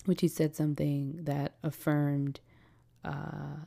which 0.05 0.21
he 0.21 0.29
said 0.29 0.55
something 0.55 1.21
that 1.25 1.55
affirmed 1.63 2.41
uh, 3.05 3.65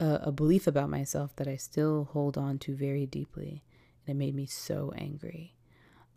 a, 0.00 0.20
a 0.24 0.32
belief 0.32 0.66
about 0.66 0.90
myself 0.90 1.34
that 1.36 1.48
I 1.48 1.56
still 1.56 2.08
hold 2.12 2.36
on 2.38 2.58
to 2.60 2.74
very 2.74 3.06
deeply. 3.06 3.62
And 4.06 4.16
it 4.16 4.18
made 4.18 4.34
me 4.34 4.46
so 4.46 4.92
angry. 4.96 5.54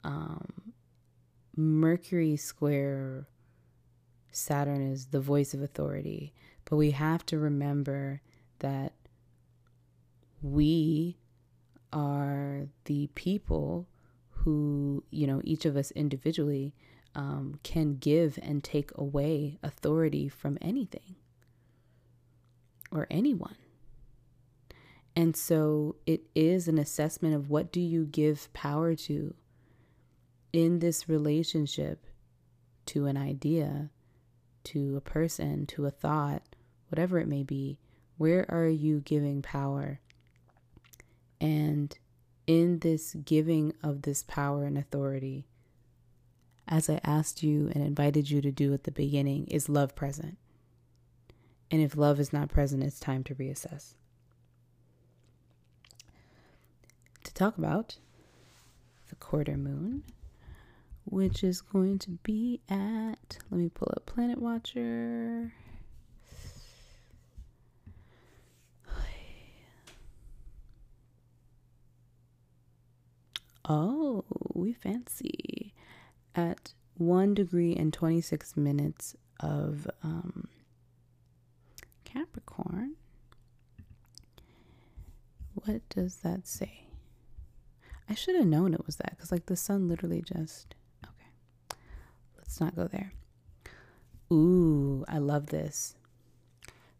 Um, 0.03 0.73
Mercury 1.55 2.35
square 2.35 3.27
Saturn 4.31 4.81
is 4.81 5.07
the 5.07 5.21
voice 5.21 5.53
of 5.53 5.61
authority, 5.61 6.33
but 6.65 6.75
we 6.75 6.91
have 6.91 7.25
to 7.27 7.39
remember 7.39 8.21
that 8.59 8.93
we 10.41 11.17
are 11.95 12.67
the 12.83 13.07
people 13.15 13.87
who, 14.29 15.03
you 15.09 15.25
know, 15.25 15.41
each 15.43 15.65
of 15.65 15.75
us 15.75 15.89
individually 15.91 16.75
um, 17.15 17.59
can 17.63 17.95
give 17.95 18.37
and 18.43 18.63
take 18.63 18.91
away 18.95 19.57
authority 19.63 20.27
from 20.27 20.57
anything 20.61 21.15
or 22.91 23.07
anyone. 23.09 23.55
And 25.15 25.35
so 25.35 25.95
it 26.05 26.23
is 26.35 26.67
an 26.67 26.77
assessment 26.77 27.33
of 27.33 27.49
what 27.49 27.71
do 27.71 27.79
you 27.79 28.05
give 28.05 28.51
power 28.51 28.93
to 28.95 29.33
in 30.51 30.79
this 30.79 31.07
relationship 31.07 32.05
to 32.87 33.05
an 33.05 33.15
idea, 33.17 33.89
to 34.65 34.97
a 34.97 35.01
person, 35.01 35.65
to 35.67 35.85
a 35.85 35.91
thought, 35.91 36.43
whatever 36.89 37.17
it 37.19 37.27
may 37.27 37.43
be. 37.43 37.79
Where 38.17 38.45
are 38.49 38.67
you 38.67 38.99
giving 38.99 39.41
power? 39.41 39.99
And 41.39 41.97
in 42.47 42.79
this 42.79 43.13
giving 43.13 43.73
of 43.83 44.03
this 44.03 44.23
power 44.23 44.65
and 44.65 44.77
authority, 44.77 45.47
as 46.67 46.89
I 46.89 46.99
asked 47.03 47.43
you 47.43 47.69
and 47.73 47.83
invited 47.83 48.29
you 48.29 48.41
to 48.41 48.51
do 48.51 48.73
at 48.73 48.83
the 48.83 48.91
beginning, 48.91 49.47
is 49.47 49.69
love 49.69 49.95
present? 49.95 50.37
And 51.71 51.81
if 51.81 51.97
love 51.97 52.19
is 52.19 52.31
not 52.31 52.49
present, 52.49 52.83
it's 52.83 52.99
time 52.99 53.23
to 53.25 53.35
reassess. 53.35 53.93
To 57.23 57.33
talk 57.33 57.57
about 57.57 57.97
the 59.09 59.15
quarter 59.15 59.57
moon, 59.57 60.03
which 61.05 61.43
is 61.43 61.61
going 61.61 61.99
to 61.99 62.11
be 62.23 62.61
at, 62.69 63.37
let 63.49 63.59
me 63.59 63.69
pull 63.69 63.91
up 63.95 64.05
Planet 64.05 64.39
Watcher. 64.39 65.53
Oh, 73.67 74.23
we 74.53 74.73
fancy. 74.73 75.73
At 76.35 76.73
1 76.97 77.33
degree 77.33 77.75
and 77.75 77.93
26 77.93 78.55
minutes 78.57 79.15
of 79.39 79.87
um, 80.03 80.47
Capricorn. 82.03 82.95
What 85.53 85.87
does 85.89 86.17
that 86.17 86.47
say? 86.47 86.87
I 88.09 88.13
should 88.13 88.35
have 88.35 88.45
known 88.45 88.73
it 88.73 88.85
was 88.85 88.97
that 88.97 89.11
because, 89.11 89.31
like, 89.31 89.47
the 89.47 89.55
sun 89.55 89.87
literally 89.87 90.21
just. 90.21 90.75
Okay. 91.03 91.79
Let's 92.37 92.59
not 92.59 92.75
go 92.75 92.87
there. 92.87 93.13
Ooh, 94.31 95.05
I 95.07 95.17
love 95.17 95.47
this. 95.47 95.95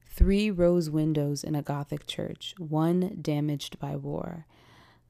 Three 0.08 0.50
rose 0.50 0.90
windows 0.90 1.44
in 1.44 1.56
a 1.56 1.62
Gothic 1.62 2.08
church, 2.08 2.56
one 2.58 3.18
damaged 3.22 3.78
by 3.80 3.96
war 3.96 4.46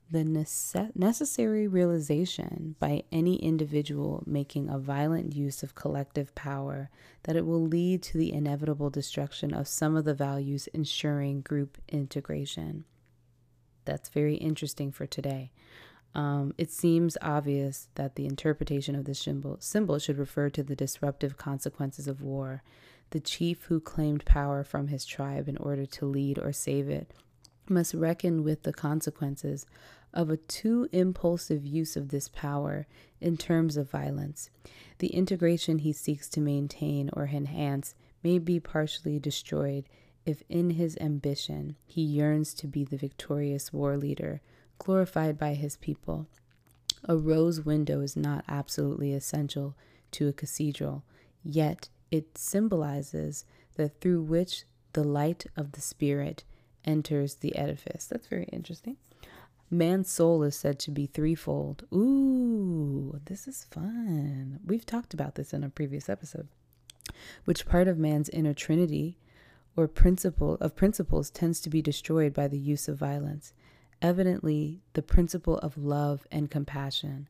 the 0.09 0.23
nece- 0.23 0.95
necessary 0.95 1.67
realization 1.67 2.75
by 2.79 3.03
any 3.11 3.35
individual 3.37 4.23
making 4.25 4.69
a 4.69 4.77
violent 4.77 5.35
use 5.35 5.63
of 5.63 5.75
collective 5.75 6.33
power 6.35 6.89
that 7.23 7.35
it 7.35 7.45
will 7.45 7.65
lead 7.65 8.03
to 8.03 8.17
the 8.17 8.31
inevitable 8.31 8.89
destruction 8.89 9.53
of 9.53 9.67
some 9.67 9.95
of 9.95 10.05
the 10.05 10.13
values 10.13 10.67
ensuring 10.73 11.41
group 11.41 11.77
integration. 11.89 12.85
That's 13.85 14.09
very 14.09 14.35
interesting 14.35 14.91
for 14.91 15.05
today. 15.05 15.51
Um, 16.13 16.53
it 16.57 16.71
seems 16.71 17.17
obvious 17.21 17.89
that 17.95 18.15
the 18.15 18.25
interpretation 18.25 18.95
of 18.95 19.05
this 19.05 19.19
symbol, 19.19 19.57
symbol 19.59 19.99
should 19.99 20.17
refer 20.17 20.49
to 20.51 20.63
the 20.63 20.75
disruptive 20.75 21.37
consequences 21.37 22.07
of 22.07 22.21
war. 22.21 22.63
The 23.09 23.19
chief 23.19 23.63
who 23.65 23.79
claimed 23.79 24.25
power 24.25 24.63
from 24.63 24.87
his 24.87 25.05
tribe 25.05 25.49
in 25.49 25.57
order 25.57 25.85
to 25.85 26.05
lead 26.05 26.39
or 26.39 26.53
save 26.53 26.89
it 26.89 27.11
must 27.69 27.93
reckon 27.93 28.43
with 28.43 28.63
the 28.63 28.73
consequences 28.73 29.65
of 30.13 30.29
a 30.29 30.37
too 30.37 30.87
impulsive 30.91 31.65
use 31.65 31.97
of 31.97 32.09
this 32.09 32.29
power 32.29 32.87
in 33.19 33.37
terms 33.37 33.75
of 33.75 33.89
violence. 33.89 34.49
The 34.99 35.13
integration 35.13 35.79
he 35.79 35.91
seeks 35.91 36.29
to 36.29 36.41
maintain 36.41 37.09
or 37.13 37.25
enhance 37.25 37.95
may 38.23 38.39
be 38.39 38.59
partially 38.59 39.19
destroyed 39.19 39.85
if, 40.25 40.41
in 40.49 40.71
his 40.71 40.97
ambition, 40.99 41.75
he 41.85 42.01
yearns 42.01 42.53
to 42.55 42.67
be 42.67 42.83
the 42.83 42.97
victorious 42.97 43.71
war 43.71 43.97
leader, 43.97 44.41
glorified 44.79 45.37
by 45.37 45.53
his 45.53 45.77
people. 45.77 46.27
A 47.03 47.15
rose 47.15 47.61
window 47.61 48.01
is 48.01 48.15
not 48.15 48.43
absolutely 48.47 49.13
essential 49.13 49.75
to 50.11 50.27
a 50.27 50.33
cathedral, 50.33 51.03
yet 51.43 51.89
it 52.09 52.37
symbolizes 52.37 53.45
that 53.75 53.99
through 53.99 54.23
which 54.23 54.63
the 54.93 55.03
light 55.03 55.45
of 55.55 55.73
the 55.73 55.81
Spirit 55.81 56.43
enters 56.85 57.35
the 57.35 57.55
edifice. 57.55 58.05
That's 58.05 58.27
very 58.27 58.45
interesting. 58.45 58.97
Man's 59.69 60.11
soul 60.11 60.43
is 60.43 60.55
said 60.55 60.79
to 60.79 60.91
be 60.91 61.07
threefold. 61.07 61.85
Ooh, 61.93 63.19
this 63.25 63.47
is 63.47 63.65
fun. 63.65 64.59
We've 64.65 64.85
talked 64.85 65.13
about 65.13 65.35
this 65.35 65.53
in 65.53 65.63
a 65.63 65.69
previous 65.69 66.07
episode. 66.07 66.47
Which 67.45 67.65
part 67.65 67.87
of 67.87 67.97
man's 67.97 68.29
inner 68.29 68.53
trinity 68.53 69.17
or 69.75 69.87
principle 69.87 70.55
of 70.61 70.75
principles 70.75 71.29
tends 71.29 71.59
to 71.61 71.69
be 71.69 71.81
destroyed 71.81 72.33
by 72.33 72.47
the 72.47 72.59
use 72.59 72.87
of 72.87 72.97
violence? 72.97 73.53
Evidently, 74.01 74.81
the 74.93 75.01
principle 75.01 75.57
of 75.59 75.77
love 75.77 76.27
and 76.31 76.51
compassion. 76.51 77.27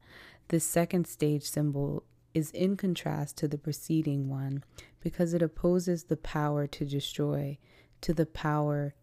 This 0.49 0.66
second 0.66 1.08
stage 1.08 1.43
symbol 1.43 2.03
is 2.34 2.51
in 2.51 2.76
contrast 2.76 3.38
to 3.38 3.47
the 3.47 3.58
preceding 3.58 4.30
one 4.30 4.64
because 5.01 5.34
it 5.34 5.41
opposes 5.41 6.03
the 6.03 6.18
power 6.18 6.68
to 6.68 6.86
destroy 6.86 7.58
to 8.01 8.14
the 8.14 8.26
power 8.26 8.93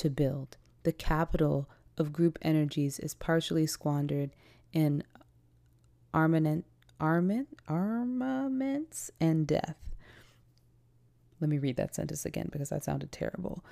to 0.00 0.10
build. 0.10 0.56
The 0.82 0.92
capital 0.92 1.68
of 1.98 2.12
group 2.12 2.38
energies 2.40 2.98
is 2.98 3.14
partially 3.14 3.66
squandered 3.66 4.30
in 4.72 5.04
armament, 6.14 6.64
armament, 6.98 7.48
armaments 7.68 9.10
and 9.20 9.46
death. 9.46 9.76
Let 11.38 11.50
me 11.50 11.58
read 11.58 11.76
that 11.76 11.94
sentence 11.94 12.24
again 12.24 12.48
because 12.50 12.70
that 12.70 12.84
sounded 12.84 13.12
terrible. 13.12 13.62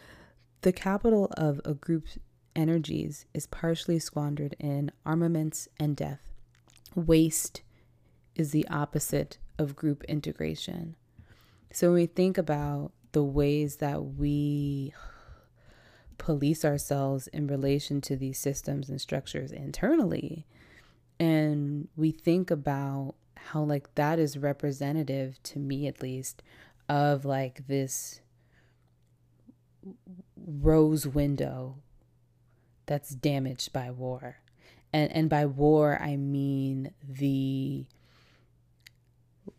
The 0.60 0.72
capital 0.72 1.30
of 1.36 1.62
a 1.64 1.72
group's 1.72 2.18
energies 2.54 3.24
is 3.32 3.46
partially 3.46 3.98
squandered 3.98 4.54
in 4.58 4.90
armaments 5.06 5.68
and 5.80 5.96
death. 5.96 6.20
Waste 6.94 7.62
is 8.34 8.50
the 8.50 8.68
opposite 8.68 9.38
of 9.58 9.76
group 9.76 10.04
integration. 10.04 10.96
So 11.72 11.88
when 11.88 11.94
we 11.94 12.06
think 12.06 12.36
about 12.36 12.92
the 13.12 13.24
ways 13.24 13.76
that 13.76 14.02
we 14.02 14.92
police 16.18 16.64
ourselves 16.64 17.28
in 17.28 17.46
relation 17.46 18.00
to 18.02 18.16
these 18.16 18.38
systems 18.38 18.88
and 18.88 19.00
structures 19.00 19.52
internally. 19.52 20.46
And 21.18 21.88
we 21.96 22.10
think 22.10 22.50
about 22.50 23.14
how, 23.36 23.62
like, 23.62 23.94
that 23.94 24.18
is 24.18 24.36
representative 24.36 25.42
to 25.44 25.58
me 25.58 25.86
at 25.86 26.02
least 26.02 26.42
of 26.88 27.24
like 27.24 27.66
this 27.66 28.20
rose 30.36 31.06
window 31.06 31.76
that's 32.86 33.10
damaged 33.10 33.72
by 33.72 33.90
war. 33.90 34.38
And, 34.92 35.12
and 35.12 35.28
by 35.28 35.44
war, 35.46 35.98
I 36.00 36.16
mean 36.16 36.92
the 37.06 37.84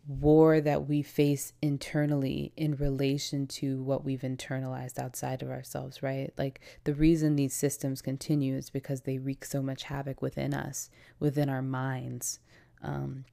war 0.10 0.60
that 0.60 0.88
we 0.88 1.04
face 1.04 1.54
internally 1.62 2.52
in 2.58 2.76
relation 2.76 3.46
to 3.46 3.80
what 3.84 4.04
we've 4.04 4.22
internalized 4.22 4.98
outside 4.98 5.44
of 5.44 5.52
ourselves, 5.52 6.02
right? 6.02 6.34
Like 6.36 6.60
the 6.84 6.96
reason 6.96 7.36
these 7.36 7.54
systems 7.54 8.02
continue 8.02 8.56
is 8.56 8.72
because 8.72 9.02
they 9.02 9.20
wreak 9.20 9.46
so 9.46 9.62
much 9.62 9.84
havoc 9.84 10.20
within 10.20 10.56
us, 10.56 10.90
within 11.20 11.48
our 11.48 11.62
minds. 11.62 12.40
Um, 12.82 13.26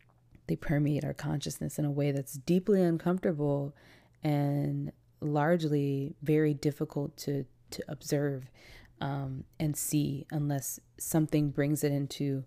they 0.49 0.57
permeate 0.57 1.03
our 1.03 1.15
consciousness 1.15 1.79
in 1.79 1.87
a 1.87 1.91
way 1.91 2.13
that's 2.13 2.35
deeply 2.35 2.83
uncomfortable 2.83 3.75
and 4.23 4.93
largely 5.23 6.15
very 6.23 6.53
difficult 6.53 7.17
to, 7.17 7.47
to 7.71 7.83
observe 7.89 8.51
um, 9.01 9.45
and 9.59 9.75
see 9.75 10.27
unless 10.31 10.79
something 10.99 11.49
brings 11.49 11.83
it 11.83 11.93
into 11.93 12.45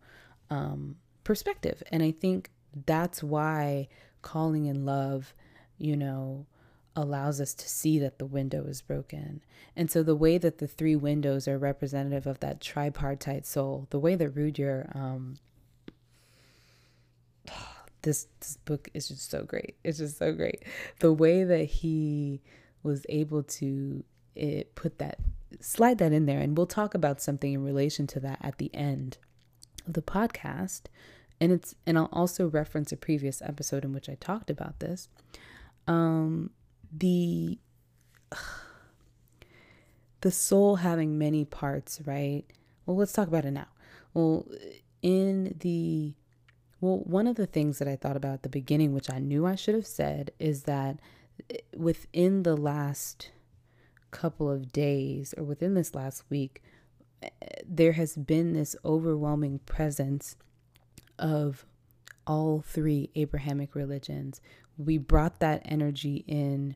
um, 0.52 0.98
perspective. 1.24 1.82
And 1.92 2.04
I 2.04 2.12
think 2.12 2.52
that's 2.86 3.24
why 3.24 3.88
calling 4.22 4.66
in 4.66 4.86
love, 4.86 5.34
you 5.78 5.96
know, 5.96 6.46
allows 6.96 7.40
us 7.40 7.54
to 7.54 7.70
see 7.70 8.00
that 8.00 8.20
the 8.20 8.26
window 8.26 8.64
is 8.66 8.82
broken. 8.82 9.42
And 9.76 9.90
so 9.90 10.04
the 10.04 10.16
way 10.16 10.38
that 10.38 10.58
the 10.58 10.68
three 10.68 10.96
windows 10.96 11.48
are 11.48 11.58
representative 11.58 12.28
of 12.28 12.40
that 12.42 12.60
tripartite 12.60 13.46
soul, 13.46 13.88
the 13.90 14.00
way 14.00 14.16
that 14.16 14.36
Rudhyar 14.36 14.96
um 14.96 15.38
this 18.02 18.28
this 18.40 18.58
book 18.66 18.90
is 18.94 19.08
just 19.08 19.30
so 19.30 19.44
great. 19.44 19.76
It's 19.84 20.00
just 20.00 20.18
so 20.18 20.34
great. 20.34 20.64
The 21.00 21.14
way 21.14 21.44
that 21.44 21.66
he 21.66 22.42
was 22.84 23.06
able 23.10 23.44
to 23.44 24.04
it 24.36 24.76
put 24.76 25.00
that 25.00 25.20
slide 25.60 25.98
that 25.98 26.14
in 26.14 26.26
there 26.26 26.40
and 26.40 26.56
we'll 26.56 26.68
talk 26.68 26.94
about 26.94 27.22
something 27.22 27.54
in 27.54 27.64
relation 27.64 28.08
to 28.08 28.20
that 28.20 28.38
at 28.42 28.58
the 28.58 28.74
end 28.74 29.18
of 29.88 29.94
the 29.94 30.02
podcast 30.02 30.84
and 31.42 31.52
it's 31.52 31.76
and 31.86 31.98
I'll 31.98 32.10
also 32.12 32.48
reference 32.48 32.92
a 32.92 32.98
previous 32.98 33.42
episode 33.42 33.86
in 33.86 33.94
which 33.94 34.10
I 34.10 34.16
talked 34.16 34.50
about 34.50 34.80
this. 34.80 35.08
Um, 35.88 36.52
the 36.92 37.60
the 40.22 40.32
soul 40.32 40.78
having 40.78 41.18
many 41.18 41.46
parts, 41.46 42.02
right? 42.06 42.44
Well, 42.86 42.98
let's 42.98 43.14
talk 43.14 43.28
about 43.28 43.46
it 43.46 43.52
now. 43.52 43.68
Well, 44.14 44.48
in 45.02 45.56
the 45.60 46.14
well, 46.82 47.00
one 47.00 47.28
of 47.28 47.36
the 47.36 47.46
things 47.46 47.80
that 47.80 47.88
I 47.88 47.96
thought 47.96 48.18
about 48.18 48.36
at 48.36 48.44
the 48.44 48.50
beginning, 48.50 48.94
which 48.94 49.12
I 49.12 49.20
knew 49.20 49.46
I 49.46 49.56
should 49.56 49.76
have 49.76 49.88
said, 49.88 50.32
is 50.40 50.64
that 50.64 51.00
within 51.76 52.44
the 52.44 52.56
last 52.56 53.32
couple 54.12 54.50
of 54.50 54.72
days 54.72 55.34
or 55.38 55.44
within 55.44 55.74
this 55.74 55.94
last 55.94 56.24
week, 56.30 56.64
eh, 57.22 57.30
there 57.66 57.94
has 57.94 58.16
been 58.16 58.54
this 58.54 58.76
overwhelming 58.86 59.60
presence 59.60 60.38
of 61.20 61.66
all 62.26 62.64
three 62.66 63.10
Abrahamic 63.16 63.76
religions. 63.76 64.42
We 64.78 64.98
brought 64.98 65.40
that 65.40 65.62
energy 65.66 66.24
in 66.28 66.76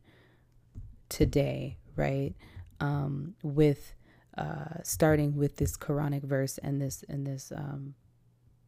today, 1.10 1.78
right? 1.96 2.34
Um, 2.80 3.36
with 3.42 3.94
uh, 4.38 4.82
starting 4.84 5.36
with 5.36 5.58
this 5.58 5.78
Quranic 5.78 6.24
verse 6.24 6.58
and 6.58 6.82
this 6.82 7.04
and 7.08 7.26
this 7.26 7.52
um, 7.56 7.94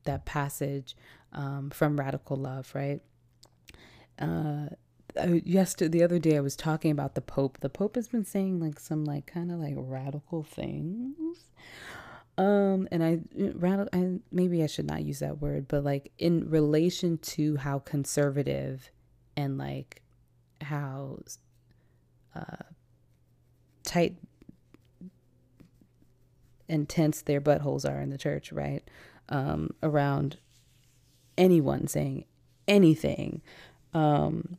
that 0.03 0.25
passage 0.25 0.95
um, 1.33 1.69
from 1.71 1.99
Radical 1.99 2.37
Love, 2.37 2.71
right? 2.73 3.01
Uh, 4.19 4.67
yesterday, 5.43 5.99
the 5.99 6.03
other 6.03 6.19
day, 6.19 6.37
I 6.37 6.41
was 6.41 6.55
talking 6.55 6.91
about 6.91 7.15
the 7.15 7.21
Pope. 7.21 7.59
The 7.59 7.69
Pope 7.69 7.95
has 7.95 8.07
been 8.07 8.25
saying 8.25 8.59
like 8.59 8.79
some 8.79 9.03
like 9.05 9.25
kind 9.25 9.51
of 9.51 9.59
like 9.59 9.73
radical 9.75 10.43
things 10.43 11.51
Um, 12.37 12.87
and 12.91 13.03
I, 13.03 13.19
I 13.93 14.19
maybe 14.31 14.61
I 14.61 14.67
should 14.67 14.87
not 14.87 15.03
use 15.03 15.19
that 15.19 15.41
word, 15.41 15.67
but 15.67 15.83
like 15.83 16.11
in 16.17 16.49
relation 16.49 17.17
to 17.19 17.55
how 17.55 17.79
conservative 17.79 18.91
and 19.37 19.57
like 19.57 20.01
how 20.61 21.19
uh, 22.35 22.63
tight 23.83 24.17
and 26.67 26.89
tense 26.89 27.21
their 27.21 27.39
buttholes 27.39 27.89
are 27.89 28.01
in 28.01 28.09
the 28.09 28.17
church, 28.17 28.51
right? 28.51 28.83
Um, 29.29 29.71
around 29.81 30.37
anyone 31.37 31.87
saying 31.87 32.25
anything 32.67 33.41
um, 33.93 34.57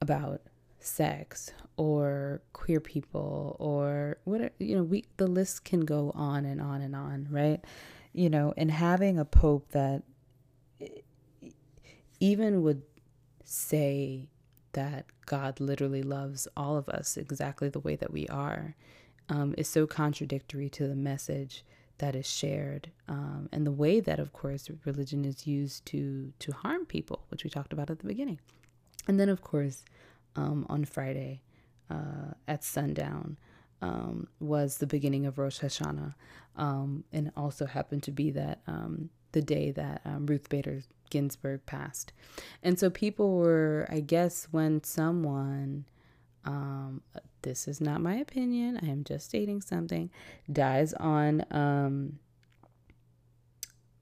about 0.00 0.40
sex 0.80 1.52
or 1.78 2.42
queer 2.52 2.80
people 2.80 3.56
or 3.60 4.18
what 4.24 4.52
you 4.58 4.76
know 4.76 4.82
we 4.82 5.04
the 5.16 5.26
list 5.26 5.64
can 5.64 5.80
go 5.80 6.10
on 6.14 6.44
and 6.44 6.60
on 6.60 6.82
and 6.82 6.94
on 6.94 7.26
right? 7.30 7.64
You 8.12 8.28
know 8.28 8.52
and 8.56 8.70
having 8.70 9.18
a 9.18 9.24
pope 9.24 9.70
that 9.70 10.02
even 12.20 12.62
would 12.62 12.82
say 13.44 14.28
that 14.72 15.06
god 15.24 15.60
literally 15.60 16.02
loves 16.02 16.46
all 16.56 16.76
of 16.76 16.88
us 16.88 17.16
exactly 17.16 17.68
the 17.68 17.80
way 17.80 17.96
that 17.96 18.12
we 18.12 18.26
are 18.28 18.74
um, 19.28 19.54
is 19.56 19.68
so 19.68 19.86
contradictory 19.86 20.68
to 20.68 20.86
the 20.88 20.96
message 20.96 21.64
that 21.98 22.14
is 22.14 22.28
shared 22.28 22.90
um, 23.08 23.48
and 23.52 23.66
the 23.66 23.72
way 23.72 24.00
that 24.00 24.18
of 24.18 24.32
course 24.32 24.68
religion 24.84 25.24
is 25.24 25.46
used 25.46 25.84
to 25.86 26.32
to 26.38 26.52
harm 26.52 26.84
people 26.86 27.24
which 27.28 27.44
we 27.44 27.50
talked 27.50 27.72
about 27.72 27.90
at 27.90 27.98
the 28.00 28.06
beginning. 28.06 28.40
And 29.06 29.18
then 29.18 29.28
of 29.28 29.42
course 29.42 29.84
um, 30.36 30.66
on 30.68 30.84
friday 30.84 31.42
uh, 31.90 32.34
at 32.46 32.64
sundown 32.64 33.36
um, 33.80 34.28
was 34.40 34.78
the 34.78 34.86
beginning 34.86 35.26
of 35.26 35.38
rosh 35.38 35.60
hashanah 35.60 36.14
um, 36.56 37.04
and 37.12 37.30
also 37.36 37.66
happened 37.66 38.02
to 38.02 38.10
be 38.10 38.30
that 38.30 38.60
um, 38.66 39.10
the 39.32 39.42
day 39.42 39.70
that 39.70 40.00
um, 40.04 40.26
ruth 40.26 40.48
bader 40.48 40.82
ginsburg 41.10 41.64
passed 41.66 42.12
and 42.62 42.78
so 42.78 42.90
people 42.90 43.36
were 43.36 43.88
i 43.90 44.00
guess 44.00 44.48
when 44.50 44.82
someone 44.82 45.84
um, 46.44 47.02
this 47.42 47.68
is 47.68 47.80
not 47.80 48.00
my 48.00 48.16
opinion. 48.16 48.78
I 48.82 48.86
am 48.86 49.04
just 49.04 49.26
stating 49.26 49.60
something. 49.60 50.10
Dies 50.50 50.92
on 50.94 51.44
um, 51.50 52.18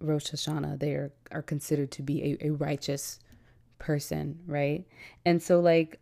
Rosh 0.00 0.30
Hashanah. 0.30 0.78
They 0.78 0.92
are, 0.92 1.12
are 1.32 1.42
considered 1.42 1.90
to 1.92 2.02
be 2.02 2.38
a, 2.40 2.46
a 2.46 2.50
righteous 2.50 3.18
person, 3.78 4.40
right? 4.46 4.84
And 5.24 5.42
so, 5.42 5.60
like, 5.60 6.00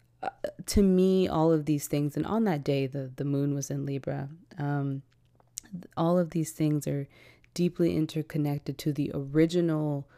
to 0.67 0.83
me, 0.83 1.29
all 1.29 1.53
of 1.53 1.67
these 1.67 1.87
things, 1.87 2.17
and 2.17 2.27
on 2.27 2.45
that 2.45 2.65
day, 2.65 2.87
the, 2.87 3.11
the 3.17 3.25
moon 3.25 3.55
was 3.55 3.71
in 3.71 3.85
Libra. 3.85 4.29
Um, 4.59 5.03
all 5.97 6.19
of 6.19 6.31
these 6.31 6.53
things 6.53 6.87
are 6.87 7.09
deeply 7.53 7.97
interconnected 7.97 8.79
to 8.79 8.93
the 8.93 9.11
original 9.15 10.09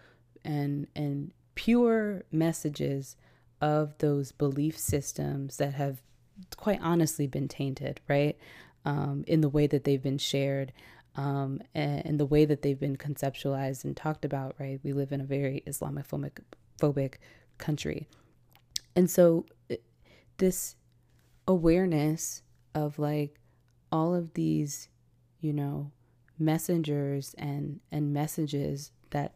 and 0.44 0.86
and 0.94 1.32
pure 1.54 2.22
messages 2.30 3.16
of 3.60 3.96
those 3.98 4.32
belief 4.32 4.78
systems 4.78 5.56
that 5.56 5.74
have 5.74 6.02
quite 6.56 6.78
honestly 6.82 7.26
been 7.26 7.48
tainted, 7.48 8.00
right? 8.08 8.36
Um, 8.84 9.24
in 9.26 9.40
the 9.40 9.48
way 9.48 9.66
that 9.66 9.84
they've 9.84 10.02
been 10.02 10.18
shared 10.18 10.72
um, 11.16 11.60
and, 11.74 12.04
and, 12.06 12.20
the 12.20 12.26
way 12.26 12.44
that 12.44 12.62
they've 12.62 12.78
been 12.78 12.96
conceptualized 12.96 13.84
and 13.84 13.96
talked 13.96 14.24
about, 14.24 14.54
right? 14.60 14.78
We 14.84 14.92
live 14.92 15.10
in 15.12 15.20
a 15.20 15.24
very 15.24 15.62
Islamophobic 15.66 16.38
phobic 16.78 17.14
country. 17.58 18.06
And 18.94 19.10
so 19.10 19.46
this 20.38 20.76
awareness 21.48 22.42
of 22.74 22.98
like 22.98 23.38
all 23.90 24.14
of 24.14 24.34
these, 24.34 24.88
you 25.40 25.52
know, 25.52 25.90
messengers 26.38 27.34
and 27.38 27.80
and 27.90 28.12
messages 28.12 28.90
that 29.10 29.34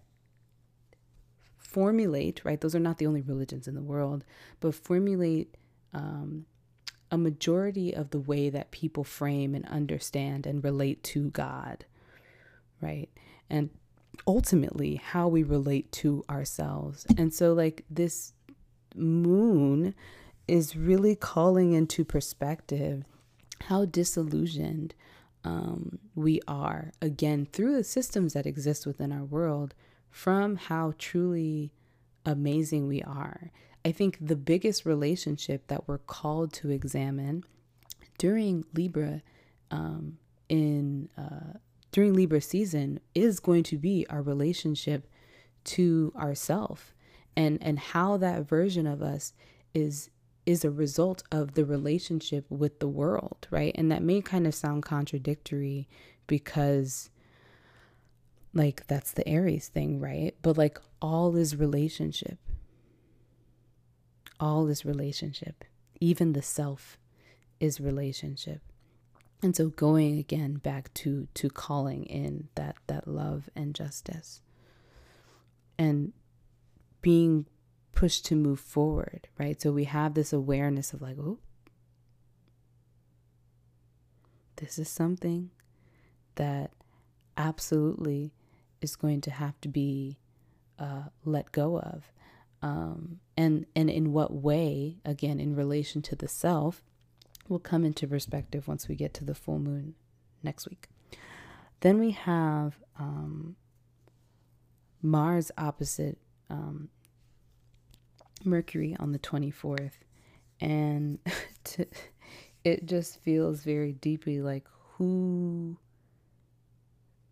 formulate, 1.59 2.45
right? 2.45 2.61
Those 2.61 2.75
are 2.75 2.81
not 2.81 2.99
the 2.99 3.07
only 3.07 3.21
religions 3.23 3.69
in 3.69 3.75
the 3.75 3.83
world, 3.83 4.25
but 4.59 4.75
formulate 4.75 5.57
um, 5.95 6.47
a 7.11 7.19
majority 7.19 7.95
of 7.95 8.11
the 8.11 8.19
way 8.19 8.51
that 8.51 8.71
people 8.71 9.05
frame 9.05 9.55
and 9.55 9.67
understand 9.67 10.47
and 10.47 10.65
relate 10.65 11.03
to 11.05 11.31
God, 11.31 11.85
right? 12.81 13.09
And 13.49 13.71
ultimately 14.27 14.97
how 14.97 15.29
we 15.29 15.43
relate 15.43 15.91
to 15.93 16.25
ourselves. 16.29 17.07
And 17.17 17.33
so, 17.33 17.53
like, 17.53 17.85
this 17.89 18.33
moon 18.95 19.95
is 20.51 20.75
really 20.75 21.15
calling 21.15 21.75
into 21.75 22.05
perspective 22.05 23.05
how 23.63 23.85
disillusioned 23.85 24.95
um, 25.45 26.01
we 26.17 26.41
are, 26.49 26.91
again, 27.01 27.47
through 27.53 27.77
the 27.77 27.85
systems 27.85 28.33
that 28.33 28.47
exist 28.47 28.85
within 28.85 29.13
our 29.13 29.23
world, 29.23 29.75
from 30.11 30.57
how 30.57 30.93
truly 30.99 31.73
amazing 32.27 32.89
we 32.89 33.01
are. 33.03 33.53
I 33.85 33.93
think 33.93 34.19
the 34.21 34.35
biggest 34.35 34.85
relationship 34.85 35.69
that 35.69 35.87
we're 35.87 35.99
called 35.99 36.53
to 36.55 36.71
examine 36.71 37.45
during 38.19 38.65
Libra 38.75 39.23
um, 39.71 40.19
in 40.49 41.11
uh, 41.17 41.59
during 41.93 42.13
Libra 42.13 42.41
season 42.41 42.99
is 43.15 43.39
going 43.39 43.63
to 43.63 43.79
be 43.79 44.05
our 44.11 44.21
relationship 44.21 45.09
to 45.63 46.13
ourself 46.17 46.93
and 47.37 47.63
and 47.63 47.79
how 47.79 48.17
that 48.17 48.49
version 48.49 48.89
of 48.89 49.01
us 49.01 49.33
is 49.73 50.11
is 50.51 50.65
a 50.65 50.71
result 50.71 51.23
of 51.33 51.55
the 51.55 51.65
relationship 51.65 52.45
with 52.51 52.81
the 52.81 52.89
world, 52.89 53.47
right? 53.51 53.75
And 53.77 53.91
that 53.91 54.03
may 54.03 54.21
kind 54.21 54.47
of 54.47 54.55
sound 54.55 54.83
contradictory 54.83 55.89
because 56.27 57.11
like 58.53 58.87
that's 58.87 59.13
the 59.13 59.27
Aries 59.29 59.69
thing, 59.69 60.01
right? 60.01 60.35
But 60.43 60.59
like 60.59 60.79
all 61.01 61.37
is 61.37 61.57
relationship 61.57 62.39
all 64.41 64.67
is 64.69 64.85
relationship. 64.85 65.65
Even 66.01 66.33
the 66.33 66.43
self 66.43 66.99
is 67.61 67.79
relationship. 67.79 68.63
And 69.43 69.55
so 69.55 69.69
going 69.69 70.19
again 70.19 70.55
back 70.55 70.93
to 70.95 71.29
to 71.35 71.51
calling 71.51 72.05
in 72.05 72.49
that 72.55 72.77
that 72.89 73.07
love 73.07 73.49
and 73.55 73.75
justice. 73.75 74.43
And 75.79 76.13
being 77.01 77.47
pushed 78.01 78.25
to 78.25 78.35
move 78.35 78.59
forward, 78.59 79.29
right? 79.39 79.61
So 79.61 79.73
we 79.73 79.85
have 79.85 80.15
this 80.15 80.33
awareness 80.33 80.95
of 80.95 81.03
like, 81.03 81.19
oh, 81.19 81.39
this 84.57 84.79
is 84.79 84.89
something 84.89 85.51
that 86.37 86.71
absolutely 87.37 88.33
is 88.81 88.97
going 88.97 89.21
to 89.21 89.31
have 89.31 89.61
to 89.61 89.69
be 89.69 90.19
uh, 90.79 91.11
let 91.27 91.53
go 91.53 91.79
of 91.79 92.11
um, 92.63 93.21
and 93.37 93.67
and 93.77 93.91
in 93.91 94.15
what 94.15 94.33
way 94.33 94.97
again 95.05 95.39
in 95.39 95.55
relation 95.55 96.01
to 96.01 96.17
the 96.17 96.29
self 96.29 96.83
will 97.49 97.59
come 97.59 97.85
into 97.85 98.09
perspective 98.09 98.67
once 98.67 98.89
we 98.89 98.95
get 98.95 99.13
to 99.13 99.25
the 99.25 99.35
full 99.35 99.59
moon 99.59 99.95
next 100.43 100.67
week 100.71 100.89
then 101.81 101.99
we 101.99 102.13
have 102.13 102.77
um, 102.99 103.57
mars 105.03 105.51
opposite 105.59 106.17
um, 106.49 106.89
mercury 108.45 108.97
on 108.99 109.13
the 109.13 109.19
24th 109.19 109.93
and 110.61 111.19
to, 111.65 111.87
it 112.65 112.87
just 112.87 113.21
feels 113.21 113.63
very 113.63 113.93
deeply 113.93 114.41
like 114.41 114.67
who 114.95 115.77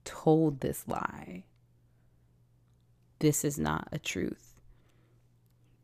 told 0.04 0.60
this 0.60 0.84
lie 0.86 1.44
this 3.18 3.44
is 3.44 3.58
not 3.58 3.88
a 3.92 3.98
truth 3.98 4.48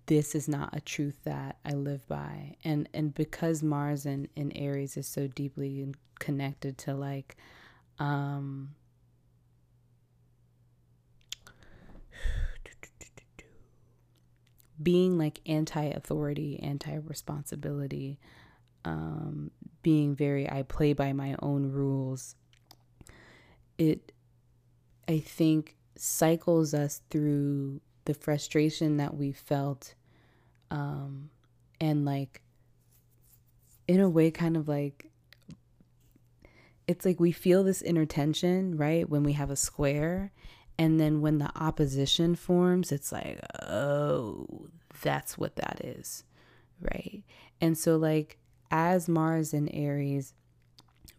this 0.06 0.34
is 0.34 0.48
not 0.48 0.76
a 0.76 0.80
truth 0.80 1.18
that 1.24 1.56
I 1.64 1.72
live 1.72 2.06
by. 2.06 2.56
And 2.64 2.88
and 2.92 3.14
because 3.14 3.62
Mars 3.62 4.06
in, 4.06 4.28
in 4.36 4.52
Aries 4.52 4.96
is 4.96 5.06
so 5.06 5.26
deeply 5.28 5.92
connected 6.18 6.78
to 6.78 6.94
like 6.94 7.36
um 7.98 8.74
being 14.82 15.18
like 15.18 15.40
anti-authority, 15.46 16.60
anti-responsibility, 16.60 18.18
um, 18.84 19.50
being 19.82 20.14
very 20.14 20.50
I 20.50 20.62
play 20.62 20.92
by 20.92 21.12
my 21.12 21.36
own 21.40 21.70
rules. 21.70 22.36
It 23.78 24.12
I 25.08 25.18
think 25.18 25.76
cycles 25.96 26.74
us 26.74 27.02
through 27.10 27.80
the 28.04 28.14
frustration 28.14 28.96
that 28.96 29.16
we 29.16 29.32
felt 29.32 29.94
um 30.70 31.30
and 31.80 32.04
like 32.04 32.42
in 33.86 34.00
a 34.00 34.08
way 34.08 34.30
kind 34.30 34.56
of 34.56 34.68
like 34.68 35.10
it's 36.86 37.04
like 37.04 37.20
we 37.20 37.32
feel 37.32 37.62
this 37.62 37.80
inner 37.82 38.04
tension 38.04 38.76
right 38.76 39.08
when 39.08 39.22
we 39.22 39.32
have 39.32 39.50
a 39.50 39.56
square 39.56 40.32
and 40.78 40.98
then 41.00 41.20
when 41.20 41.38
the 41.38 41.50
opposition 41.56 42.34
forms 42.34 42.92
it's 42.92 43.12
like 43.12 43.40
oh 43.62 44.68
that's 45.02 45.36
what 45.36 45.56
that 45.56 45.80
is 45.84 46.24
right? 46.80 47.22
And 47.60 47.76
so 47.76 47.96
like 47.96 48.38
as 48.70 49.08
mars 49.08 49.54
in 49.54 49.68
aries 49.68 50.34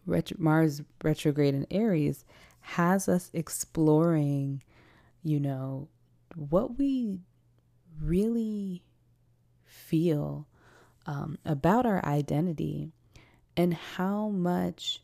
ret- 0.04 0.38
mars 0.38 0.82
retrograde 1.02 1.54
in 1.54 1.66
aries 1.70 2.24
has 2.60 3.08
us 3.08 3.30
exploring, 3.32 4.62
you 5.22 5.40
know, 5.40 5.88
what 6.34 6.78
we 6.78 7.20
really 8.00 8.82
feel 9.64 10.46
um, 11.06 11.38
about 11.44 11.86
our 11.86 12.04
identity 12.04 12.90
and 13.56 13.74
how 13.74 14.28
much 14.28 15.00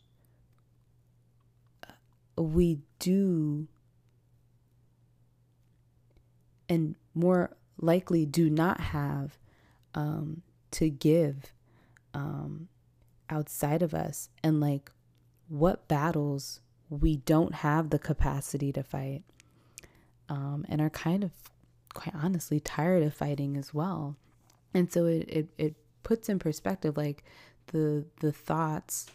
we 2.37 2.79
do 2.99 3.67
and 6.69 6.95
more 7.13 7.55
likely 7.77 8.25
do 8.25 8.49
not 8.49 8.79
have 8.79 9.37
um, 9.95 10.41
to 10.71 10.89
give 10.89 11.53
um, 12.13 12.67
outside 13.29 13.81
of 13.81 13.93
us. 13.93 14.29
And 14.43 14.59
like 14.59 14.91
what 15.47 15.87
battles 15.87 16.59
we 16.89 17.17
don't 17.17 17.55
have 17.55 17.89
the 17.89 17.99
capacity 17.99 18.71
to 18.71 18.83
fight 18.83 19.23
um, 20.29 20.65
and 20.69 20.81
are 20.81 20.89
kind 20.89 21.23
of 21.23 21.31
quite 21.93 22.15
honestly 22.15 22.59
tired 22.59 23.03
of 23.03 23.13
fighting 23.13 23.57
as 23.57 23.73
well. 23.73 24.15
And 24.73 24.91
so 24.91 25.05
it, 25.05 25.25
it, 25.29 25.47
it 25.57 25.75
puts 26.03 26.29
in 26.29 26.39
perspective 26.39 26.97
like 26.97 27.23
the 27.67 28.05
the 28.19 28.31
thoughts 28.31 29.07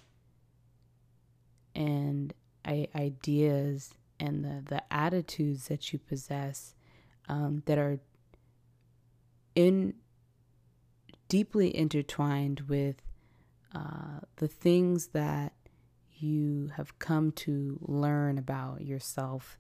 and 1.75 2.33
I- 2.65 2.89
ideas 2.95 3.95
and 4.19 4.45
the, 4.45 4.63
the 4.67 4.93
attitudes 4.93 5.69
that 5.69 5.93
you 5.93 5.99
possess 5.99 6.75
um, 7.29 7.63
that 7.67 7.79
are 7.79 7.99
in 9.55 9.95
deeply 11.29 11.75
intertwined 11.77 12.61
with 12.69 12.97
uh, 13.75 14.21
the 14.37 14.49
things 14.49 15.09
that 15.09 15.53
you 16.19 16.71
have 16.77 16.99
come 16.99 17.31
to 17.33 17.79
learn 17.83 18.39
about 18.39 18.81
yourself 18.81 19.59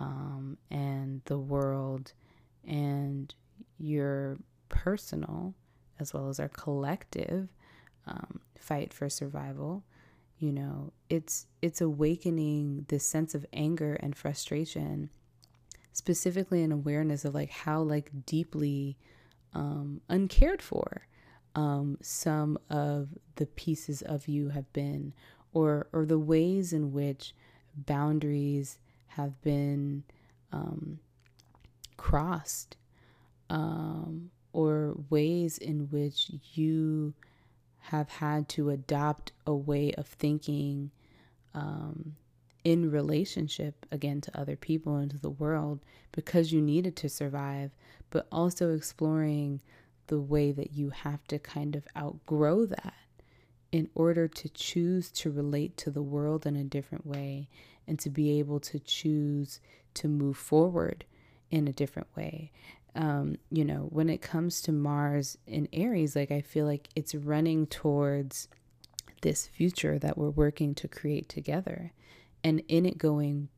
um, 0.00 0.58
and 0.70 1.22
the 1.24 1.38
world 1.38 2.12
and 2.66 3.34
your 3.78 4.38
personal 4.68 5.54
as 6.00 6.12
well 6.12 6.28
as 6.28 6.38
our 6.38 6.48
collective 6.48 7.48
um, 8.06 8.40
fight 8.58 8.92
for 8.92 9.08
survival. 9.08 9.84
You 10.38 10.52
know 10.52 10.92
it's 11.08 11.46
it's 11.62 11.80
awakening 11.80 12.86
this 12.88 13.04
sense 13.04 13.34
of 13.34 13.44
anger 13.52 13.94
and 13.94 14.14
frustration 14.16 15.10
specifically 15.98 16.62
an 16.62 16.70
awareness 16.70 17.24
of 17.24 17.34
like 17.34 17.50
how 17.50 17.82
like 17.82 18.10
deeply 18.24 18.96
um, 19.52 20.00
uncared 20.08 20.62
for 20.62 21.08
um, 21.56 21.98
some 22.00 22.56
of 22.70 23.08
the 23.34 23.46
pieces 23.46 24.00
of 24.02 24.28
you 24.28 24.50
have 24.50 24.72
been 24.72 25.12
or 25.52 25.88
or 25.92 26.06
the 26.06 26.18
ways 26.18 26.72
in 26.72 26.92
which 26.92 27.34
boundaries 27.74 28.78
have 29.08 29.42
been 29.42 30.04
um, 30.52 31.00
crossed 31.96 32.76
um, 33.50 34.30
or 34.52 34.94
ways 35.10 35.58
in 35.58 35.88
which 35.90 36.30
you 36.54 37.12
have 37.80 38.08
had 38.08 38.48
to 38.48 38.70
adopt 38.70 39.32
a 39.46 39.54
way 39.54 39.92
of 39.94 40.06
thinking 40.06 40.92
um, 41.54 42.14
in 42.68 42.90
relationship 42.90 43.86
again 43.90 44.20
to 44.20 44.38
other 44.38 44.54
people 44.54 44.96
and 44.96 45.10
to 45.10 45.16
the 45.16 45.30
world 45.30 45.80
because 46.12 46.52
you 46.52 46.60
needed 46.60 46.94
to 46.94 47.08
survive, 47.08 47.70
but 48.10 48.26
also 48.30 48.74
exploring 48.74 49.62
the 50.08 50.20
way 50.20 50.52
that 50.52 50.74
you 50.74 50.90
have 50.90 51.26
to 51.28 51.38
kind 51.38 51.74
of 51.74 51.88
outgrow 51.96 52.66
that 52.66 52.92
in 53.72 53.88
order 53.94 54.28
to 54.28 54.50
choose 54.50 55.10
to 55.10 55.30
relate 55.30 55.78
to 55.78 55.90
the 55.90 56.02
world 56.02 56.44
in 56.44 56.56
a 56.56 56.64
different 56.64 57.06
way 57.06 57.48
and 57.86 57.98
to 57.98 58.10
be 58.10 58.38
able 58.38 58.60
to 58.60 58.78
choose 58.78 59.60
to 59.94 60.06
move 60.06 60.36
forward 60.36 61.06
in 61.50 61.66
a 61.66 61.72
different 61.72 62.08
way 62.14 62.52
um, 62.94 63.36
you 63.50 63.64
know, 63.64 63.86
when 63.90 64.08
it 64.08 64.20
comes 64.20 64.60
to 64.62 64.72
Mars 64.72 65.38
in 65.46 65.68
Aries, 65.72 66.16
like 66.16 66.32
I 66.32 66.40
feel 66.40 66.66
like 66.66 66.88
it's 66.96 67.14
running 67.14 67.66
towards 67.68 68.48
this 69.22 69.46
future 69.46 70.00
that 70.00 70.18
we're 70.18 70.30
working 70.30 70.74
to 70.76 70.88
create 70.88 71.28
together. 71.28 71.92
And 72.44 72.62
in 72.68 72.86
it 72.86 72.98
going 72.98 73.48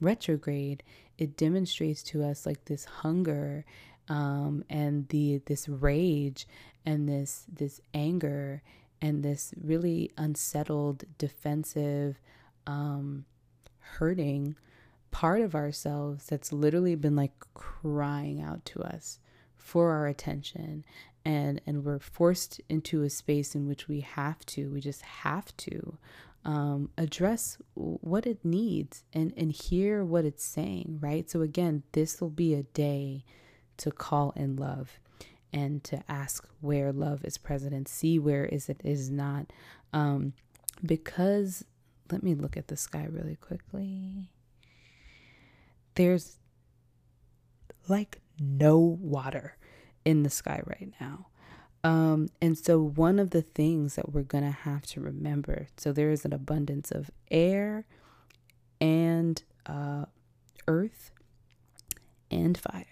retrograde, 0.00 0.82
it 1.18 1.36
demonstrates 1.36 2.02
to 2.04 2.24
us 2.24 2.46
like 2.46 2.64
this 2.64 2.84
hunger 2.84 3.64
um, 4.08 4.64
and 4.68 5.08
the 5.08 5.40
this 5.46 5.68
rage 5.68 6.48
and 6.84 7.08
this 7.08 7.46
this 7.52 7.80
anger 7.94 8.62
and 9.02 9.22
this 9.22 9.54
really 9.62 10.10
unsettled, 10.18 11.04
defensive, 11.16 12.20
um, 12.66 13.24
hurting 13.78 14.56
part 15.10 15.40
of 15.40 15.54
ourselves 15.54 16.26
that's 16.26 16.52
literally 16.52 16.94
been 16.94 17.16
like 17.16 17.32
crying 17.54 18.40
out 18.40 18.64
to 18.64 18.80
us 18.82 19.18
for 19.56 19.92
our 19.92 20.06
attention. 20.06 20.84
And 21.24 21.60
and 21.66 21.84
we're 21.84 21.98
forced 21.98 22.60
into 22.68 23.02
a 23.02 23.10
space 23.10 23.54
in 23.54 23.68
which 23.68 23.88
we 23.88 24.00
have 24.00 24.44
to 24.46 24.70
we 24.70 24.80
just 24.80 25.02
have 25.02 25.54
to 25.58 25.98
um, 26.44 26.90
address 26.96 27.58
what 27.74 28.26
it 28.26 28.44
needs 28.44 29.04
and 29.12 29.32
and 29.36 29.52
hear 29.52 30.04
what 30.04 30.24
it's 30.24 30.44
saying 30.44 30.98
right? 31.00 31.28
So 31.30 31.42
again 31.42 31.82
this 31.92 32.20
will 32.20 32.30
be 32.30 32.54
a 32.54 32.62
day 32.62 33.24
to 33.78 33.90
call 33.90 34.32
in 34.36 34.56
love 34.56 34.98
and 35.52 35.82
to 35.84 36.02
ask 36.08 36.46
where 36.60 36.92
love 36.92 37.24
is 37.24 37.38
present 37.38 37.74
and 37.74 37.88
see 37.88 38.18
where 38.18 38.44
is 38.44 38.68
it 38.68 38.80
is 38.84 39.10
not. 39.10 39.52
Um, 39.92 40.34
because 40.84 41.64
let 42.10 42.22
me 42.22 42.34
look 42.34 42.56
at 42.56 42.68
the 42.68 42.76
sky 42.76 43.06
really 43.10 43.36
quickly. 43.36 44.30
There's 45.94 46.38
like 47.88 48.20
no 48.38 48.78
water 48.78 49.56
in 50.04 50.22
the 50.22 50.30
sky 50.30 50.62
right 50.64 50.92
now. 51.00 51.26
Um, 51.82 52.28
and 52.42 52.58
so, 52.58 52.78
one 52.78 53.18
of 53.18 53.30
the 53.30 53.42
things 53.42 53.94
that 53.94 54.12
we're 54.12 54.22
going 54.22 54.44
to 54.44 54.50
have 54.50 54.84
to 54.86 55.00
remember 55.00 55.68
so, 55.76 55.92
there 55.92 56.10
is 56.10 56.24
an 56.24 56.32
abundance 56.32 56.90
of 56.90 57.10
air 57.30 57.86
and 58.80 59.42
uh, 59.66 60.04
earth 60.68 61.10
and 62.30 62.58
fire. 62.58 62.86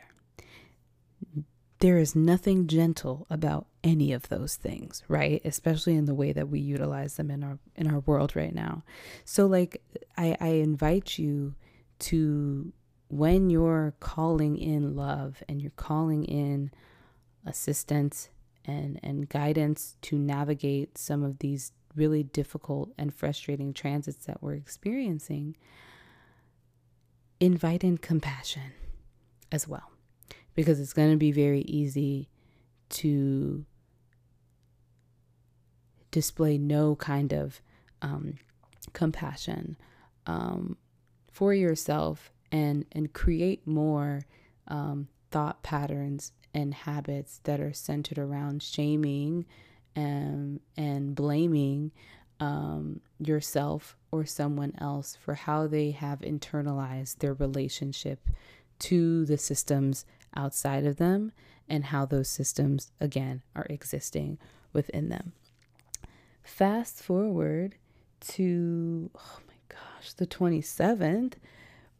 There 1.80 1.98
is 1.98 2.16
nothing 2.16 2.66
gentle 2.66 3.26
about 3.30 3.66
any 3.84 4.12
of 4.12 4.28
those 4.30 4.56
things, 4.56 5.04
right? 5.06 5.40
Especially 5.44 5.94
in 5.94 6.06
the 6.06 6.14
way 6.14 6.32
that 6.32 6.48
we 6.48 6.58
utilize 6.58 7.16
them 7.16 7.30
in 7.30 7.44
our 7.44 7.58
in 7.76 7.92
our 7.92 8.00
world 8.00 8.34
right 8.34 8.54
now. 8.54 8.84
So, 9.24 9.46
like, 9.46 9.82
I, 10.16 10.34
I 10.40 10.48
invite 10.48 11.18
you 11.18 11.54
to 12.00 12.72
when 13.08 13.50
you're 13.50 13.94
calling 14.00 14.56
in 14.56 14.96
love 14.96 15.42
and 15.48 15.60
you're 15.60 15.70
calling 15.76 16.24
in 16.24 16.70
assistance 17.46 18.28
and, 18.68 19.00
and 19.02 19.28
guidance 19.28 19.96
to 20.02 20.18
navigate 20.18 20.98
some 20.98 21.24
of 21.24 21.38
these 21.38 21.72
really 21.96 22.22
difficult 22.22 22.92
and 22.98 23.12
frustrating 23.14 23.72
transits 23.72 24.26
that 24.26 24.42
we're 24.42 24.54
experiencing, 24.54 25.56
invite 27.40 27.82
in 27.82 27.98
compassion 27.98 28.72
as 29.50 29.66
well. 29.66 29.90
Because 30.54 30.80
it's 30.80 30.92
going 30.92 31.10
to 31.10 31.16
be 31.16 31.32
very 31.32 31.62
easy 31.62 32.28
to 32.90 33.64
display 36.10 36.58
no 36.58 36.96
kind 36.96 37.32
of 37.32 37.60
um, 38.02 38.34
compassion 38.92 39.76
um, 40.26 40.76
for 41.30 41.54
yourself 41.54 42.32
and 42.50 42.86
and 42.92 43.12
create 43.12 43.66
more 43.66 44.22
um, 44.68 45.08
thought 45.30 45.62
patterns 45.62 46.32
and 46.58 46.74
habits 46.74 47.40
that 47.44 47.60
are 47.60 47.72
centered 47.72 48.18
around 48.18 48.62
shaming 48.62 49.46
and 49.94 50.60
and 50.76 51.14
blaming 51.14 51.92
um, 52.40 53.00
yourself 53.18 53.96
or 54.10 54.24
someone 54.24 54.72
else 54.78 55.16
for 55.20 55.34
how 55.34 55.66
they 55.66 55.90
have 55.92 56.20
internalized 56.20 57.18
their 57.18 57.34
relationship 57.34 58.20
to 58.78 59.24
the 59.26 59.38
systems 59.38 60.04
outside 60.36 60.84
of 60.84 60.96
them 60.96 61.32
and 61.68 61.86
how 61.86 62.04
those 62.04 62.28
systems 62.28 62.90
again 63.00 63.42
are 63.54 63.66
existing 63.68 64.38
within 64.72 65.08
them. 65.08 65.32
Fast 66.42 67.02
forward 67.02 67.76
to 68.20 69.10
oh 69.16 69.38
my 69.46 69.54
gosh, 69.68 70.12
the 70.12 70.26
27th 70.26 71.34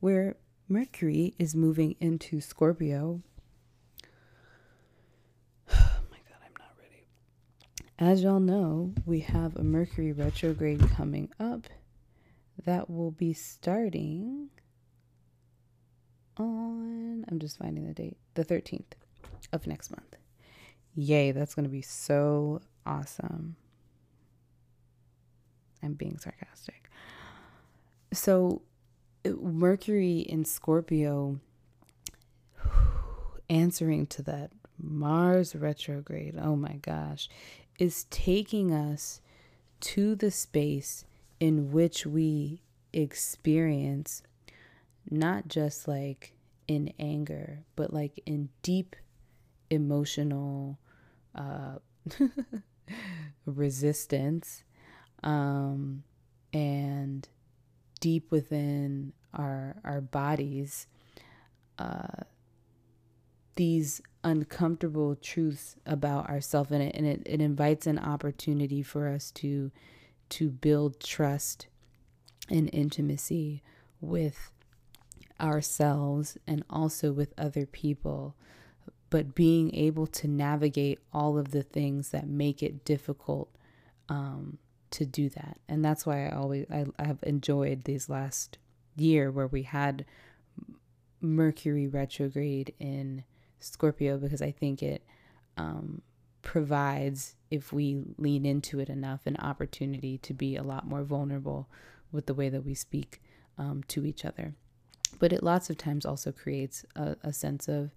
where 0.01 0.37
Mercury 0.69 1.35
is 1.39 1.55
moving 1.55 1.95
into 2.01 2.41
Scorpio. 2.41 3.23
Oh 5.71 6.01
my 6.11 6.19
God, 6.29 6.41
I'm 6.45 6.53
not 6.59 6.75
ready. 6.79 7.07
As 8.01 8.23
y'all 8.23 8.39
know, 8.39 8.95
we 9.07 9.21
have 9.21 9.57
a 9.57 9.65
Mercury 9.65 10.13
retrograde 10.13 10.89
coming 10.91 11.31
up 11.41 11.67
that 12.65 12.89
will 12.89 13.11
be 13.11 13.33
starting 13.33 14.51
on, 16.37 17.25
I'm 17.29 17.41
just 17.41 17.59
finding 17.59 17.89
the 17.89 17.95
date, 17.95 18.17
the 18.35 18.45
13th 18.45 18.93
of 19.53 19.67
next 19.67 19.91
month. 19.91 20.15
Yay, 20.95 21.33
that's 21.33 21.57
going 21.57 21.65
to 21.65 21.71
be 21.71 21.83
so 21.83 22.61
awesome. 22.87 23.57
I'm 25.83 25.95
being 25.95 26.19
sarcastic. 26.19 26.91
So, 28.13 28.63
Mercury 29.25 30.21
in 30.21 30.45
Scorpio 30.45 31.41
answering 33.51 34.07
to 34.07 34.23
that 34.23 34.53
Mars 34.81 35.57
retrograde, 35.57 36.37
oh 36.41 36.55
my 36.55 36.75
gosh, 36.77 37.29
is 37.79 38.05
taking 38.05 38.73
us 38.73 39.21
to 39.81 40.15
the 40.15 40.31
space 40.31 41.05
in 41.41 41.71
which 41.71 42.05
we 42.05 42.63
experience 42.93 44.23
not 45.11 45.49
just 45.49 45.87
like 45.89 46.35
in 46.67 46.93
anger, 46.99 47.65
but 47.77 47.93
like 47.93 48.21
in 48.27 48.49
deep 48.63 48.97
emotional 49.71 50.79
uh, 51.35 51.77
resistance 53.47 54.65
um, 55.23 56.03
and 56.53 57.29
deep 58.01 58.31
within 58.31 59.13
our 59.35 59.77
our 59.85 60.01
bodies 60.01 60.87
uh, 61.79 62.23
these 63.57 64.01
uncomfortable 64.29 65.17
truths 65.17 65.77
about 65.87 66.29
ourselves 66.29 66.71
and 66.71 66.83
it 66.83 66.95
and 66.95 67.07
it, 67.07 67.23
it 67.25 67.41
invites 67.41 67.87
an 67.87 67.99
opportunity 67.99 68.83
for 68.83 69.09
us 69.09 69.31
to 69.31 69.71
to 70.29 70.51
build 70.51 71.01
trust 71.01 71.67
and 72.51 72.69
intimacy 72.73 73.63
with 74.01 74.51
ourselves 75.41 76.37
and 76.47 76.65
also 76.69 77.13
with 77.13 77.33
other 77.39 77.67
people. 77.67 78.35
But 79.11 79.35
being 79.35 79.75
able 79.75 80.07
to 80.07 80.29
navigate 80.29 80.99
all 81.13 81.39
of 81.39 81.51
the 81.51 81.63
things 81.63 82.11
that 82.11 82.27
make 82.27 82.63
it 82.63 82.85
difficult 82.85 83.49
um, 84.09 84.59
to 84.91 85.07
do 85.07 85.31
that. 85.31 85.59
And 85.69 85.83
that's 85.85 86.05
why 86.05 86.27
i 86.27 86.31
always 86.31 86.67
I, 86.71 86.85
I 86.99 87.07
have 87.07 87.23
enjoyed 87.23 87.85
these 87.85 88.09
last 88.09 88.59
year 88.97 89.31
where 89.31 89.47
we 89.47 89.63
had 89.63 90.05
mercury 91.21 91.87
retrograde 91.87 92.75
in 92.79 93.25
scorpio 93.61 94.17
because 94.19 94.43
i 94.43 94.51
think 94.51 94.83
it 94.83 95.05
um, 95.57 96.03
provides 96.43 97.35
if 97.51 97.73
we 97.73 98.03
lean 98.17 98.47
into 98.47 98.79
it 98.79 98.89
enough 98.89 99.21
an 99.27 99.37
opportunity 99.39 100.19
to 100.19 100.33
be 100.33 100.57
a 100.57 100.63
lot 100.63 100.87
more 100.87 101.03
vulnerable 101.03 101.69
with 102.13 102.27
the 102.27 102.35
way 102.35 102.49
that 102.49 102.65
we 102.65 102.75
speak 102.75 103.21
um, 103.59 103.83
to 103.89 104.07
each 104.07 104.25
other 104.25 104.55
but 105.19 105.33
it 105.33 105.43
lots 105.43 105.69
of 105.69 105.77
times 105.77 106.07
also 106.07 106.31
creates 106.31 106.85
a, 106.95 107.17
a 107.23 107.33
sense 107.33 107.69
of 107.69 107.91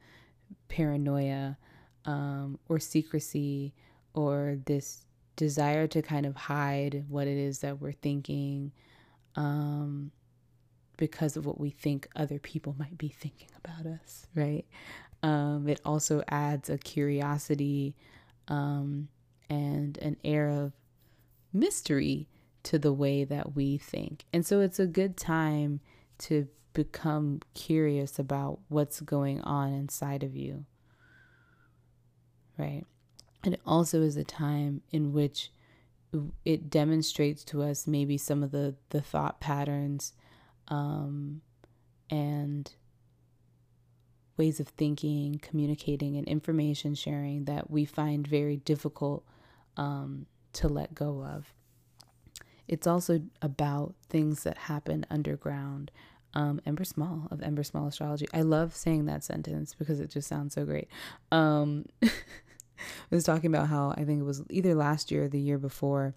paranoia 0.68 1.58
um, 2.06 2.58
or 2.68 2.80
secrecy 2.80 3.74
or 4.14 4.58
this 4.66 5.06
desire 5.36 5.88
to 5.88 6.02
kind 6.02 6.26
of 6.26 6.36
hide 6.36 7.06
what 7.08 7.28
it 7.28 7.38
is 7.38 7.60
that 7.60 7.80
we're 7.80 7.92
thinking 7.92 8.72
um, 9.36 10.12
because 10.98 11.38
of 11.38 11.46
what 11.46 11.60
we 11.60 11.70
think 11.70 12.08
other 12.16 12.40
people 12.40 12.76
might 12.78 12.98
be 12.98 13.08
thinking 13.08 13.48
about 13.64 13.86
us, 13.86 14.28
right? 14.36 14.66
Um, 15.24 15.68
it 15.68 15.80
also 15.86 16.24
adds 16.30 16.70
a 16.70 16.78
curiosity 16.78 17.96
um, 18.48 19.08
and 19.50 19.98
an 20.00 20.18
air 20.24 20.50
of 20.50 20.74
mystery 21.54 22.28
to 22.64 22.80
the 22.80 22.94
way 22.94 23.24
that 23.24 23.56
we 23.56 23.78
think. 23.78 24.26
And 24.34 24.46
so 24.46 24.62
it's 24.62 24.80
a 24.80 24.88
good 24.88 25.18
time 25.18 25.80
to 26.20 26.48
become 26.74 27.42
curious 27.54 28.18
about 28.18 28.60
what's 28.68 29.02
going 29.02 29.42
on 29.42 29.74
inside 29.74 30.24
of 30.24 30.36
you. 30.36 30.66
Right? 32.58 32.86
And 33.44 33.54
it 33.54 33.62
also 33.66 34.02
is 34.02 34.18
a 34.18 34.24
time 34.24 34.82
in 34.92 35.14
which 35.14 35.52
it 36.46 36.70
demonstrates 36.70 37.44
to 37.46 37.64
us 37.64 37.88
maybe 37.88 38.18
some 38.18 38.44
of 38.44 38.52
the, 38.52 38.76
the 38.90 39.02
thought 39.02 39.40
patterns 39.40 40.14
um, 40.68 41.42
and 42.10 42.74
ways 44.38 44.60
of 44.60 44.68
thinking, 44.70 45.40
communicating, 45.42 46.18
and 46.18 46.28
information 46.28 46.96
sharing 46.96 47.46
that 47.46 47.70
we 47.70 47.86
find 47.86 48.28
very 48.28 48.58
difficult 48.58 49.24
um, 49.78 50.26
to 50.54 50.68
let 50.68 50.94
go 50.94 51.24
of. 51.24 51.54
It's 52.68 52.88
also 52.88 53.22
about 53.42 53.96
things 54.10 54.44
that 54.44 54.58
happen 54.58 55.06
underground 55.10 55.92
um, 56.34 56.62
Ember 56.66 56.86
Small 56.86 57.28
of 57.30 57.42
Ember 57.42 57.64
Small 57.64 57.88
Astrology. 57.88 58.28
I 58.34 58.42
love 58.42 58.76
saying 58.76 59.06
that 59.06 59.24
sentence 59.24 59.76
because 59.78 60.00
it 60.00 60.10
just 60.10 60.28
sounds 60.28 60.54
so 60.54 60.66
great. 60.66 60.88
Um, 61.32 61.86
I 62.02 62.10
was 63.12 63.24
talking 63.24 63.54
about 63.54 63.68
how 63.68 63.94
I 63.98 64.06
think 64.06 64.22
it 64.22 64.26
was 64.26 64.44
either 64.50 64.74
last 64.74 65.12
year 65.12 65.26
or 65.26 65.28
the 65.28 65.40
year 65.40 65.58
before 65.58 66.16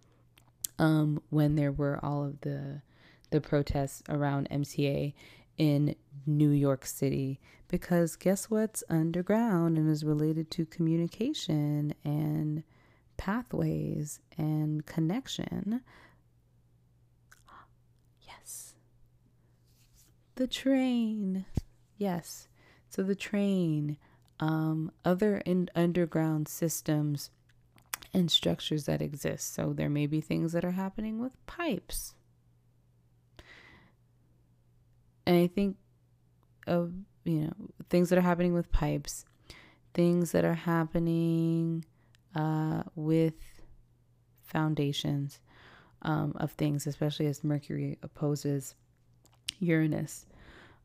um, 0.79 1.21
when 1.31 1.57
there 1.57 1.73
were 1.73 1.99
all 2.03 2.25
of 2.25 2.41
the 2.43 2.83
the 3.31 3.41
protests 3.41 4.03
around 4.09 4.49
MTA 4.51 5.13
in 5.59 5.97
New 6.27 6.51
York 6.51 6.87
City 6.87 7.41
because 7.75 8.15
guess 8.15 8.49
what's 8.49 8.85
underground 8.89 9.77
and 9.77 9.91
is 9.91 10.05
related 10.05 10.49
to 10.49 10.65
communication 10.65 11.93
and 12.05 12.63
pathways 13.17 14.21
and 14.39 14.87
connection 14.87 15.81
Yes. 18.21 18.77
The 20.37 20.47
train. 20.47 21.47
Yes. 21.99 22.47
So 22.91 23.03
the 23.03 23.17
train, 23.17 23.97
um, 24.39 24.93
other 25.05 25.39
in 25.39 25.69
underground 25.75 26.47
systems 26.47 27.31
and 28.13 28.31
structures 28.31 28.85
that 28.85 29.03
exist. 29.03 29.53
So 29.53 29.73
there 29.73 29.91
may 29.91 30.07
be 30.07 30.21
things 30.21 30.53
that 30.53 30.65
are 30.65 30.71
happening 30.71 31.19
with 31.19 31.33
pipes. 31.47 32.15
And 35.27 35.37
I 35.37 35.49
think 35.49 35.77
of, 36.69 36.93
you 37.25 37.41
know, 37.41 37.53
things 37.89 38.11
that 38.11 38.19
are 38.19 38.23
happening 38.23 38.55
with 38.55 38.71
pipes, 38.71 39.25
things 39.93 40.33
that 40.33 40.45
are 40.45 40.55
happening 40.55 41.85
uh, 42.35 42.83
with 42.95 43.35
foundations 44.43 45.41
um, 46.03 46.35
of 46.37 46.53
things, 46.53 46.87
especially 46.87 47.27
as 47.27 47.43
Mercury 47.43 47.99
opposes 48.03 48.75
Uranus. 49.59 50.27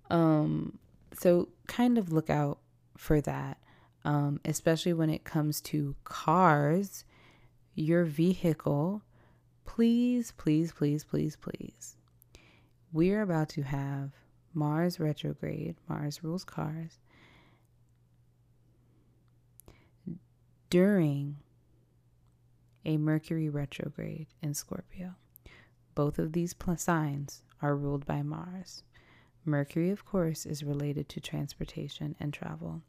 Um, 0.09 0.79
so 1.13 1.49
kind 1.67 1.97
of 1.97 2.11
look 2.11 2.29
out 2.29 2.59
for 2.97 3.21
that, 3.21 3.57
um, 4.05 4.39
especially 4.45 4.93
when 4.93 5.09
it 5.09 5.23
comes 5.23 5.61
to 5.61 5.95
cars, 6.03 7.03
your 7.75 8.05
vehicle. 8.05 9.01
Please, 9.65 10.31
please, 10.31 10.71
please, 10.71 11.03
please, 11.03 11.35
please. 11.35 11.95
We're 12.91 13.21
about 13.21 13.49
to 13.49 13.61
have 13.61 14.11
Mars 14.53 14.99
retrograde, 14.99 15.75
Mars 15.87 16.23
rules 16.23 16.43
cars, 16.43 16.99
during 20.69 21.37
a 22.85 22.97
Mercury 22.97 23.49
retrograde 23.49 24.27
in 24.41 24.53
Scorpio. 24.53 25.15
Both 25.95 26.19
of 26.19 26.33
these 26.33 26.55
signs 26.77 27.43
are 27.61 27.75
ruled 27.75 28.05
by 28.05 28.21
Mars. 28.21 28.83
Mercury, 29.45 29.89
of 29.89 30.05
course, 30.05 30.45
is 30.45 30.63
related 30.63 31.09
to 31.09 31.19
transportation 31.19 32.15
and 32.19 32.33
travel. 32.33 32.83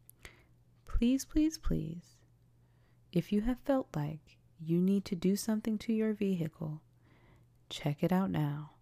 Please, 0.86 1.24
please, 1.24 1.58
please, 1.58 2.16
if 3.12 3.32
you 3.32 3.40
have 3.42 3.58
felt 3.64 3.88
like 3.96 4.36
you 4.60 4.80
need 4.80 5.04
to 5.06 5.16
do 5.16 5.36
something 5.36 5.78
to 5.78 5.92
your 5.92 6.12
vehicle, 6.12 6.82
check 7.68 8.02
it 8.02 8.12
out 8.12 8.30
now 8.30 8.72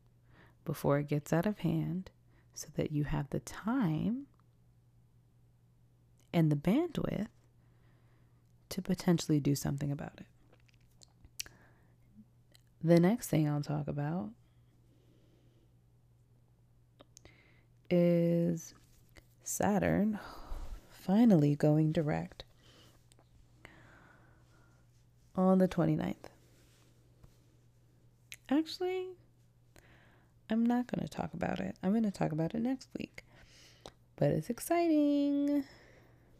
before 0.64 0.98
it 0.98 1.09
gets 1.09 1.32
out 1.32 1.46
of 1.46 1.59
hand 1.60 2.10
so 2.59 2.66
that 2.74 2.90
you 2.90 3.05
have 3.05 3.30
the 3.30 3.39
time 3.39 4.26
and 6.32 6.51
the 6.51 6.56
bandwidth 6.56 7.28
to 8.68 8.82
potentially 8.82 9.39
do 9.39 9.55
something 9.55 9.93
about 9.93 10.14
it. 10.18 10.26
The 12.82 12.98
next 12.98 13.28
thing 13.28 13.48
I'll 13.48 13.62
talk 13.62 13.86
about 13.86 14.30
is 17.89 18.74
Saturn 19.44 20.18
finally 20.90 21.55
going 21.55 21.93
direct 21.93 22.43
on 25.36 25.59
the 25.59 25.68
29th. 25.68 26.16
Actually, 28.48 29.10
I'm 30.51 30.65
not 30.65 30.87
going 30.87 31.07
to 31.07 31.12
talk 31.12 31.35
about 31.35 31.61
it. 31.61 31.77
I'm 31.83 31.91
going 31.91 32.05
to 32.05 32.11
talk 32.11 32.33
about 32.33 32.55
it 32.55 32.62
next 32.62 32.89
week. 32.99 33.25
But 34.16 34.31
it's 34.31 34.51
exciting 34.51 35.65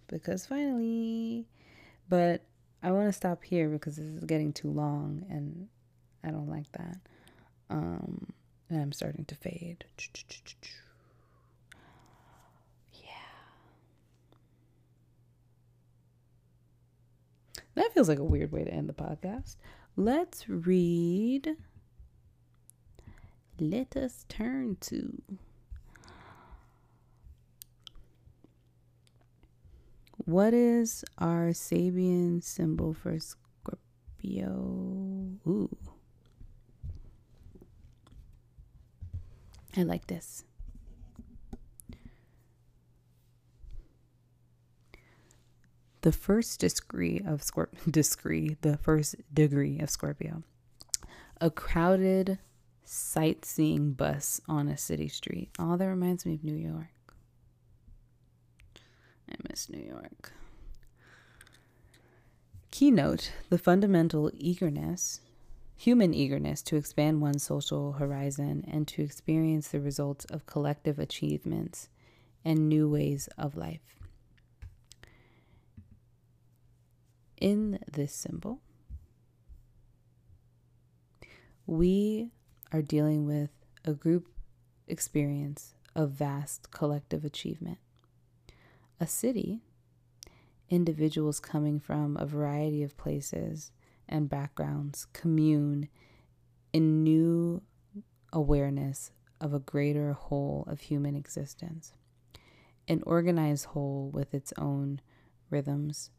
because 0.09 0.47
finally, 0.47 1.47
but 2.09 2.43
I 2.83 2.91
want 2.91 3.09
to 3.09 3.13
stop 3.13 3.45
here 3.45 3.69
because 3.69 3.97
this 3.97 4.07
is 4.07 4.25
getting 4.25 4.53
too 4.53 4.71
long 4.71 5.25
and 5.29 5.69
I 6.25 6.31
don't 6.31 6.49
like 6.49 6.71
that. 6.73 6.99
Um, 7.71 8.33
and 8.71 8.81
I'm 8.83 8.93
starting 8.93 9.25
to 9.27 9.35
fade. 9.35 9.85
Yeah. 12.95 13.09
That 17.75 17.93
feels 17.93 18.09
like 18.09 18.19
a 18.19 18.25
weird 18.25 18.53
way 18.53 18.65
to 18.65 18.73
end 18.73 18.89
the 18.89 18.95
podcast. 18.95 19.57
Let's 19.97 20.49
read 20.49 21.57
let 23.61 23.97
us 23.97 24.25
turn 24.29 24.77
to. 24.81 25.23
What 30.25 30.53
is 30.53 31.05
our 31.17 31.49
Sabian 31.49 32.43
symbol 32.43 32.93
for 32.93 33.19
Scorpio? 33.19 34.51
Ooh. 35.47 35.77
I 39.77 39.83
like 39.85 40.07
this. 40.09 40.45
The 46.03 46.13
first 46.13 46.61
degree 46.61 47.23
of 47.27 47.43
Scorpio, 47.43 47.81
degree, 47.91 48.57
the 48.61 48.77
first 48.77 49.17
degree 49.33 49.79
of 49.81 49.91
Scorpio. 49.91 50.43
A 51.41 51.51
crowded 51.51 52.39
sightseeing 52.89 53.93
bus 53.93 54.41
on 54.49 54.67
a 54.67 54.77
city 54.77 55.09
street. 55.09 55.51
Oh, 55.59 55.77
that 55.77 55.87
reminds 55.87 56.25
me 56.25 56.35
of 56.35 56.43
New 56.43 56.55
York. 56.55 56.89
I 59.31 59.35
miss 59.49 59.69
New 59.69 59.83
York. 59.83 60.33
Keynote 62.71 63.33
the 63.51 63.59
fundamental 63.59 64.31
eagerness, 64.33 65.21
human 65.77 66.15
eagerness 66.15 66.63
to 66.63 66.77
expand 66.77 67.21
one's 67.21 67.43
social 67.43 67.93
horizon 67.93 68.65
and 68.67 68.89
to 68.89 69.03
experience 69.03 69.69
the 69.69 69.81
results 69.81 70.25
of 70.27 70.47
collective 70.47 70.99
achievements 70.99 71.91
and 72.43 72.71
new 72.71 72.89
ways 72.89 73.29
of 73.37 73.55
life. 73.55 73.97
In 77.39 77.81
this 77.93 78.15
symbol, 78.15 78.63
we 81.67 82.31
are 82.73 82.83
dealing 82.83 83.27
with 83.27 83.51
a 83.85 83.93
group 83.93 84.29
experience 84.87 85.75
of 85.95 86.11
vast 86.11 86.71
collective 86.71 87.25
achievement. 87.25 87.79
A 89.01 89.07
city, 89.07 89.61
individuals 90.69 91.41
coming 91.41 91.81
from 91.81 92.17
a 92.17 92.27
variety 92.27 92.83
of 92.83 92.97
places 92.97 93.71
and 94.09 94.29
backgrounds 94.29 95.07
commune 95.13 95.89
in 96.73 97.03
new 97.03 97.63
awareness 98.33 99.11
of 99.41 99.55
a 99.55 99.61
greater 99.61 100.13
whole 100.13 100.65
of 100.67 100.81
human 100.81 101.15
existence, 101.15 101.95
an 102.87 103.03
organized 103.07 103.67
whole 103.67 104.11
with 104.13 104.35
its 104.35 104.53
own 104.59 105.01
rhythms 105.51 106.11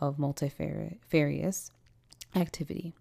of 0.00 0.18
multifarious 0.18 1.70
activity 2.34 2.94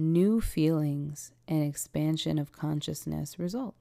new 0.00 0.40
feelings 0.40 1.32
and 1.46 1.62
expansion 1.62 2.38
of 2.38 2.52
consciousness 2.52 3.38
result. 3.38 3.74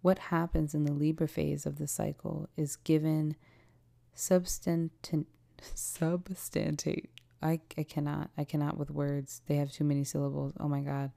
What 0.00 0.18
happens 0.18 0.74
in 0.74 0.84
the 0.84 0.92
Libra 0.92 1.28
phase 1.28 1.66
of 1.66 1.78
the 1.78 1.88
cycle 1.88 2.48
is 2.56 2.76
given 2.76 3.36
substantant, 4.14 5.26
substantate. 5.60 7.08
I, 7.42 7.60
I 7.76 7.82
cannot, 7.82 8.30
I 8.38 8.44
cannot 8.44 8.78
with 8.78 8.90
words. 8.90 9.42
They 9.46 9.56
have 9.56 9.72
too 9.72 9.84
many 9.84 10.04
syllables. 10.04 10.52
Oh 10.58 10.68
my 10.68 10.80
God. 10.80 11.10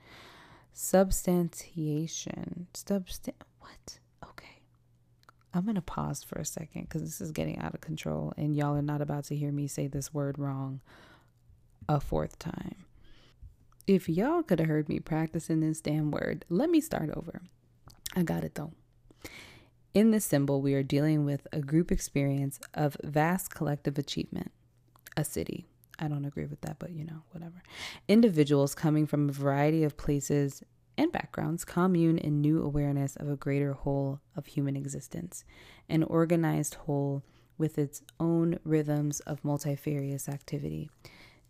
Substantiation. 0.74 2.68
Substan, 2.74 3.34
what? 3.60 4.00
Okay. 4.28 4.62
I'm 5.54 5.64
going 5.64 5.76
to 5.76 5.82
pause 5.82 6.24
for 6.24 6.40
a 6.40 6.46
second 6.46 6.84
because 6.84 7.04
this 7.04 7.22
is 7.22 7.32
getting 7.32 7.60
out 7.60 7.74
of 7.74 7.82
control 7.82 8.34
and 8.38 8.56
y'all 8.56 8.76
are 8.76 8.82
not 8.82 9.02
about 9.02 9.26
to 9.26 9.36
hear 9.36 9.52
me 9.52 9.68
say 9.68 9.88
this 9.88 10.14
word 10.14 10.40
wrong 10.40 10.82
a 11.88 12.00
fourth 12.00 12.40
time. 12.40 12.86
If 13.88 14.08
y'all 14.08 14.44
could 14.44 14.60
have 14.60 14.70
heard 14.70 14.90
me 14.90 15.00
practicing 15.00 15.60
this 15.60 15.82
damn 15.82 16.12
word, 16.12 16.46
let 16.50 16.70
me 16.70 16.82
start 16.82 17.10
over. 17.16 17.42
I 18.16 18.24
got 18.24 18.44
it 18.44 18.56
though. 18.56 18.74
In 19.94 20.12
this 20.12 20.24
symbol, 20.24 20.62
we 20.62 20.74
are 20.74 20.84
dealing 20.84 21.26
with 21.26 21.48
a 21.52 21.60
group 21.60 21.92
experience 21.92 22.60
of 22.74 22.96
vast 23.04 23.54
collective 23.54 23.98
achievement, 23.98 24.52
a 25.18 25.24
city. 25.24 25.66
I 26.00 26.08
don't 26.08 26.26
agree 26.26 26.46
with 26.46 26.62
that, 26.62 26.78
but 26.80 26.92
you 26.92 27.04
know, 27.04 27.24
whatever. 27.32 27.62
Individuals 28.08 28.74
coming 28.76 29.06
from 29.06 29.28
a 29.28 29.34
variety 29.34 29.84
of 29.84 29.98
places 29.98 30.64
and 30.98 31.12
backgrounds 31.12 31.66
commune 31.66 32.18
in 32.18 32.42
new 32.42 32.62
awareness 32.64 33.16
of 33.16 33.30
a 33.30 33.36
greater 33.36 33.74
whole 33.74 34.22
of 34.36 34.46
human 34.46 34.76
existence, 34.76 35.44
an 35.90 36.04
organized 36.04 36.76
whole 36.76 37.24
with 37.58 37.78
its 37.78 38.02
own 38.20 38.60
rhythms 38.64 39.20
of 39.22 39.44
multifarious 39.44 40.30
activity, 40.30 40.90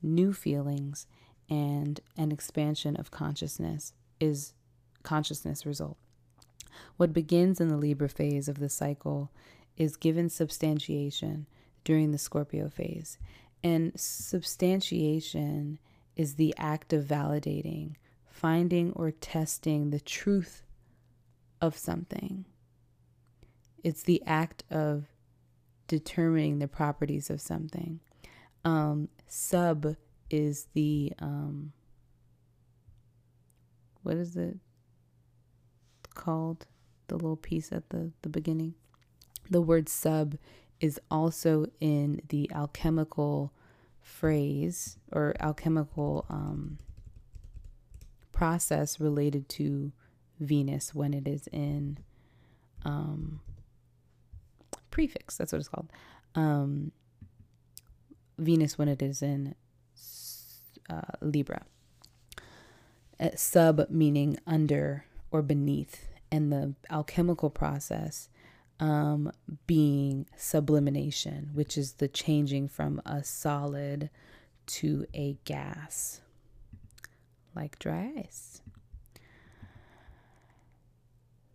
new 0.01 0.33
feelings, 0.33 1.07
and 1.51 1.99
an 2.17 2.31
expansion 2.31 2.95
of 2.95 3.11
consciousness 3.11 3.91
is 4.21 4.53
consciousness 5.03 5.65
result. 5.65 5.97
What 6.95 7.11
begins 7.11 7.59
in 7.59 7.67
the 7.67 7.75
Libra 7.75 8.07
phase 8.07 8.47
of 8.47 8.59
the 8.59 8.69
cycle 8.69 9.29
is 9.75 9.97
given 9.97 10.29
substantiation 10.29 11.45
during 11.83 12.11
the 12.11 12.17
Scorpio 12.17 12.69
phase. 12.69 13.17
And 13.63 13.91
substantiation 13.99 15.79
is 16.15 16.35
the 16.35 16.55
act 16.57 16.93
of 16.93 17.03
validating, 17.03 17.95
finding 18.25 18.93
or 18.93 19.11
testing 19.11 19.89
the 19.89 19.99
truth 19.99 20.63
of 21.59 21.77
something. 21.77 22.45
It's 23.83 24.03
the 24.03 24.23
act 24.25 24.63
of 24.71 25.05
determining 25.87 26.59
the 26.59 26.67
properties 26.67 27.29
of 27.29 27.41
something. 27.41 27.99
Um, 28.63 29.09
sub 29.27 29.97
is 30.31 30.67
the 30.73 31.13
um 31.19 31.71
what 34.03 34.15
is 34.15 34.35
it 34.35 34.57
called 36.13 36.65
the 37.07 37.15
little 37.15 37.35
piece 37.35 37.71
at 37.71 37.89
the 37.89 38.11
the 38.21 38.29
beginning 38.29 38.73
the 39.49 39.61
word 39.61 39.87
sub 39.89 40.35
is 40.79 40.99
also 41.11 41.67
in 41.79 42.21
the 42.29 42.49
alchemical 42.53 43.53
phrase 44.01 44.97
or 45.11 45.35
alchemical 45.39 46.25
um, 46.29 46.79
process 48.31 48.99
related 48.99 49.47
to 49.47 49.91
Venus 50.39 50.95
when 50.95 51.13
it 51.13 51.27
is 51.27 51.47
in 51.51 51.99
um, 52.83 53.39
prefix. 54.89 55.37
That's 55.37 55.51
what 55.51 55.59
it's 55.59 55.67
called. 55.67 55.91
Um, 56.33 56.91
Venus 58.39 58.77
when 58.77 58.87
it 58.87 59.03
is 59.03 59.21
in 59.21 59.53
uh, 60.91 61.01
Libra. 61.21 61.63
Sub 63.35 63.87
meaning 63.89 64.37
under 64.47 65.05
or 65.31 65.41
beneath, 65.41 66.09
and 66.31 66.51
the 66.51 66.73
alchemical 66.89 67.49
process 67.49 68.29
um, 68.79 69.31
being 69.67 70.25
sublimination, 70.35 71.51
which 71.53 71.77
is 71.77 71.93
the 71.93 72.07
changing 72.07 72.67
from 72.67 72.99
a 73.05 73.23
solid 73.23 74.09
to 74.65 75.05
a 75.13 75.37
gas, 75.45 76.21
like 77.55 77.77
dry 77.77 78.11
ice. 78.17 78.61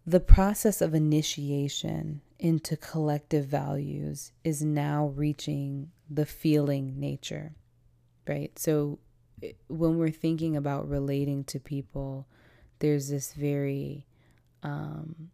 The 0.07 0.21
process 0.21 0.81
of 0.81 0.95
initiation 0.95 2.21
into 2.39 2.77
collective 2.77 3.47
values 3.47 4.31
is 4.45 4.63
now 4.63 5.07
reaching 5.17 5.91
the 6.09 6.27
feeling 6.27 7.01
nature, 7.01 7.57
right? 8.29 8.57
So 8.57 9.01
when 9.69 9.99
we're 9.99 10.11
thinking 10.11 10.57
about 10.57 10.89
relating 10.89 11.45
to 11.45 11.61
people, 11.61 12.27
there's 12.79 13.09
this 13.09 13.33
very, 13.33 14.07
um, 14.63 15.31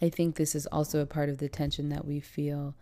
I 0.00 0.08
think 0.08 0.36
this 0.36 0.54
is 0.54 0.66
also 0.66 1.00
a 1.00 1.06
part 1.06 1.28
of 1.28 1.38
the 1.38 1.48
tension 1.48 1.88
that 1.90 2.04
we 2.04 2.20
feel 2.20 2.74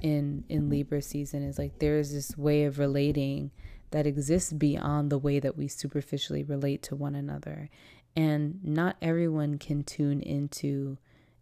in 0.00 0.44
in 0.48 0.70
Libra 0.70 1.02
season 1.02 1.42
is 1.42 1.58
like 1.58 1.80
there 1.80 1.98
is 1.98 2.12
this 2.12 2.36
way 2.36 2.64
of 2.64 2.78
relating 2.78 3.50
that 3.90 4.06
exists 4.06 4.52
beyond 4.52 5.10
the 5.10 5.18
way 5.18 5.40
that 5.40 5.56
we 5.56 5.66
superficially 5.66 6.44
relate 6.44 6.82
to 6.84 6.94
one 6.94 7.14
another, 7.14 7.70
and 8.14 8.62
not 8.62 8.96
everyone 9.02 9.58
can 9.58 9.82
tune 9.82 10.20
into 10.20 10.98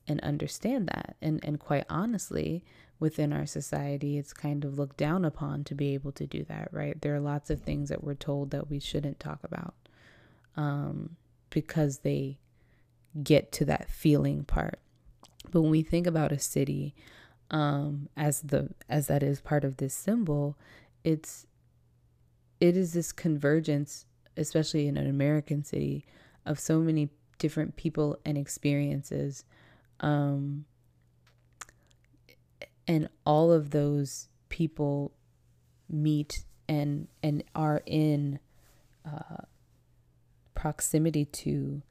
and 0.09 0.21
understand 0.21 0.89
that. 0.89 1.17
And 1.21 1.45
and 1.45 1.59
quite 1.59 1.85
honestly, 1.91 2.65
within 2.99 3.33
our 3.33 3.47
society, 3.47 4.19
it's 4.19 4.33
kind 4.33 4.65
of 4.65 4.79
looked 4.79 4.97
down 4.97 5.25
upon 5.25 5.65
to 5.65 5.75
be 5.75 5.95
able 5.95 6.13
to 6.13 6.27
do 6.27 6.45
that, 6.45 6.69
right? 6.73 7.01
There 7.01 7.15
are 7.15 7.21
lots 7.21 7.51
of 7.51 7.61
things 7.61 7.89
that 7.89 8.03
we're 8.03 8.15
told 8.15 8.51
that 8.51 8.71
we 8.71 8.81
shouldn't 8.81 9.21
talk 9.21 9.41
about 9.45 9.75
um, 10.57 11.17
because 11.51 11.99
they 11.99 12.39
get 13.23 13.53
to 13.53 13.65
that 13.67 13.91
feeling 13.91 14.45
part. 14.45 14.79
But 15.51 15.63
when 15.63 15.71
we 15.71 15.83
think 15.83 16.07
about 16.07 16.33
a 16.33 16.39
city 16.39 16.95
um, 17.51 18.09
as 18.17 18.41
the 18.41 18.71
as 18.89 19.07
that 19.07 19.23
is 19.23 19.41
part 19.41 19.65
of 19.65 19.77
this 19.77 19.95
symbol, 19.95 20.57
it's 21.05 21.47
it 22.61 22.77
is 22.77 22.95
this 22.95 23.13
convergence, 23.13 24.07
especially 24.37 24.89
in 24.89 24.97
an 24.97 25.07
American 25.07 25.63
city, 25.63 26.05
of 26.45 26.59
so 26.59 26.81
many 26.81 27.11
different 27.39 27.77
people 27.77 28.19
and 28.25 28.37
experiences. 28.37 29.45
Um, 30.01 30.65
and 32.87 33.09
all 33.25 33.53
of 33.53 33.71
those 33.71 34.29
people 34.49 35.13
meet 35.89 36.45
and 36.69 37.09
and 37.23 37.45
are 37.55 37.83
in 37.87 38.39
uh, 39.05 39.43
proximity 40.55 41.25
to 41.25 41.83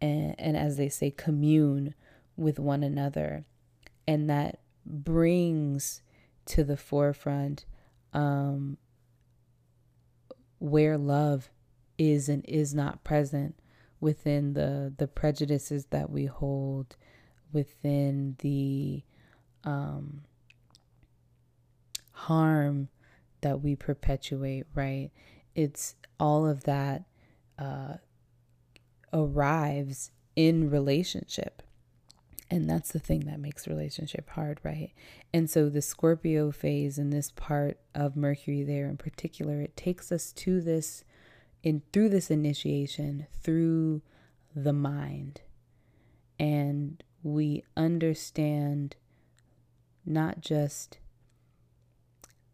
and, 0.00 0.34
and 0.38 0.56
as 0.56 0.76
they 0.76 0.88
say 0.88 1.10
commune 1.10 1.94
with 2.36 2.58
one 2.58 2.82
another. 2.82 3.44
And 4.06 4.30
that 4.30 4.60
brings 4.84 6.02
to 6.46 6.62
the 6.64 6.76
forefront 6.76 7.64
um, 8.12 8.78
where 10.58 10.96
love 10.96 11.50
is 11.98 12.28
and 12.28 12.44
is 12.46 12.74
not 12.74 13.04
present 13.04 13.58
within 14.00 14.52
the 14.52 14.92
the 14.96 15.08
prejudices 15.08 15.86
that 15.86 16.10
we 16.10 16.26
hold 16.26 16.96
within 17.52 18.36
the 18.40 19.02
um, 19.66 20.22
harm 22.12 22.88
that 23.42 23.60
we 23.60 23.76
perpetuate 23.76 24.64
right? 24.74 25.10
It's 25.54 25.94
all 26.18 26.46
of 26.46 26.64
that 26.64 27.04
uh, 27.58 27.94
arrives 29.12 30.10
in 30.34 30.70
relationship. 30.70 31.62
And 32.48 32.70
that's 32.70 32.92
the 32.92 33.00
thing 33.00 33.20
that 33.26 33.40
makes 33.40 33.66
relationship 33.66 34.30
hard 34.30 34.60
right? 34.62 34.92
And 35.34 35.50
so 35.50 35.68
the 35.68 35.82
scorpio 35.82 36.50
phase 36.52 36.96
in 36.96 37.10
this 37.10 37.32
part 37.32 37.78
of 37.94 38.16
mercury 38.16 38.62
there 38.62 38.86
in 38.86 38.96
particular 38.96 39.60
it 39.60 39.76
takes 39.76 40.10
us 40.10 40.32
to 40.32 40.60
this 40.60 41.04
in 41.62 41.82
through 41.92 42.08
this 42.08 42.30
initiation 42.30 43.26
through 43.42 44.00
the 44.54 44.72
mind. 44.72 45.40
And 46.38 47.02
we 47.22 47.64
understand 47.76 48.94
not 50.06 50.40
just 50.40 50.98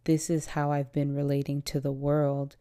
this 0.05 0.29
is 0.29 0.47
how 0.47 0.73
I've 0.73 0.93
been 0.93 1.15
relating 1.15 1.63
to 1.63 1.81
the 1.81 1.93
world, 1.93 2.57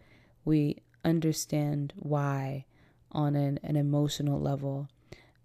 we 0.46 0.78
understand 1.04 1.94
why 1.96 2.66
on 3.12 3.36
an, 3.36 3.60
an 3.64 3.76
emotional 3.76 4.40
level. 4.40 4.88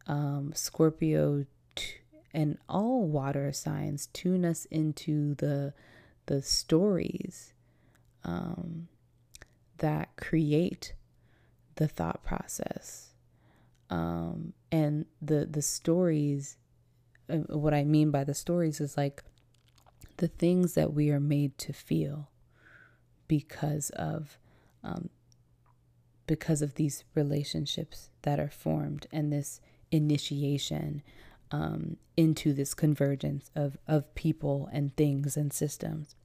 Um, 0.06 0.52
Scorpio 0.54 1.46
t- 1.74 1.94
and 2.32 2.58
all 2.68 3.06
water 3.06 3.52
signs 3.52 4.08
tune 4.08 4.44
us 4.44 4.66
into 4.66 5.34
the 5.36 5.72
the 6.26 6.42
stories 6.42 7.54
um, 8.24 8.88
that 9.78 10.16
create 10.16 10.94
the 11.76 11.86
thought 11.86 12.22
process 12.24 13.12
um, 13.90 14.52
and 14.72 15.06
the 15.22 15.46
the 15.46 15.62
stories 15.62 16.56
uh, 17.30 17.36
what 17.36 17.74
i 17.74 17.84
mean 17.84 18.10
by 18.10 18.24
the 18.24 18.34
stories 18.34 18.80
is 18.80 18.96
like 18.96 19.22
the 20.16 20.28
things 20.28 20.74
that 20.74 20.92
we 20.92 21.10
are 21.10 21.20
made 21.20 21.58
to 21.58 21.72
feel 21.72 22.28
because 23.28 23.90
of 23.90 24.38
um, 24.82 25.10
because 26.26 26.62
of 26.62 26.74
these 26.74 27.04
relationships 27.14 28.10
that 28.22 28.40
are 28.40 28.50
formed 28.50 29.06
and 29.12 29.32
this 29.32 29.60
initiation 29.90 31.02
um, 31.50 31.96
into 32.16 32.52
this 32.52 32.74
convergence 32.74 33.50
of, 33.54 33.76
of 33.86 34.12
people 34.14 34.68
and 34.72 34.96
things 34.96 35.36
and 35.36 35.52
systems. 35.52 36.16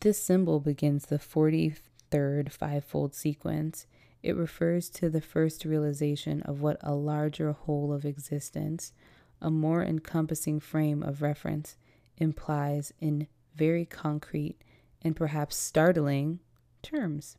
This 0.00 0.20
symbol 0.20 0.58
begins 0.58 1.06
the 1.06 1.18
43rd 1.18 2.50
fivefold 2.50 3.14
sequence. 3.14 3.86
It 4.22 4.36
refers 4.36 4.88
to 4.90 5.08
the 5.08 5.20
first 5.20 5.64
realization 5.64 6.42
of 6.42 6.60
what 6.60 6.78
a 6.80 6.94
larger 6.94 7.52
whole 7.52 7.92
of 7.92 8.04
existence, 8.04 8.92
a 9.40 9.50
more 9.50 9.82
encompassing 9.82 10.58
frame 10.58 11.02
of 11.02 11.22
reference, 11.22 11.76
implies 12.22 12.94
in 13.00 13.26
very 13.56 13.84
concrete 13.84 14.56
and 15.02 15.16
perhaps 15.16 15.56
startling 15.56 16.38
terms. 16.80 17.36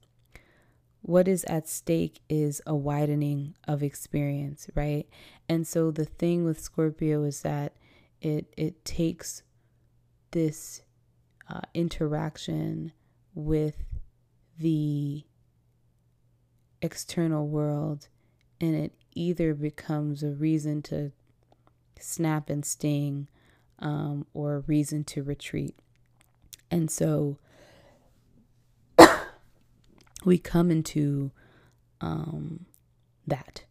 What 1.02 1.28
is 1.28 1.44
at 1.46 1.68
stake 1.68 2.20
is 2.30 2.62
a 2.68 2.76
widening 2.76 3.56
of 3.68 3.82
experience, 3.82 4.70
right? 4.76 5.08
And 5.50 5.66
so 5.66 5.90
the 5.90 6.06
thing 6.06 6.44
with 6.44 6.60
Scorpio 6.60 7.24
is 7.24 7.42
that 7.42 7.74
it 8.22 8.54
it 8.56 8.86
takes 8.86 9.44
this 10.32 10.82
uh, 11.50 11.62
interaction 11.74 12.92
with 13.36 13.84
the 14.58 15.24
external 16.82 17.48
world 17.48 18.08
and 18.62 18.76
it 18.76 18.94
either 19.14 19.54
becomes 19.54 20.24
a 20.24 20.32
reason 20.32 20.82
to 20.82 21.12
snap 22.00 22.50
and 22.50 22.66
sting 22.66 23.28
um, 23.80 24.26
or 24.34 24.56
a 24.56 24.60
reason 24.62 25.04
to 25.06 25.24
retreat. 25.24 25.76
And 26.72 26.90
so 26.90 27.38
we 30.26 30.38
come 30.38 30.72
into 30.72 31.32
um, 32.02 32.66
that, 33.28 33.64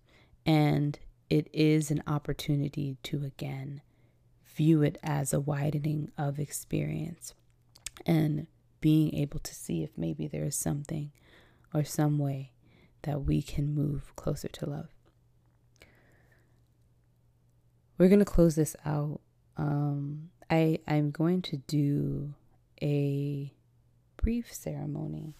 and 0.46 0.98
it 1.28 1.48
is 1.52 1.90
an 1.90 2.02
opportunity 2.06 2.96
to 3.04 3.24
again 3.24 3.80
view 4.54 4.82
it 4.82 4.98
as 5.02 5.32
a 5.32 5.40
widening 5.40 6.10
of 6.18 6.38
experience 6.38 7.34
and 8.06 8.46
being 8.80 9.14
able 9.14 9.38
to 9.38 9.54
see 9.54 9.82
if 9.82 9.90
maybe 9.96 10.26
there 10.26 10.44
is 10.44 10.56
something 10.56 11.10
or 11.72 11.84
some 11.84 12.18
way 12.18 12.52
that 13.02 13.22
we 13.24 13.42
can 13.42 13.74
move 13.74 14.14
closer 14.16 14.48
to 14.48 14.68
love. 14.68 14.88
We're 17.98 18.08
going 18.08 18.18
to 18.18 18.24
close 18.24 18.56
this 18.56 18.76
out. 18.84 19.20
Um, 19.56 20.30
I, 20.50 20.78
I'm 20.86 21.10
going 21.10 21.42
to 21.42 21.56
do 21.56 22.34
a 22.82 23.52
brief 24.16 24.52
ceremony 24.52 25.34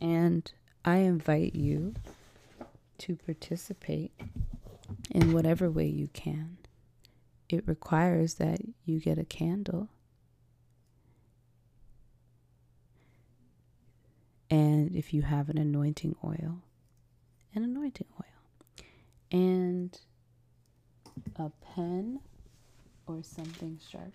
and 0.00 0.50
I 0.84 0.98
invite 0.98 1.54
you 1.54 1.94
to 2.98 3.16
participate 3.16 4.12
in 5.10 5.32
whatever 5.32 5.70
way 5.70 5.86
you 5.86 6.08
can. 6.08 6.58
It 7.48 7.66
requires 7.66 8.34
that 8.34 8.60
you 8.84 9.00
get 9.00 9.18
a 9.18 9.24
candle 9.24 9.88
and 14.52 14.94
if 14.94 15.14
you 15.14 15.22
have 15.22 15.48
an 15.48 15.56
anointing 15.56 16.14
oil, 16.22 16.60
an 17.54 17.64
anointing 17.64 18.08
oil, 18.20 18.84
and 19.30 19.98
a 21.36 21.50
pen 21.74 22.20
or 23.12 23.22
something 23.22 23.78
sharp. 23.90 24.12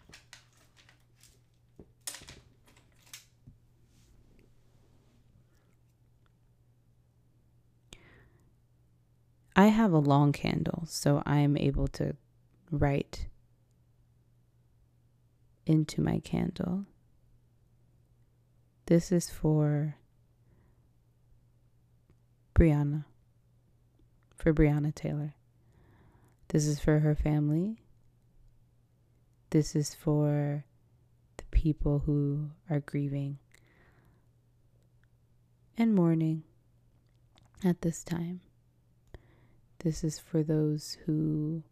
I 9.56 9.68
have 9.68 9.91
a 9.91 9.98
long 9.98 10.34
candle, 10.34 10.84
so 10.86 11.24
I 11.26 11.40
am 11.40 11.57
able 11.57 11.88
to 11.90 12.15
write 12.69 13.28
into 15.65 15.99
my 15.99 16.19
candle. 16.19 16.86
This 18.86 19.11
is 19.11 19.30
for 19.32 19.95
Breonna, 22.53 23.06
for 24.36 24.53
Breonna 24.53 24.94
Taylor. 24.94 25.34
This 26.49 26.65
is 26.68 26.80
for 26.80 26.99
her 26.99 27.15
family. 27.15 27.82
This 29.49 29.76
is 29.76 29.95
for 29.95 30.65
the 31.38 31.44
people 31.52 31.99
who 32.06 32.49
are 32.69 32.82
grieving 32.82 33.38
and 35.78 35.95
mourning 35.95 36.44
at 37.64 37.82
this 37.82 38.03
time. 38.03 38.41
This 39.80 40.03
is 40.03 40.19
for 40.19 40.44
those 40.44 40.98
who 41.06 41.64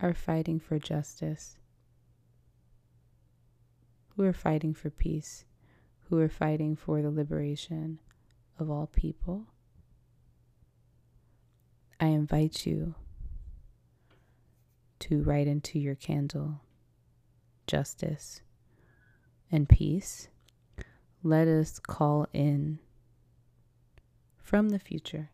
are 0.00 0.14
fighting 0.14 0.58
for 0.58 0.80
justice, 0.80 1.58
who 4.16 4.24
are 4.24 4.32
fighting 4.32 4.74
for 4.74 4.90
peace, 4.90 5.44
who 6.08 6.18
are 6.18 6.28
fighting 6.28 6.74
for 6.74 7.02
the 7.02 7.10
liberation 7.10 8.00
of 8.58 8.68
all 8.68 8.88
people. 8.88 9.46
I 12.00 12.06
invite 12.06 12.66
you 12.66 12.96
to 15.04 15.22
write 15.22 15.46
into 15.46 15.78
your 15.78 15.94
candle 15.94 16.62
justice 17.66 18.40
and 19.52 19.68
peace. 19.68 20.28
Let 21.22 21.46
us 21.46 21.78
call 21.78 22.26
in 22.32 22.78
from 24.38 24.70
the 24.70 24.78
future 24.78 25.30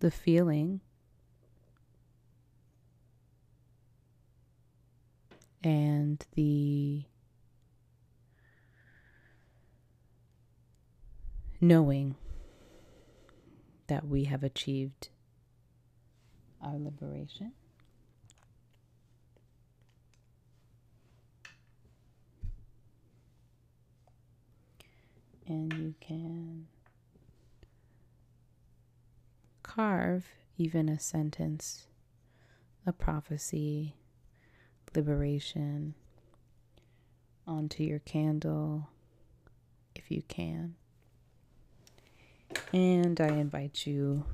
the 0.00 0.10
feeling 0.10 0.80
and 5.62 6.24
the 6.34 7.04
knowing 11.60 12.14
that 13.88 14.06
we 14.06 14.24
have 14.24 14.42
achieved 14.42 15.08
our 16.62 16.76
liberation. 16.78 17.52
And 25.46 25.72
you 25.72 25.94
can 26.00 26.66
carve 29.62 30.26
even 30.58 30.88
a 30.88 30.98
sentence, 30.98 31.86
a 32.86 32.92
prophecy, 32.92 33.94
liberation 34.94 35.94
onto 37.46 37.82
your 37.82 38.00
candle 38.00 38.90
if 39.94 40.10
you 40.10 40.22
can. 40.28 40.74
And 42.72 43.20
I 43.20 43.28
invite 43.28 43.86
you 43.86 44.24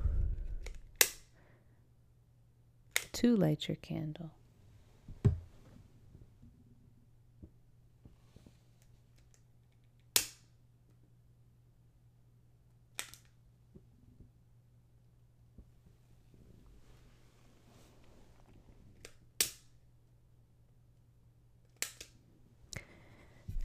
to 3.13 3.35
light 3.37 3.67
your 3.69 3.77
candle. 3.77 4.31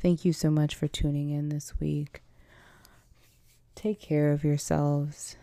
Thank 0.00 0.24
you 0.24 0.32
so 0.32 0.50
much 0.50 0.74
for 0.74 0.88
tuning 0.88 1.30
in 1.30 1.50
this 1.50 1.74
week. 1.78 2.22
Take 3.80 3.98
care 3.98 4.30
of 4.32 4.44
yourselves. 4.44 5.38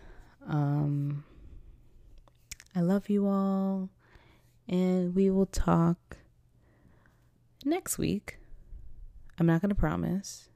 Um, 0.48 1.24
I 2.76 2.82
love 2.82 3.10
you 3.10 3.26
all, 3.26 3.90
and 4.70 5.16
we 5.16 5.32
will 5.32 5.48
talk 5.48 6.18
next 7.66 7.98
week. 7.98 8.38
I'm 9.40 9.48
not 9.48 9.62
going 9.62 9.70
to 9.70 9.76
promise. 9.76 10.50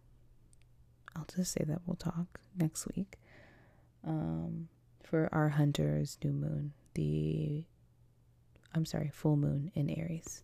I'll 1.15 1.25
just 1.35 1.53
say 1.53 1.63
that 1.67 1.79
we'll 1.87 1.95
talk 1.95 2.39
next 2.55 2.85
week 2.95 3.17
um, 4.05 4.67
for 5.03 5.27
our 5.31 5.49
Hunter's 5.49 6.19
new 6.23 6.33
moon, 6.33 6.73
the 6.93 7.65
I'm 8.75 8.85
sorry, 8.85 9.09
full 9.11 9.37
moon 9.37 9.71
in 9.73 9.89
Aries. 9.89 10.43